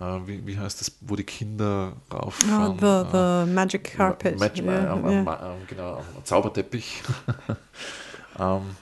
Uh, 0.00 0.26
wie, 0.26 0.46
wie 0.46 0.58
heißt 0.58 0.80
das, 0.80 0.96
wo 1.02 1.16
die 1.16 1.24
Kinder 1.24 1.92
rauffahren? 2.12 2.72
Oh, 2.72 3.04
the, 3.04 3.10
the 3.10 3.50
uh, 3.50 3.54
Magic 3.54 3.84
Carpet. 3.96 4.38
Magic, 4.38 4.64
yeah, 4.64 4.94
um, 4.94 5.04
yeah. 5.08 5.20
Um, 5.20 5.66
genau, 5.68 5.96
am 5.96 6.24
Zauberteppich. 6.24 7.02
um, 8.38 8.76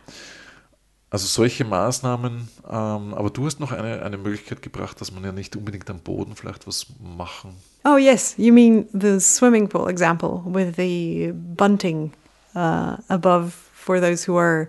also 1.10 1.26
solche 1.26 1.64
Maßnahmen, 1.64 2.48
aber 2.62 3.30
du 3.30 3.44
hast 3.44 3.58
noch 3.58 3.72
eine, 3.72 4.02
eine 4.02 4.16
Möglichkeit 4.16 4.62
gebracht, 4.62 5.00
dass 5.00 5.10
man 5.10 5.24
ja 5.24 5.32
nicht 5.32 5.56
unbedingt 5.56 5.90
am 5.90 5.98
Boden 5.98 6.36
vielleicht 6.36 6.68
was 6.68 6.86
machen. 7.00 7.56
Oh 7.84 7.96
yes, 7.96 8.34
you 8.36 8.52
mean 8.52 8.86
the 8.92 9.18
swimming 9.18 9.68
pool 9.68 9.88
example 9.88 10.42
with 10.46 10.76
the 10.76 11.32
bunting 11.34 12.12
uh, 12.54 12.96
above 13.08 13.52
for 13.72 14.00
those 14.00 14.30
who 14.30 14.38
are 14.38 14.68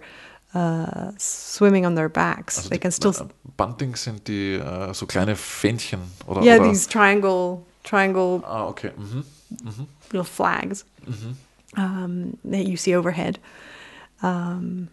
uh, 0.54 1.12
swimming 1.18 1.86
on 1.86 1.96
their 1.96 2.10
backs. 2.10 2.58
Also 2.58 2.70
they 2.70 2.78
can 2.78 2.92
still. 2.92 3.14
Uh, 3.20 3.26
Bunting 3.58 3.96
sind 3.96 4.24
die 4.28 4.56
uh, 4.60 4.94
so 4.94 5.06
kleine 5.06 5.36
Fähnchen 5.36 6.00
oder? 6.28 6.42
Yeah, 6.44 6.56
oder? 6.60 6.70
these 6.70 6.88
triangle 6.88 7.66
triangle. 7.84 8.42
Ah, 8.46 8.68
okay. 8.68 8.92
Mhm. 8.98 9.24
Mhm. 9.64 9.88
Little 10.12 10.24
flags 10.26 10.84
Mhm. 11.06 11.36
um, 11.78 12.38
that 12.44 12.66
you 12.68 12.76
see 12.78 12.96
overhead. 12.96 13.40
Um, 14.24 14.90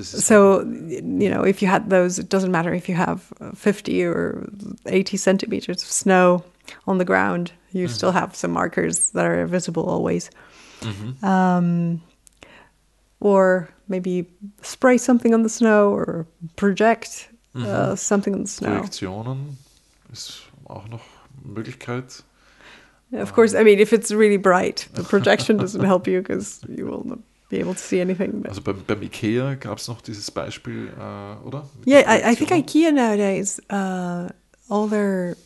so 0.00 0.60
you 0.62 1.28
know, 1.28 1.42
if 1.42 1.60
you 1.60 1.68
had 1.68 1.90
those, 1.90 2.18
it 2.18 2.28
doesn't 2.28 2.50
matter 2.52 2.72
if 2.72 2.88
you 2.88 2.94
have 2.94 3.32
50 3.54 4.04
or 4.04 4.48
80 4.86 5.16
centimeters 5.16 5.82
of 5.82 5.88
snow 5.90 6.44
on 6.86 6.98
the 6.98 7.04
ground. 7.04 7.52
You 7.72 7.88
still 7.88 8.12
have 8.12 8.34
some 8.34 8.52
markers 8.52 9.10
that 9.10 9.26
are 9.26 9.46
visible 9.46 9.84
always. 9.88 10.30
Mhm. 10.80 11.22
um, 11.22 12.00
or 13.20 13.68
maybe 13.90 14.26
spray 14.62 14.96
something 14.96 15.34
on 15.34 15.42
the 15.42 15.48
snow 15.48 15.90
or 15.92 16.26
project 16.56 17.28
uh, 17.54 17.94
something 17.96 18.34
on 18.34 18.44
the 18.44 18.48
snow. 18.48 18.70
Projektionen 18.70 19.58
ist 20.12 20.42
auch 20.64 20.88
noch 20.88 21.02
Möglichkeit. 21.44 22.22
Of 23.12 23.34
course, 23.34 23.54
I 23.54 23.64
mean, 23.64 23.80
if 23.80 23.92
it's 23.92 24.12
really 24.12 24.36
bright, 24.36 24.88
the 24.94 25.02
projection 25.02 25.56
doesn't 25.58 25.84
help 25.84 26.06
you 26.06 26.20
because 26.22 26.60
you 26.68 26.86
will 26.86 27.02
not 27.04 27.18
be 27.48 27.58
able 27.58 27.74
to 27.74 27.80
see 27.80 28.00
anything. 28.00 28.42
But 28.42 28.50
Also 28.50 28.62
beim, 28.62 28.84
beim 28.86 29.02
Ikea 29.02 29.56
gab 29.56 29.78
es 29.78 29.88
noch 29.88 30.00
dieses 30.00 30.30
Beispiel, 30.30 30.92
äh, 30.96 31.46
oder? 31.46 31.68
Mit 31.78 31.88
yeah, 31.88 32.02
I, 32.06 32.32
I 32.32 32.34
think 32.36 32.52
IKEA 32.52 32.92
nowadays, 32.92 33.60
uh, 33.68 34.28
all 34.68 34.88
their 34.88 35.36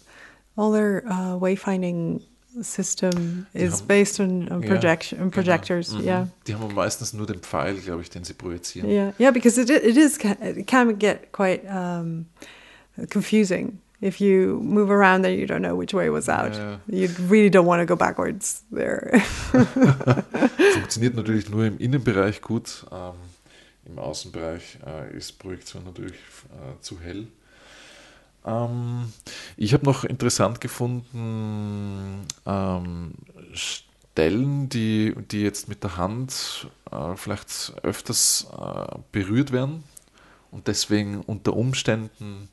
all 0.57 0.72
their 0.72 1.05
uh, 1.07 1.38
wayfinding 1.40 2.20
system 2.62 3.46
is 3.52 3.72
haben- 3.72 3.86
based 3.86 4.20
on, 4.20 4.48
on 4.50 4.62
Ja, 4.62 4.68
projection 4.68 5.18
on 5.20 5.30
genau. 5.30 5.34
projectors. 5.42 5.92
Mhm. 5.92 6.05
Yeah. 6.05 6.28
Die 6.46 6.55
haben 6.55 6.74
meistens 6.74 7.12
nur 7.12 7.26
den 7.26 7.40
Pfeil, 7.40 7.74
glaube 7.76 8.02
ich, 8.02 8.11
den 8.11 8.24
sie 8.24 8.34
projizieren. 8.34 8.88
Yeah, 8.90 9.12
yeah, 9.18 9.30
because 9.32 9.61
it 9.61 9.70
it 9.70 9.96
is 9.96 10.18
it 10.18 10.66
can 10.66 10.98
get 10.98 11.32
quite 11.32 11.62
um, 11.68 12.26
confusing 13.11 13.78
if 14.00 14.20
you 14.20 14.61
move 14.62 14.90
around 14.90 15.24
and 15.24 15.38
you 15.38 15.46
don't 15.46 15.61
know 15.62 15.76
which 15.78 15.94
way 15.94 16.09
was 16.11 16.28
out. 16.28 16.55
Yeah. 16.55 16.78
You 16.86 17.09
really 17.28 17.50
don't 17.50 17.66
want 17.66 17.80
to 17.80 17.86
go 17.86 17.96
backwards 17.96 18.62
there. 18.70 19.20
Funktioniert 20.74 21.14
natürlich 21.14 21.48
nur 21.50 21.64
im 21.64 21.78
Innenbereich 21.78 22.40
gut. 22.40 22.84
Ähm, 22.92 23.12
Im 23.86 23.98
Außenbereich 23.98 24.78
äh, 24.86 25.14
ist 25.16 25.38
Projektion 25.38 25.84
natürlich 25.84 26.14
äh, 26.14 26.80
zu 26.80 26.98
hell. 27.00 27.26
Ähm, 28.45 29.12
ich 29.57 29.72
habe 29.74 29.84
noch 29.84 30.05
interessant 30.05 30.61
gefunden, 30.61 32.26
ähm, 32.47 33.14
Stellen, 33.53 34.68
die, 34.68 35.14
die 35.30 35.42
jetzt 35.42 35.68
mit 35.68 35.82
der 35.82 35.97
Hand 35.97 36.68
äh, 36.90 37.16
vielleicht 37.16 37.74
öfters 37.82 38.47
äh, 38.57 38.99
berührt 39.12 39.53
werden 39.53 39.84
und 40.51 40.68
deswegen 40.68 41.20
unter 41.20 41.57
Umständen 41.57 42.49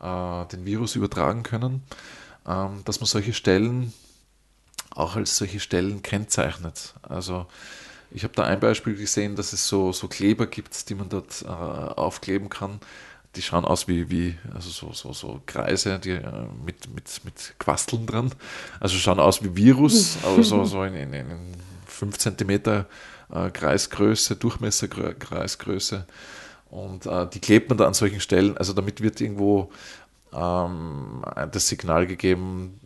äh, 0.00 0.46
den 0.46 0.66
Virus 0.66 0.96
übertragen 0.96 1.42
können, 1.42 1.82
ähm, 2.46 2.82
dass 2.84 3.00
man 3.00 3.06
solche 3.06 3.32
Stellen 3.32 3.92
auch 4.90 5.16
als 5.16 5.36
solche 5.36 5.60
Stellen 5.60 6.02
kennzeichnet. 6.02 6.94
Also 7.02 7.46
ich 8.10 8.24
habe 8.24 8.34
da 8.34 8.44
ein 8.44 8.60
Beispiel 8.60 8.96
gesehen, 8.96 9.36
dass 9.36 9.52
es 9.52 9.68
so, 9.68 9.92
so 9.92 10.08
Kleber 10.08 10.46
gibt, 10.46 10.88
die 10.88 10.94
man 10.94 11.08
dort 11.08 11.42
äh, 11.42 11.46
aufkleben 11.46 12.48
kann. 12.48 12.80
Die 13.38 13.42
schauen 13.42 13.64
aus 13.64 13.86
wie, 13.86 14.10
wie 14.10 14.36
also 14.52 14.68
so, 14.68 14.92
so, 14.92 15.12
so 15.12 15.40
Kreise 15.46 16.00
die, 16.00 16.10
äh, 16.10 16.22
mit, 16.66 16.92
mit, 16.92 17.24
mit 17.24 17.54
Quasteln 17.60 18.04
dran. 18.04 18.32
Also 18.80 18.96
schauen 18.96 19.20
aus 19.20 19.44
wie 19.44 19.54
Virus, 19.54 20.18
aber 20.24 20.42
so, 20.42 20.64
so 20.64 20.82
in, 20.82 20.94
in, 20.94 21.12
in 21.12 21.54
5 21.86 22.18
cm 22.18 22.50
äh, 22.50 22.84
Kreisgröße, 23.52 24.34
Durchmesserkreisgröße. 24.34 26.04
Und 26.68 27.06
äh, 27.06 27.28
die 27.28 27.38
klebt 27.38 27.68
man 27.68 27.78
da 27.78 27.86
an 27.86 27.94
solchen 27.94 28.18
Stellen. 28.18 28.56
Also 28.56 28.72
damit 28.72 29.02
wird 29.02 29.20
irgendwo 29.20 29.70
ähm, 30.34 31.24
das 31.52 31.68
Signal 31.68 32.08
gegeben, 32.08 32.80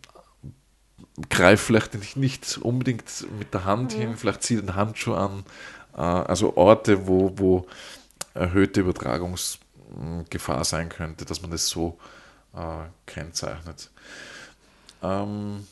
greif 1.31 1.61
vielleicht 1.61 1.95
nicht, 2.15 2.59
unbedingt 2.59 3.05
mit 3.39 3.55
der 3.55 3.65
Hand 3.65 3.93
hin, 3.93 4.17
vielleicht 4.17 4.43
zieh 4.43 4.57
den 4.57 4.75
Handschuh 4.75 5.15
an. 5.15 5.45
Äh, 5.97 6.01
also 6.01 6.55
Orte, 6.57 7.07
wo, 7.07 7.31
wo 7.37 7.65
erhöhte 8.35 8.85
Übertragungsgefahr 9.93 10.63
sein 10.63 10.89
könnte, 10.89 11.25
dass 11.25 11.41
man 11.41 11.51
das 11.51 11.67
so 11.67 11.97
äh, 12.53 12.85
kennzeichnet. 13.05 13.89
Ähm, 15.01 15.67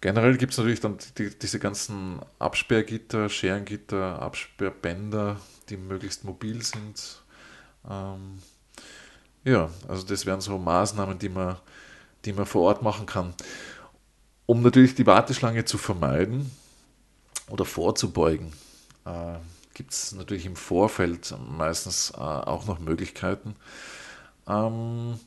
generell 0.00 0.36
gibt 0.36 0.52
es 0.52 0.58
natürlich 0.58 0.80
dann 0.80 0.98
die, 1.18 1.36
diese 1.38 1.58
ganzen 1.58 2.20
Absperrgitter, 2.38 3.28
Scherengitter, 3.28 4.20
Absperrbänder, 4.20 5.36
die 5.68 5.76
möglichst 5.76 6.24
mobil 6.24 6.62
sind. 6.62 7.22
Ähm, 7.88 8.38
ja, 9.44 9.70
also 9.88 10.06
das 10.06 10.26
wären 10.26 10.40
so 10.40 10.58
Maßnahmen, 10.58 11.18
die 11.18 11.28
man, 11.28 11.56
die 12.24 12.32
man 12.32 12.46
vor 12.46 12.62
Ort 12.62 12.82
machen 12.82 13.06
kann. 13.06 13.34
Um 14.46 14.62
natürlich 14.62 14.94
die 14.94 15.06
Warteschlange 15.06 15.64
zu 15.64 15.78
vermeiden 15.78 16.50
oder 17.48 17.64
vorzubeugen, 17.64 18.52
äh, 19.06 19.38
gibt 19.80 19.94
es 19.94 20.12
natürlich 20.12 20.44
im 20.44 20.56
Vorfeld 20.56 21.34
meistens 21.56 22.12
äh, 22.14 22.18
auch 22.18 22.66
noch 22.66 22.80
Möglichkeiten. 22.80 23.54
Ähm, 24.46 25.18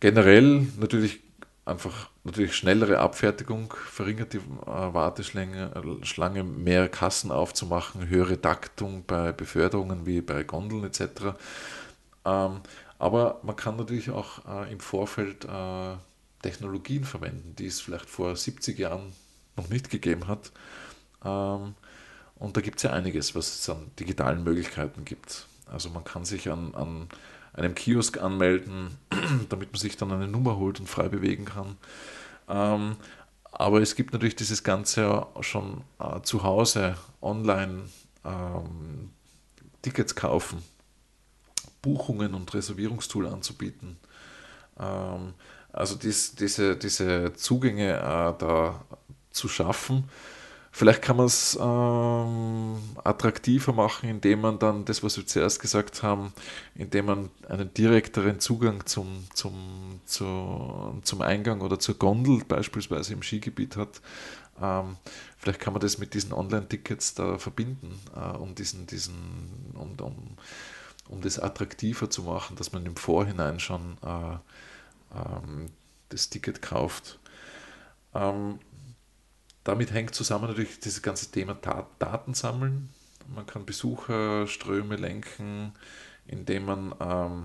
generell 0.00 0.66
natürlich 0.80 1.20
einfach 1.64 2.10
natürlich 2.24 2.56
schnellere 2.56 2.98
Abfertigung, 2.98 3.72
verringert 3.72 4.32
die 4.32 4.38
äh, 4.38 4.42
Warteschlange, 4.66 5.70
äh, 5.76 6.04
Schlange, 6.04 6.42
mehr 6.42 6.88
Kassen 6.88 7.30
aufzumachen, 7.30 8.08
höhere 8.08 8.40
Taktung 8.40 9.04
bei 9.06 9.30
Beförderungen 9.30 10.06
wie 10.06 10.22
bei 10.22 10.42
Gondeln 10.42 10.82
etc. 10.82 11.36
Ähm, 12.24 12.62
aber 12.98 13.38
man 13.44 13.54
kann 13.54 13.76
natürlich 13.76 14.10
auch 14.10 14.44
äh, 14.44 14.72
im 14.72 14.80
Vorfeld 14.80 15.44
äh, 15.44 15.94
Technologien 16.42 17.04
verwenden, 17.04 17.54
die 17.56 17.66
es 17.66 17.80
vielleicht 17.80 18.10
vor 18.10 18.34
70 18.34 18.76
Jahren 18.76 19.12
noch 19.56 19.68
nicht 19.68 19.88
gegeben 19.88 20.26
hat. 20.26 20.50
Ähm, 21.24 21.76
und 22.42 22.56
da 22.56 22.60
gibt 22.60 22.78
es 22.78 22.82
ja 22.82 22.90
einiges, 22.90 23.36
was 23.36 23.60
es 23.60 23.70
an 23.70 23.92
digitalen 24.00 24.42
Möglichkeiten 24.42 25.04
gibt. 25.04 25.46
Also 25.70 25.90
man 25.90 26.02
kann 26.02 26.24
sich 26.24 26.50
an, 26.50 26.74
an 26.74 27.08
einem 27.52 27.76
Kiosk 27.76 28.20
anmelden, 28.20 28.98
damit 29.48 29.70
man 29.72 29.80
sich 29.80 29.96
dann 29.96 30.10
eine 30.10 30.26
Nummer 30.26 30.56
holt 30.56 30.80
und 30.80 30.88
frei 30.88 31.08
bewegen 31.08 31.44
kann. 31.44 31.76
Ähm, 32.48 32.96
aber 33.52 33.80
es 33.80 33.94
gibt 33.94 34.12
natürlich 34.12 34.34
dieses 34.34 34.64
Ganze 34.64 35.24
schon 35.40 35.82
äh, 36.00 36.20
zu 36.22 36.42
Hause 36.42 36.96
online 37.20 37.82
ähm, 38.24 39.10
Tickets 39.82 40.16
kaufen, 40.16 40.64
Buchungen 41.80 42.34
und 42.34 42.52
Reservierungstool 42.52 43.28
anzubieten. 43.28 43.98
Ähm, 44.80 45.34
also 45.72 45.94
dies, 45.94 46.34
diese, 46.34 46.76
diese 46.76 47.34
Zugänge 47.34 47.98
äh, 47.98 48.34
da 48.36 48.84
zu 49.30 49.46
schaffen. 49.46 50.08
Vielleicht 50.74 51.02
kann 51.02 51.18
man 51.18 51.26
es 51.26 51.56
ähm, 51.60 52.78
attraktiver 53.04 53.74
machen, 53.74 54.08
indem 54.08 54.40
man 54.40 54.58
dann 54.58 54.86
das, 54.86 55.02
was 55.02 55.18
wir 55.18 55.26
zuerst 55.26 55.60
gesagt 55.60 56.02
haben, 56.02 56.32
indem 56.74 57.04
man 57.04 57.30
einen 57.46 57.72
direkteren 57.74 58.40
Zugang 58.40 58.86
zum, 58.86 59.26
zum, 59.34 60.00
zu, 60.06 60.98
zum 61.02 61.20
Eingang 61.20 61.60
oder 61.60 61.78
zur 61.78 61.96
Gondel 61.96 62.42
beispielsweise 62.48 63.12
im 63.12 63.22
Skigebiet 63.22 63.76
hat. 63.76 64.00
Ähm, 64.62 64.96
vielleicht 65.36 65.60
kann 65.60 65.74
man 65.74 65.82
das 65.82 65.98
mit 65.98 66.14
diesen 66.14 66.32
Online-Tickets 66.32 67.14
da 67.14 67.36
verbinden, 67.36 68.00
äh, 68.16 68.36
um, 68.38 68.54
diesen, 68.54 68.86
diesen, 68.86 69.74
um, 69.74 69.94
um, 70.00 70.36
um 71.08 71.20
das 71.20 71.38
attraktiver 71.38 72.08
zu 72.08 72.22
machen, 72.22 72.56
dass 72.56 72.72
man 72.72 72.86
im 72.86 72.96
Vorhinein 72.96 73.60
schon 73.60 73.98
äh, 74.02 74.36
ähm, 75.14 75.66
das 76.08 76.30
Ticket 76.30 76.62
kauft. 76.62 77.18
Ähm, 78.14 78.58
damit 79.64 79.92
hängt 79.92 80.14
zusammen 80.14 80.48
natürlich 80.48 80.80
dieses 80.80 81.02
ganze 81.02 81.30
Thema 81.30 81.54
Daten 81.98 82.34
sammeln. 82.34 82.90
Man 83.34 83.46
kann 83.46 83.64
Besucherströme 83.64 84.96
lenken, 84.96 85.72
indem 86.26 86.66
man 86.66 86.94
ähm, 87.00 87.44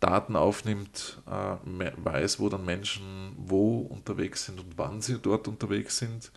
Daten 0.00 0.36
aufnimmt, 0.36 1.18
äh, 1.26 1.92
weiß, 1.96 2.38
wo 2.38 2.48
dann 2.48 2.64
Menschen 2.64 3.34
wo 3.36 3.78
unterwegs 3.80 4.46
sind 4.46 4.60
und 4.60 4.76
wann 4.76 5.00
sie 5.00 5.18
dort 5.18 5.48
unterwegs 5.48 5.98
sind. 5.98 6.30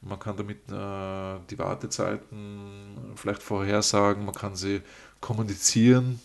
Man 0.00 0.18
kann 0.18 0.36
damit 0.36 0.58
äh, 0.70 1.40
die 1.50 1.58
Wartezeiten 1.58 3.14
vielleicht 3.16 3.42
vorhersagen, 3.42 4.24
man 4.24 4.34
kann 4.34 4.54
sie 4.54 4.82
kommunizieren 5.20 6.20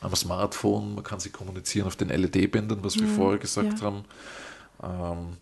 am 0.00 0.14
Smartphone, 0.14 0.94
man 0.94 1.04
kann 1.04 1.20
sie 1.20 1.30
kommunizieren 1.30 1.86
auf 1.86 1.96
den 1.96 2.08
LED-Bändern, 2.08 2.82
was 2.82 2.96
wir 2.96 3.06
mhm, 3.06 3.16
vorher 3.16 3.38
gesagt 3.38 3.80
ja. 3.80 3.84
haben. 3.84 4.04
Ähm, 4.82 5.36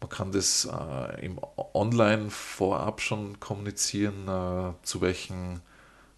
man 0.00 0.08
kann 0.08 0.32
das 0.32 0.66
äh, 0.66 1.26
im 1.26 1.38
Online 1.74 2.30
vorab 2.30 3.00
schon 3.00 3.38
kommunizieren, 3.38 4.26
äh, 4.28 4.72
zu 4.82 5.00
welchen 5.00 5.60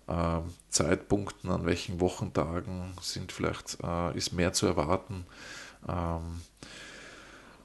äh, 0.06 0.38
Zeitpunkten, 0.70 1.50
an 1.50 1.66
welchen 1.66 2.00
Wochentagen 2.00 2.94
sind 3.00 3.32
vielleicht 3.32 3.78
äh, 3.82 4.16
ist 4.16 4.32
mehr 4.32 4.52
zu 4.52 4.66
erwarten. 4.66 5.26
Ähm, 5.88 6.40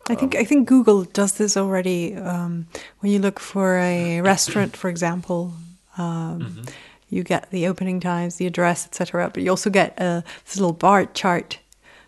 I 0.10 0.16
think 0.16 0.36
I 0.36 0.46
think 0.46 0.68
Google 0.68 1.06
does 1.06 1.34
this 1.34 1.58
already. 1.58 2.16
Um, 2.16 2.68
when 3.02 3.12
you 3.12 3.20
look 3.20 3.42
for 3.42 3.78
a 3.78 4.22
restaurant, 4.22 4.78
for 4.78 4.90
example, 4.90 5.52
um, 5.98 6.38
mm 6.38 6.46
-hmm. 6.46 6.70
you 7.10 7.24
get 7.24 7.48
the 7.52 7.70
opening 7.70 8.00
times, 8.00 8.38
the 8.38 8.48
address, 8.48 8.86
etc. 8.86 9.30
But 9.30 9.44
you 9.44 9.52
also 9.52 9.70
get 9.70 10.00
a 10.00 10.24
little 10.56 10.74
bar 10.74 11.08
chart 11.14 11.60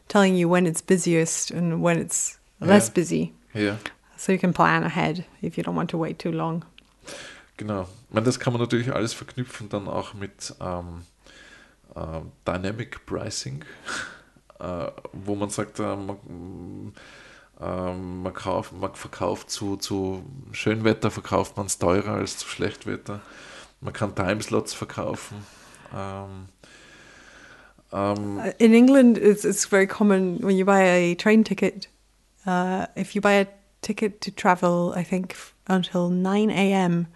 telling 0.08 0.38
you 0.38 0.50
when 0.50 0.66
it's 0.66 0.82
busiest 0.82 1.52
and 1.52 1.84
when 1.84 2.00
it's 2.00 2.40
less 2.60 2.86
yeah. 2.86 2.94
busy. 2.94 3.34
Yeah. 3.54 3.78
So 4.20 4.34
you 4.34 4.38
can 4.38 4.52
plan 4.52 4.84
ahead 4.84 5.24
if 5.42 5.58
you 5.58 5.64
don't 5.64 5.76
want 5.76 5.90
to 5.92 5.98
wait 5.98 6.20
too 6.20 6.32
long. 6.32 6.66
Genau. 7.56 7.84
Ich 7.84 8.14
meine, 8.14 8.26
das 8.26 8.38
kann 8.38 8.52
man 8.52 8.62
natürlich 8.62 8.94
alles 8.94 9.14
verknüpfen 9.14 9.70
dann 9.70 9.88
auch 9.88 10.14
mit 10.14 10.54
ähm, 10.60 11.04
äh, 11.96 12.20
Dynamic 12.46 13.06
Pricing, 13.06 13.64
äh, 14.60 14.88
wo 15.14 15.36
man 15.36 15.50
sagt, 15.50 15.80
äh, 15.80 15.96
man, 15.96 16.18
ähm, 17.62 18.24
man, 18.24 18.34
kauft, 18.34 18.74
man 18.74 18.94
verkauft 18.94 19.50
zu, 19.52 19.78
zu 19.78 20.26
Schönwetter 20.52 21.12
verkauft 21.12 21.56
man 21.56 21.68
es 21.68 21.80
teurer 21.80 22.16
als 22.16 22.40
zu 22.40 22.48
Schlechtwetter. 22.50 23.22
Man 23.80 23.94
kann 23.94 24.16
Timeslots 24.16 24.74
verkaufen. 24.74 25.46
Ähm, 25.96 26.50
um, 27.92 28.42
In 28.58 28.74
England, 28.74 29.18
it's, 29.18 29.46
it's 29.46 29.66
very 29.66 29.88
common 29.88 30.44
when 30.44 30.58
you 30.58 30.66
buy 30.66 30.82
a 30.82 31.16
train 31.16 31.46
ticket. 31.46 31.88
Uh, 32.46 32.86
if 32.98 33.16
you 33.16 33.22
buy 33.22 33.42
a 33.42 33.59
ticket 33.82 34.22
to 34.22 34.32
travel, 34.32 34.94
I 34.96 35.04
think 35.04 35.36
until 35.68 36.10
9 36.10 36.50
a.m. 36.50 37.08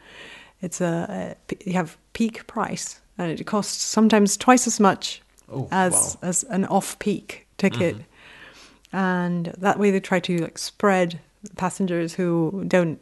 It's 0.61 0.82
a, 0.82 1.36
a, 1.49 1.55
you 1.66 1.74
have 1.74 1.97
peak 2.14 2.47
price, 2.47 3.01
and 3.18 3.32
it 3.32 3.43
costs 3.45 3.84
sometimes 3.84 4.38
twice 4.38 4.68
as 4.68 4.80
much 4.80 5.22
oh, 5.51 5.68
as 5.72 6.18
wow. 6.22 6.30
as 6.30 6.43
an 6.43 6.66
off-peak 6.66 7.47
ticket. 7.57 7.95
Mm-hmm. 7.95 8.95
And 8.95 9.45
that 9.57 9.80
way, 9.80 9.91
they 9.91 9.99
try 9.99 10.20
to 10.22 10.38
like 10.38 10.57
spread 10.57 11.20
passengers 11.57 12.14
who 12.14 12.64
don't 12.68 12.99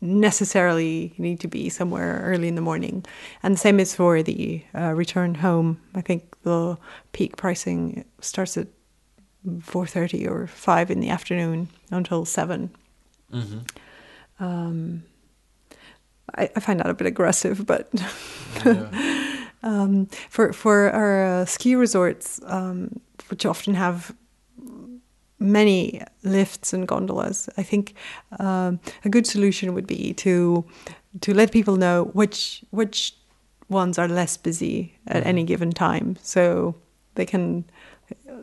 necessarily 0.00 1.14
need 1.18 1.40
to 1.40 1.48
be 1.48 1.68
somewhere 1.68 2.20
early 2.24 2.48
in 2.48 2.54
the 2.54 2.60
morning. 2.60 3.04
And 3.42 3.54
the 3.54 3.58
same 3.58 3.80
is 3.80 3.94
for 3.94 4.22
the 4.22 4.62
uh, 4.74 4.92
return 4.94 5.34
home. 5.34 5.80
I 5.94 6.00
think 6.00 6.40
the 6.42 6.76
peak 7.12 7.36
pricing 7.36 8.04
starts 8.20 8.56
at 8.56 8.68
4.30 9.46 10.28
or 10.28 10.46
5 10.46 10.90
in 10.90 11.00
the 11.00 11.08
afternoon 11.08 11.68
until 11.90 12.24
7 12.24 12.70
Mm-hmm. 13.32 14.44
Um, 14.44 15.02
I, 16.34 16.50
I, 16.54 16.60
find 16.60 16.80
that 16.80 16.90
a 16.90 16.94
bit 16.94 17.06
aggressive, 17.06 17.66
but 17.66 17.88
yeah. 18.64 19.46
um, 19.62 20.06
for 20.28 20.52
for 20.52 20.90
our 20.90 21.24
uh, 21.24 21.44
ski 21.44 21.74
resorts, 21.74 22.40
um, 22.44 23.00
which 23.28 23.46
often 23.46 23.74
have 23.74 24.14
many 25.38 26.00
lifts 26.22 26.72
and 26.72 26.88
gondolas, 26.88 27.48
I 27.56 27.62
think 27.62 27.94
um, 28.38 28.80
a 29.04 29.08
good 29.08 29.26
solution 29.26 29.74
would 29.74 29.86
be 29.86 30.12
to 30.14 30.64
to 31.20 31.34
let 31.34 31.52
people 31.52 31.76
know 31.76 32.04
which 32.12 32.64
which 32.70 33.14
ones 33.68 33.98
are 33.98 34.08
less 34.08 34.36
busy 34.36 34.94
at 35.06 35.18
mm-hmm. 35.18 35.28
any 35.28 35.44
given 35.44 35.72
time, 35.72 36.16
so 36.22 36.74
they 37.14 37.26
can 37.26 37.64
uh, 38.28 38.42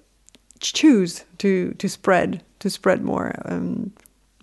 choose 0.59 1.23
to 1.39 1.73
to 1.73 1.89
spread 1.89 2.43
to 2.59 2.69
spread 2.69 3.03
more. 3.03 3.35
Um, 3.45 3.91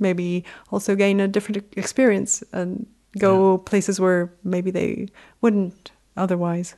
maybe 0.01 0.43
also 0.71 0.97
gain 0.97 1.21
a 1.21 1.27
different 1.29 1.65
experience 1.77 2.45
and 2.53 2.87
go 3.19 3.57
ja. 3.57 3.63
places 3.65 4.01
where 4.01 4.31
maybe 4.43 4.73
they 4.73 5.09
wouldn't 5.43 5.93
otherwise. 6.15 6.77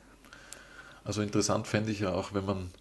Also 1.03 1.21
interessant 1.21 1.67
fände 1.67 1.91
ich 1.91 1.99
ja 1.99 2.13
auch, 2.13 2.33
wenn 2.33 2.45
man 2.45 2.71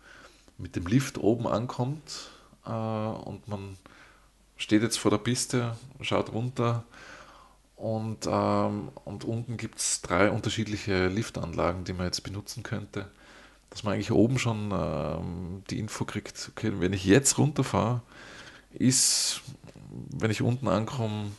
mit 0.59 0.76
dem 0.76 0.86
Lift 0.86 1.18
oben 1.18 1.47
ankommt 1.47 2.30
äh, 2.64 2.70
und 2.70 3.49
man 3.49 3.76
steht 4.57 4.82
jetzt 4.82 4.99
vor 4.99 5.11
der 5.11 5.18
Piste, 5.18 5.76
schaut 6.01 6.32
runter 6.32 6.84
und, 7.76 8.28
ähm, 8.30 8.90
und 9.05 9.24
unten 9.24 9.57
gibt 9.57 9.80
es 9.80 10.03
drei 10.03 10.30
unterschiedliche 10.30 11.09
Liftanlagen, 11.09 11.84
die 11.84 11.93
man 11.93 12.07
jetzt 12.07 12.22
benutzen 12.22 12.62
könnte. 12.62 13.11
Dass 13.70 13.82
man 13.82 13.95
eigentlich 13.95 14.12
oben 14.12 14.38
schon 14.38 14.70
ähm, 14.72 15.64
die 15.68 15.80
Info 15.80 16.05
kriegt, 16.05 16.51
okay, 16.53 16.72
wenn 16.76 16.93
ich 16.93 17.05
jetzt 17.05 17.38
runterfahre, 17.38 18.03
ist 18.70 19.40
wenn 20.11 20.30
ich 20.30 20.43
unten 20.43 20.68
ankomme, 20.68 21.32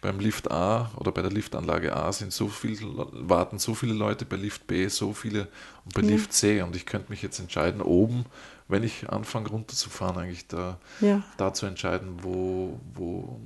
beim 0.00 0.18
Lift 0.18 0.50
A 0.50 0.90
oder 0.96 1.12
bei 1.12 1.22
der 1.22 1.30
Liftanlage 1.30 1.94
A 1.94 2.10
sind 2.12 2.32
so 2.32 2.48
viel, 2.48 2.78
warten 3.12 3.58
so 3.58 3.74
viele 3.74 3.92
Leute, 3.92 4.24
bei 4.24 4.36
Lift 4.36 4.66
B 4.66 4.88
so 4.88 5.12
viele 5.12 5.48
und 5.84 5.94
bei 5.94 6.00
ja. 6.02 6.08
Lift 6.08 6.32
C. 6.32 6.62
Und 6.62 6.74
ich 6.74 6.86
könnte 6.86 7.10
mich 7.10 7.22
jetzt 7.22 7.38
entscheiden, 7.38 7.82
oben, 7.82 8.24
wenn 8.68 8.82
ich 8.82 9.10
anfange 9.10 9.48
runterzufahren, 9.48 10.16
eigentlich 10.16 10.46
da, 10.46 10.78
ja. 11.00 11.22
da 11.36 11.52
zu 11.52 11.66
entscheiden, 11.66 12.22
wo, 12.22 12.80
wo 12.94 13.40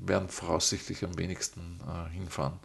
werden 0.00 0.28
voraussichtlich 0.28 1.04
am 1.04 1.18
wenigsten 1.18 1.80
äh, 1.86 2.14
hinfahren. 2.14 2.58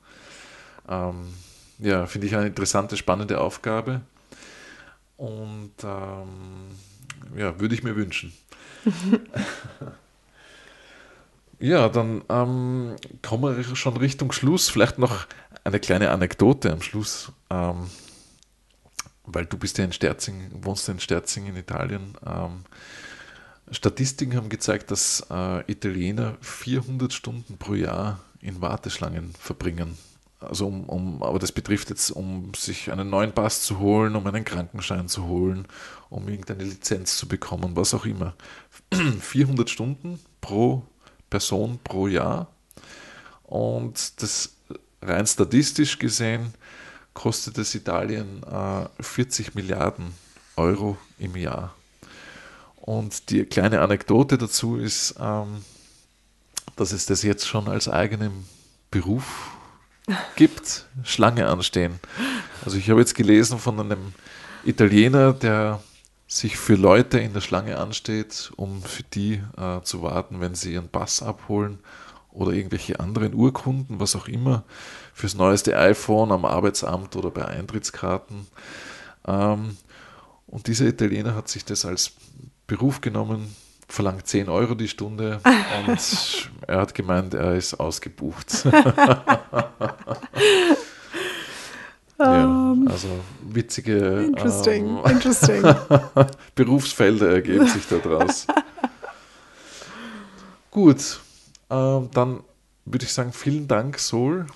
Ähm, 0.88 1.34
ja, 1.80 2.06
finde 2.06 2.28
ich 2.28 2.36
eine 2.36 2.48
interessante, 2.48 2.96
spannende 2.96 3.42
Aufgabe. 3.42 4.02
Und 5.18 5.74
ähm, 5.84 6.70
ja, 7.36 7.60
würde 7.60 7.76
ich 7.76 7.84
mir 7.84 7.96
wünschen. 7.96 8.34
Ja, 11.60 11.90
dann 11.90 12.24
ähm, 12.30 12.96
kommen 13.22 13.58
wir 13.58 13.76
schon 13.76 13.98
Richtung 13.98 14.32
Schluss. 14.32 14.70
Vielleicht 14.70 14.98
noch 14.98 15.28
eine 15.64 15.80
kleine 15.80 16.12
Anekdote 16.12 16.72
am 16.72 16.82
Schluss, 16.82 17.32
ähm, 17.50 17.90
weil 19.26 19.46
du 19.46 19.58
bist 19.58 19.78
ja 19.78 19.86
in 19.86 19.94
Sterzing, 19.94 20.52
wohnst 20.62 20.90
in 20.90 21.00
Sterzing 21.00 21.48
in 21.48 21.56
Italien. 21.56 22.18
Ähm, 22.26 22.64
Statistiken 23.72 24.36
haben 24.36 24.50
gezeigt, 24.50 24.92
dass 24.92 25.26
äh, 25.32 25.72
Italiener 25.72 26.38
400 26.42 27.14
Stunden 27.14 27.58
pro 27.58 27.76
Jahr 27.76 28.20
in 28.42 28.62
Warteschlangen 28.62 29.34
verbringen. 29.40 29.98
Also 30.40 30.68
um, 30.68 30.84
um, 30.90 31.24
aber 31.24 31.40
das 31.40 31.54
betrifft 31.54 31.90
jetzt, 31.90 32.12
um 32.12 32.52
sich 32.54 32.92
einen 32.92 33.10
neuen 33.10 33.32
Pass 33.32 33.62
zu 33.62 33.80
holen, 33.80 34.16
um 34.18 34.28
einen 34.28 34.44
Krankenschein 34.44 35.08
zu 35.08 35.26
holen, 35.26 35.66
um 36.10 36.28
irgendeine 36.28 36.66
Lizenz 36.66 37.18
zu 37.18 37.28
bekommen, 37.28 37.76
was 37.76 37.94
auch 37.94 38.06
immer. 38.06 38.36
400 39.22 39.70
Stunden 39.70 40.20
pro 40.42 40.84
Person 41.34 41.80
pro 41.84 42.06
Jahr. 42.06 42.46
Und 43.42 44.22
das 44.22 44.54
rein 45.02 45.26
statistisch 45.26 45.98
gesehen 45.98 46.54
kostet 47.16 47.58
es 47.58 47.74
Italien 47.74 48.44
äh, 48.44 48.86
40 49.02 49.56
Milliarden 49.56 50.14
Euro 50.58 50.96
im 51.18 51.36
Jahr. 51.36 51.74
Und 52.76 53.32
die 53.32 53.46
kleine 53.46 53.82
Anekdote 53.82 54.38
dazu 54.38 54.78
ist, 54.78 55.16
ähm, 55.20 55.66
dass 56.76 56.92
es 56.92 57.08
das 57.08 57.24
jetzt 57.24 57.48
schon 57.48 57.68
als 57.68 57.90
eigenen 57.90 58.46
Beruf 58.92 59.50
gibt, 60.36 60.86
Schlange 61.04 61.48
anstehen. 61.48 62.00
Also 62.64 62.78
ich 62.78 62.92
habe 62.92 63.00
jetzt 63.00 63.16
gelesen 63.16 63.58
von 63.58 63.80
einem 63.80 64.14
Italiener, 64.66 65.34
der 65.34 65.82
sich 66.34 66.58
für 66.58 66.76
Leute 66.76 67.20
in 67.20 67.34
der 67.34 67.42
Schlange 67.42 67.78
ansteht, 67.78 68.52
um 68.56 68.82
für 68.82 69.04
die 69.04 69.44
äh, 69.56 69.82
zu 69.84 70.02
warten, 70.02 70.42
wenn 70.42 70.56
sie 70.56 70.74
ihren 70.74 70.90
Pass 70.90 71.22
abholen 71.22 71.78
oder 72.32 72.54
irgendwelche 72.54 73.00
anderen 73.00 73.36
Urkunden, 73.36 74.00
was 74.00 74.16
auch 74.16 74.28
immer, 74.28 74.64
fürs 75.14 75.36
neueste 75.36 75.78
iPhone 75.78 76.32
am 76.32 76.46
Arbeitsamt 76.46 77.16
oder 77.16 77.30
bei 77.30 77.46
Eintrittskarten. 77.46 78.48
Ähm, 79.28 79.78
und 80.48 80.66
dieser 80.66 80.88
Italiener 80.88 81.36
hat 81.36 81.50
sich 81.50 81.66
das 81.66 81.86
als 81.86 82.14
Beruf 82.66 83.02
genommen, 83.02 83.56
verlangt 83.88 84.26
10 84.26 84.50
Euro 84.50 84.74
die 84.74 84.88
Stunde 84.88 85.40
und 85.88 86.50
er 86.66 86.80
hat 86.80 86.96
gemeint, 86.96 87.36
er 87.36 87.54
ist 87.54 87.76
ausgebucht. 87.76 88.66
ja, 92.18 92.46
um, 92.46 92.88
also 92.88 93.10
witzige 93.56 94.24
interesting, 94.24 94.98
ähm, 94.98 95.12
interesting. 95.12 95.64
Berufsfelder 96.56 97.32
ergeben 97.32 97.68
sich 97.68 97.88
daraus. 97.88 98.48
Gut, 100.72 101.20
ähm, 101.70 102.10
dann 102.14 102.40
würde 102.86 103.06
ich 103.06 103.14
sagen, 103.14 103.32
vielen 103.32 103.68
Dank, 103.68 104.00
Sol. 104.00 104.48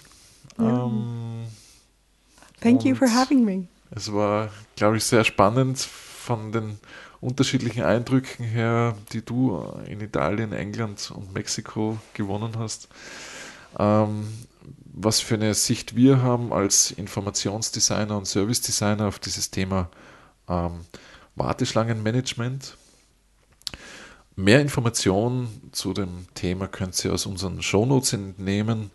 Ähm, 0.60 1.46
Thank 2.62 2.86
you 2.86 2.96
for 2.96 3.08
having 3.08 3.46
me. 3.46 3.68
Es 3.92 4.12
war, 4.12 4.50
glaube 4.76 4.98
ich, 4.98 5.04
sehr 5.04 5.24
spannend 5.24 5.80
von 5.80 6.52
den 6.52 6.80
unterschiedlichen 7.22 7.84
Eindrücken 7.84 8.44
her, 8.44 8.96
die 9.14 9.24
du 9.24 9.64
in 9.88 10.02
Italien, 10.02 10.54
England 10.54 11.12
und 11.16 11.34
Mexiko 11.34 11.98
gewonnen 12.14 12.54
hast. 12.58 12.90
Ähm, 13.80 14.28
was 15.00 15.20
für 15.20 15.36
eine 15.36 15.54
Sicht 15.54 15.96
wir 15.96 16.24
haben 16.24 16.52
als 16.52 16.90
Informationsdesigner 16.92 18.18
und 18.18 18.26
Service-Designer 18.26 19.08
auf 19.08 19.20
dieses 19.20 19.52
Thema 19.52 19.92
ähm, 20.50 20.86
Warteschlangenmanagement. 21.36 22.76
Mehr 24.36 24.60
Informationen 24.60 25.70
zu 25.72 25.94
dem 25.94 26.26
Thema 26.34 26.68
könnt 26.68 27.06
ihr 27.06 27.14
aus 27.14 27.28
unseren 27.28 27.62
Shownotes 27.62 28.14
entnehmen. 28.14 28.90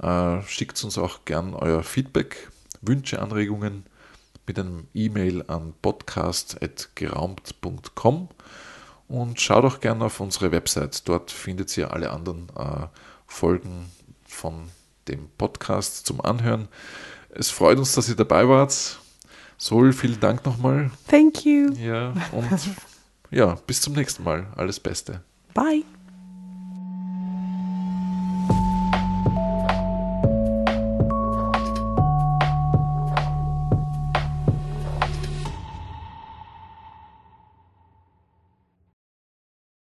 Äh, 0.00 0.42
schickt 0.42 0.84
uns 0.84 0.98
auch 0.98 1.24
gern 1.24 1.54
euer 1.54 1.82
Feedback, 1.82 2.50
Wünsche, 2.82 3.22
Anregungen 3.22 3.86
mit 4.46 4.58
einem 4.58 4.88
E-Mail 4.92 5.42
an 5.46 5.72
podcast.geraumt.com 5.80 8.28
und 9.08 9.40
schaut 9.40 9.64
auch 9.64 9.80
gerne 9.80 10.04
auf 10.04 10.20
unsere 10.20 10.52
Website. 10.52 11.08
Dort 11.08 11.30
findet 11.30 11.74
ihr 11.78 11.94
alle 11.94 12.10
anderen 12.10 12.50
äh, 12.56 12.88
Folgen 13.26 13.90
von 14.26 14.68
dem 15.08 15.28
Podcast 15.38 16.06
zum 16.06 16.20
Anhören. 16.20 16.68
Es 17.30 17.50
freut 17.50 17.78
uns, 17.78 17.94
dass 17.94 18.08
ihr 18.08 18.16
dabei 18.16 18.48
wart. 18.48 18.98
Sol, 19.58 19.92
vielen 19.92 20.20
Dank 20.20 20.44
nochmal. 20.44 20.90
Thank 21.08 21.44
you. 21.44 21.72
Ja, 21.74 22.12
und 22.32 22.60
ja, 23.30 23.56
bis 23.66 23.80
zum 23.80 23.94
nächsten 23.94 24.22
Mal. 24.22 24.46
Alles 24.56 24.80
Beste. 24.80 25.22
Bye. 25.54 25.84